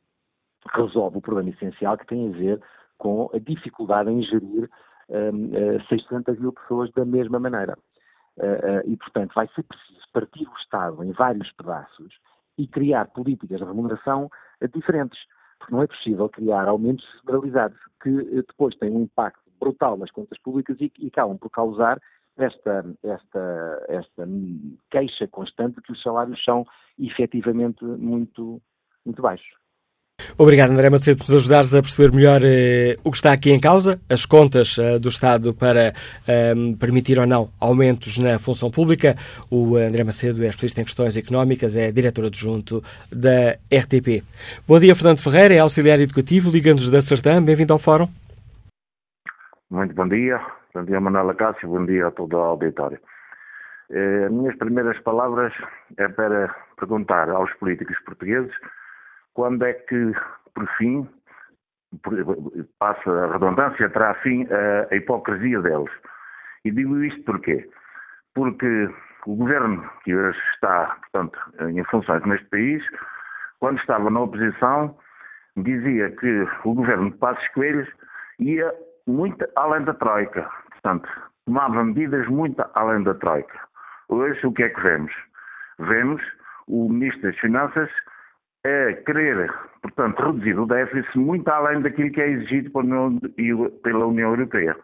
[0.74, 2.60] resolve o problema essencial que tem a ver
[2.98, 4.68] com a dificuldade em gerir
[5.09, 7.77] um, 600 mil pessoas da mesma maneira.
[8.36, 12.14] Uh, uh, e, portanto, vai ser preciso partir o Estado em vários pedaços
[12.61, 14.31] e criar políticas de remuneração
[14.74, 15.19] diferentes.
[15.59, 20.11] Porque não é possível criar aumentos generalizados que eh, depois têm um impacto brutal nas
[20.11, 22.01] contas públicas e, e acabam por causar
[22.37, 24.28] esta, esta, esta
[24.91, 26.66] queixa constante de que os salários são
[26.99, 28.61] efetivamente muito,
[29.05, 29.60] muito baixos.
[30.36, 33.60] Obrigado, André Macedo, por nos ajudares a perceber melhor eh, o que está aqui em
[33.60, 35.92] causa, as contas eh, do Estado para
[36.26, 39.16] eh, permitir ou não aumentos na função pública.
[39.51, 44.24] O André Macedo é especialista em questões económicas, é diretor adjunto da RTP.
[44.66, 47.42] Bom dia, Fernando Ferreira, é auxiliar educativo, liga-nos da Sertã.
[47.42, 48.09] Bem-vindo ao Fórum.
[49.70, 50.40] Muito bom dia.
[50.74, 51.68] Bom dia, Manuela Cássio.
[51.68, 52.98] Bom dia a todo o auditório.
[53.90, 55.52] Eh, minhas primeiras palavras
[55.97, 58.52] é para perguntar aos políticos portugueses
[59.41, 60.12] quando é que,
[60.55, 61.09] por fim,
[62.79, 65.91] passa a redundância, terá fim a, a hipocrisia deles.
[66.62, 67.67] E digo isto porquê?
[68.35, 68.91] Porque
[69.25, 71.39] o governo que hoje está, portanto,
[71.71, 72.85] em funções neste país,
[73.61, 74.95] quando estava na oposição,
[75.57, 77.89] dizia que o governo de Passos Coelhos
[78.41, 78.71] ia
[79.07, 80.47] muito além da Troika.
[80.73, 81.09] Portanto,
[81.47, 83.59] tomava medidas muito além da Troika.
[84.11, 85.15] Hoje, o que é que vemos?
[85.79, 86.21] Vemos
[86.67, 87.91] o Ministro das Finanças
[88.65, 92.70] é querer, portanto, reduzir o déficit muito além daquilo que é exigido
[93.82, 94.77] pela União Europeia.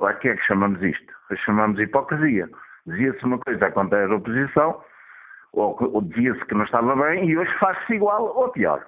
[0.00, 1.12] A que é que chamamos isto?
[1.44, 2.48] Chamamos hipocrisia.
[2.86, 4.82] Dizia-se uma coisa quando era oposição,
[5.52, 8.84] ou, ou dizia-se que não estava bem, e hoje faz-se igual ou pior.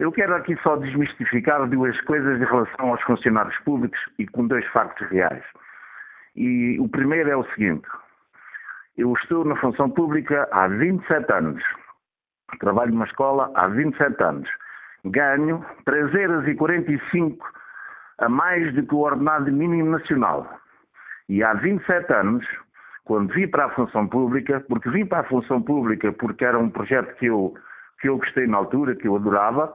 [0.00, 4.66] Eu quero aqui só desmistificar duas coisas em relação aos funcionários públicos e com dois
[4.68, 5.44] factos reais.
[6.34, 7.86] E o primeiro é o seguinte:
[8.96, 11.62] eu estou na função pública há 27 anos
[12.58, 14.48] trabalho numa escola há 27 anos,
[15.04, 17.38] ganho 3,45
[18.18, 20.48] a mais do que o ordenado mínimo nacional.
[21.28, 22.46] E há 27 anos,
[23.04, 26.70] quando vim para a função pública, porque vim para a função pública porque era um
[26.70, 27.54] projeto que eu,
[28.00, 29.74] que eu gostei na altura, que eu adorava,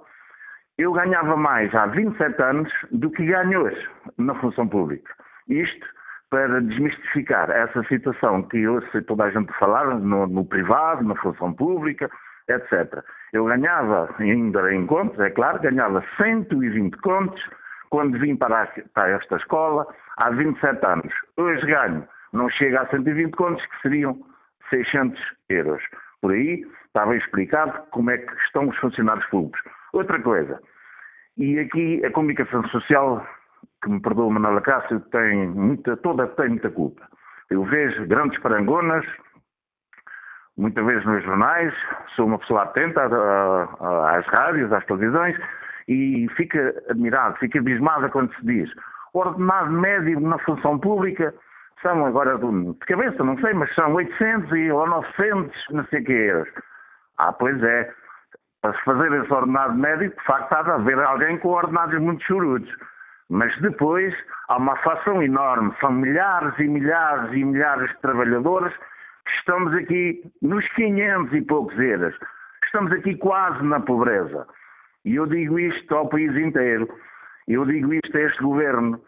[0.78, 5.12] eu ganhava mais há 27 anos do que ganho hoje na função pública.
[5.50, 5.86] Isto
[6.30, 11.16] para desmistificar essa situação que eu sei toda a gente falar no, no privado, na
[11.16, 12.10] função pública,
[12.48, 13.04] etc.
[13.34, 17.44] Eu ganhava, ainda em contos, é claro, ganhava 120 contos
[17.90, 19.86] quando vim para, esta escola
[20.18, 21.14] há 27 anos.
[21.38, 24.18] Hoje ganho, não chega a 120 contos, que seriam
[24.70, 25.20] 600
[25.50, 25.84] euros.
[26.22, 29.62] Por aí estava explicado como é que estão os funcionários públicos.
[29.94, 30.60] Outra coisa,
[31.38, 33.26] e aqui a comunicação social,
[33.84, 37.08] que me perdoa Manuela Cássio, tem muita, toda tem muita culpa.
[37.50, 39.06] Eu vejo grandes parangonas,
[40.58, 41.74] muitas vezes nos jornais,
[42.16, 43.02] sou uma pessoa atenta
[44.16, 45.38] às rádios, às televisões,
[45.88, 48.70] e fica admirado, fica abismada quando se diz
[49.18, 51.34] o ordenado médio na função pública
[51.82, 56.50] são agora de cabeça, não sei, mas são 800 ou 900, não sei que euros.
[57.18, 57.92] Ah, pois é.
[58.62, 62.24] Para se fazer esse ordenado médio, de facto, há de haver alguém com ordenados muito
[62.24, 62.72] chorudos.
[63.30, 64.14] Mas depois
[64.50, 65.74] há uma fação enorme.
[65.80, 68.74] São milhares e milhares e milhares de trabalhadores
[69.36, 72.16] Estamos aqui nos 500 e poucos euros.
[72.66, 74.48] Estamos aqui quase na pobreza.
[75.06, 76.88] E eu digo isto ao país inteiro.
[77.48, 79.02] Eu digo isto a este governo.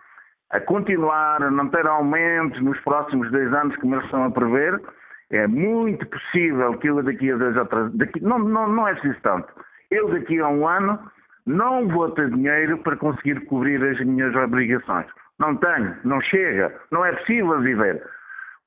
[0.52, 4.82] A continuar a não ter aumentos nos próximos dois anos, como eles estão a prever,
[5.30, 7.94] é muito possível que eu daqui a dois ou três.
[7.94, 9.54] Daqui, não, não, não é preciso tanto.
[9.92, 11.00] Eu daqui a um ano
[11.46, 15.08] não vou ter dinheiro para conseguir cobrir as minhas obrigações.
[15.38, 18.04] Não tenho, não chega, não é possível viver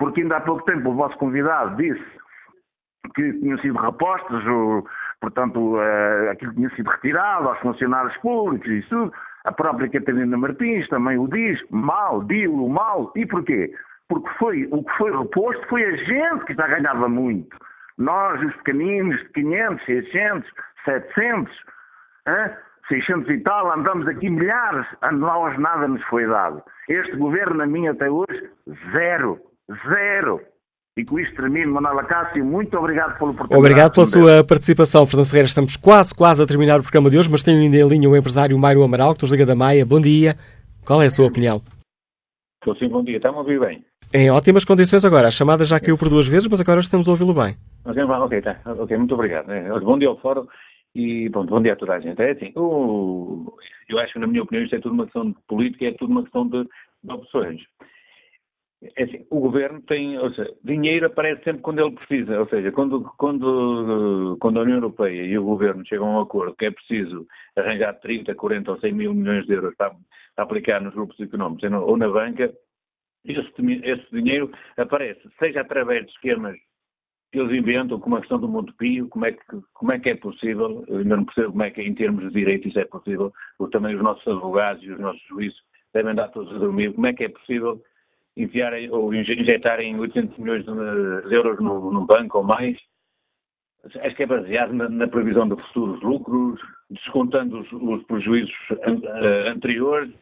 [0.03, 2.05] porque ainda há pouco tempo o vosso convidado disse
[3.15, 4.85] que tinham sido repostos, o,
[5.21, 9.13] portanto, uh, aquilo tinha sido retirado aos funcionários públicos e tudo.
[9.45, 13.13] A própria Catarina Martins também o diz, mal, dilo mal.
[13.15, 13.73] E porquê?
[14.09, 17.57] Porque foi, o que foi reposto foi a gente que já ganhava muito.
[17.97, 20.51] Nós, os pequeninos, de 500, 600,
[20.85, 21.53] 700,
[22.27, 22.57] hein?
[22.89, 26.61] 600 e tal, andamos aqui milhares, a nós nada nos foi dado.
[26.89, 28.51] Este governo, a mim até hoje,
[28.91, 29.52] zero.
[29.89, 30.41] Zero.
[30.99, 33.59] E com isto termino, Manuel Acácio, muito obrigado pelo oportunidade.
[33.59, 35.47] Obrigado pela sua participação, Fernando Ferreira.
[35.47, 38.17] Estamos quase, quase a terminar o programa de hoje, mas tenho ainda em linha o
[38.17, 39.87] empresário Mário Amaral, que nos liga da Maia.
[39.87, 40.37] Bom dia.
[40.85, 41.63] Qual é a sua opinião?
[42.61, 43.17] Estou sim, bom dia.
[43.17, 43.83] Está-me a ouvir bem?
[44.13, 45.29] Em ótimas condições agora.
[45.29, 47.57] A chamada já caiu por duas vezes, mas agora estamos a ouvi-lo bem.
[47.87, 48.61] Ok, tá.
[48.67, 49.51] ok, muito obrigado.
[49.51, 50.47] É, Bom dia ao fórum
[50.95, 52.21] e pronto, bom dia a toda a gente.
[52.21, 53.51] É assim, o-
[53.89, 56.11] eu acho que, na minha opinião, isto é tudo uma questão de política, é tudo
[56.11, 57.63] uma questão de, de opções.
[58.97, 62.73] É assim, o governo tem, ou seja, dinheiro aparece sempre quando ele precisa, ou seja,
[62.73, 66.71] quando, quando, quando a União Europeia e o governo chegam a um acordo que é
[66.73, 67.25] preciso
[67.57, 69.95] arranjar 30, 40 ou 100 mil milhões de euros para,
[70.35, 72.53] para aplicar nos grupos económicos ou na- banca,
[73.25, 73.53] esse,
[73.85, 76.57] esse dinheiro aparece, seja através de esquemas
[77.31, 79.41] que eles inventam, como a questão do Monte Pio, como é que,
[79.73, 82.31] como é, que é possível, eu ainda não percebo como é que em termos de
[82.31, 85.59] direito isso é possível, ou também os nossos advogados e os nossos juízes
[85.95, 87.81] devem dar todos a dormir, como é que é possível
[88.37, 92.79] enfiarem ou inje- injetarem 800 milhões de euros no, num banco ou mais,
[93.85, 96.61] acho que é baseado na, na previsão de futuros lucros,
[96.91, 98.55] descontando os, os prejuízos
[98.87, 100.13] an- eh, anteriores,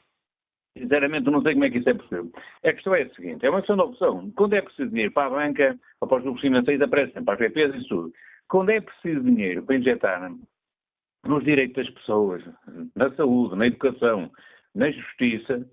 [0.78, 2.30] Sinceramente, não sei como é que isso é possível.
[2.64, 4.30] A questão é a seguinte: é uma questão de opção.
[4.36, 7.40] Quando é preciso dinheiro para a banca ou para os grupos financeiros, aparecem para as
[7.40, 8.12] BPs e tudo.
[8.48, 10.32] Quando é preciso dinheiro para injetar
[11.26, 12.44] nos direitos das pessoas,
[12.94, 14.30] na saúde, na educação,
[14.72, 15.68] na justiça,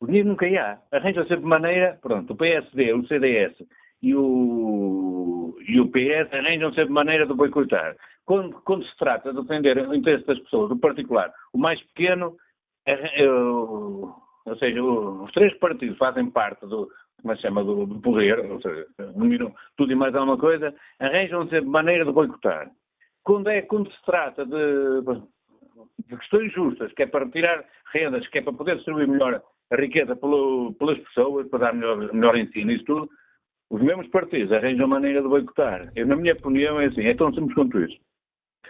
[0.00, 0.78] o dinheiro nunca há.
[0.96, 3.54] Arranja sempre maneira, pronto, o PSD, o CDS
[4.02, 7.96] e o, e o PS arranjam sempre maneira de boicotar.
[8.24, 12.36] Quando, quando se trata de defender o interesse das pessoas, do particular, o mais pequeno,
[12.86, 16.88] arran- eh, ou seja, o- os três partidos fazem parte do,
[17.22, 20.74] como é se chama, do, do poder, ou seja, dominam tudo e mais alguma coisa,
[21.00, 22.70] arranjam sempre maneira de boicotar.
[23.24, 25.02] Quando, é, quando se trata de,
[26.08, 29.76] de questões justas, que é para tirar rendas, que é para poder distribuir melhor a
[29.76, 33.08] riqueza pelo- pelas pessoas, para dar melhor, melhor ensino, isso tudo,
[33.70, 35.90] os mesmos partidos arranjam maneira de boicotar.
[35.96, 37.98] Eu, na minha opinião, é assim, é tão simples quanto isso.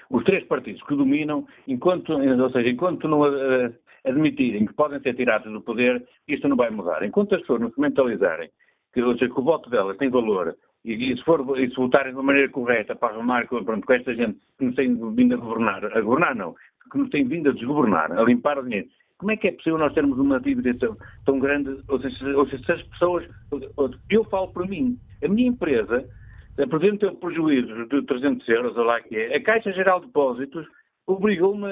[0.08, 3.72] Os três partidos que dominam, enquanto, ou seja, enquanto não eh,
[4.04, 7.02] admitirem que podem ser tirados do poder, isto não vai mudar.
[7.02, 8.48] Enquanto as pessoas não se mentalizarem
[8.94, 11.76] que, ou seja, que o voto delas tem valor e, e se, for, e se
[11.76, 15.34] votarem de uma maneira correta para arrumar pronto, com esta gente que nos tem vindo
[15.34, 16.54] a governar, a governar não,
[16.90, 19.78] que nos tem vindo a desgovernar, a limpar o dinheiro, como é que é possível
[19.78, 21.78] nós termos uma dívida tão, tão grande?
[21.88, 23.24] Ou seja, ou seja, se as pessoas.
[24.10, 26.06] Eu falo por mim, a minha empresa,
[26.70, 30.06] podendo ter um prejuízo de 300 euros, ou lá que é, a Caixa Geral de
[30.06, 30.66] Depósitos
[31.06, 31.68] obrigou-me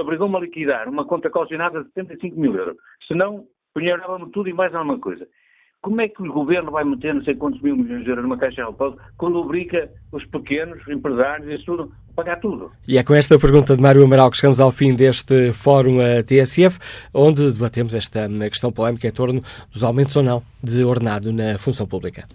[0.00, 2.76] obrigou a liquidar uma conta calcionada de 75 mil euros.
[3.06, 5.26] Senão, punhava-me tudo e mais alguma coisa.
[5.80, 8.36] Como é que o governo vai meter não sei quantos mil milhões de euros numa
[8.36, 12.72] caixa de depósito quando obriga os pequenos empresários e tudo a pagar tudo?
[12.86, 16.24] E é com esta pergunta de Mário Amaral que chegamos ao fim deste Fórum eh,
[16.24, 16.80] TSF,
[17.14, 19.40] onde debatemos esta hum, questão polémica em torno
[19.72, 22.26] dos aumentos ou não de ordenado na função pública.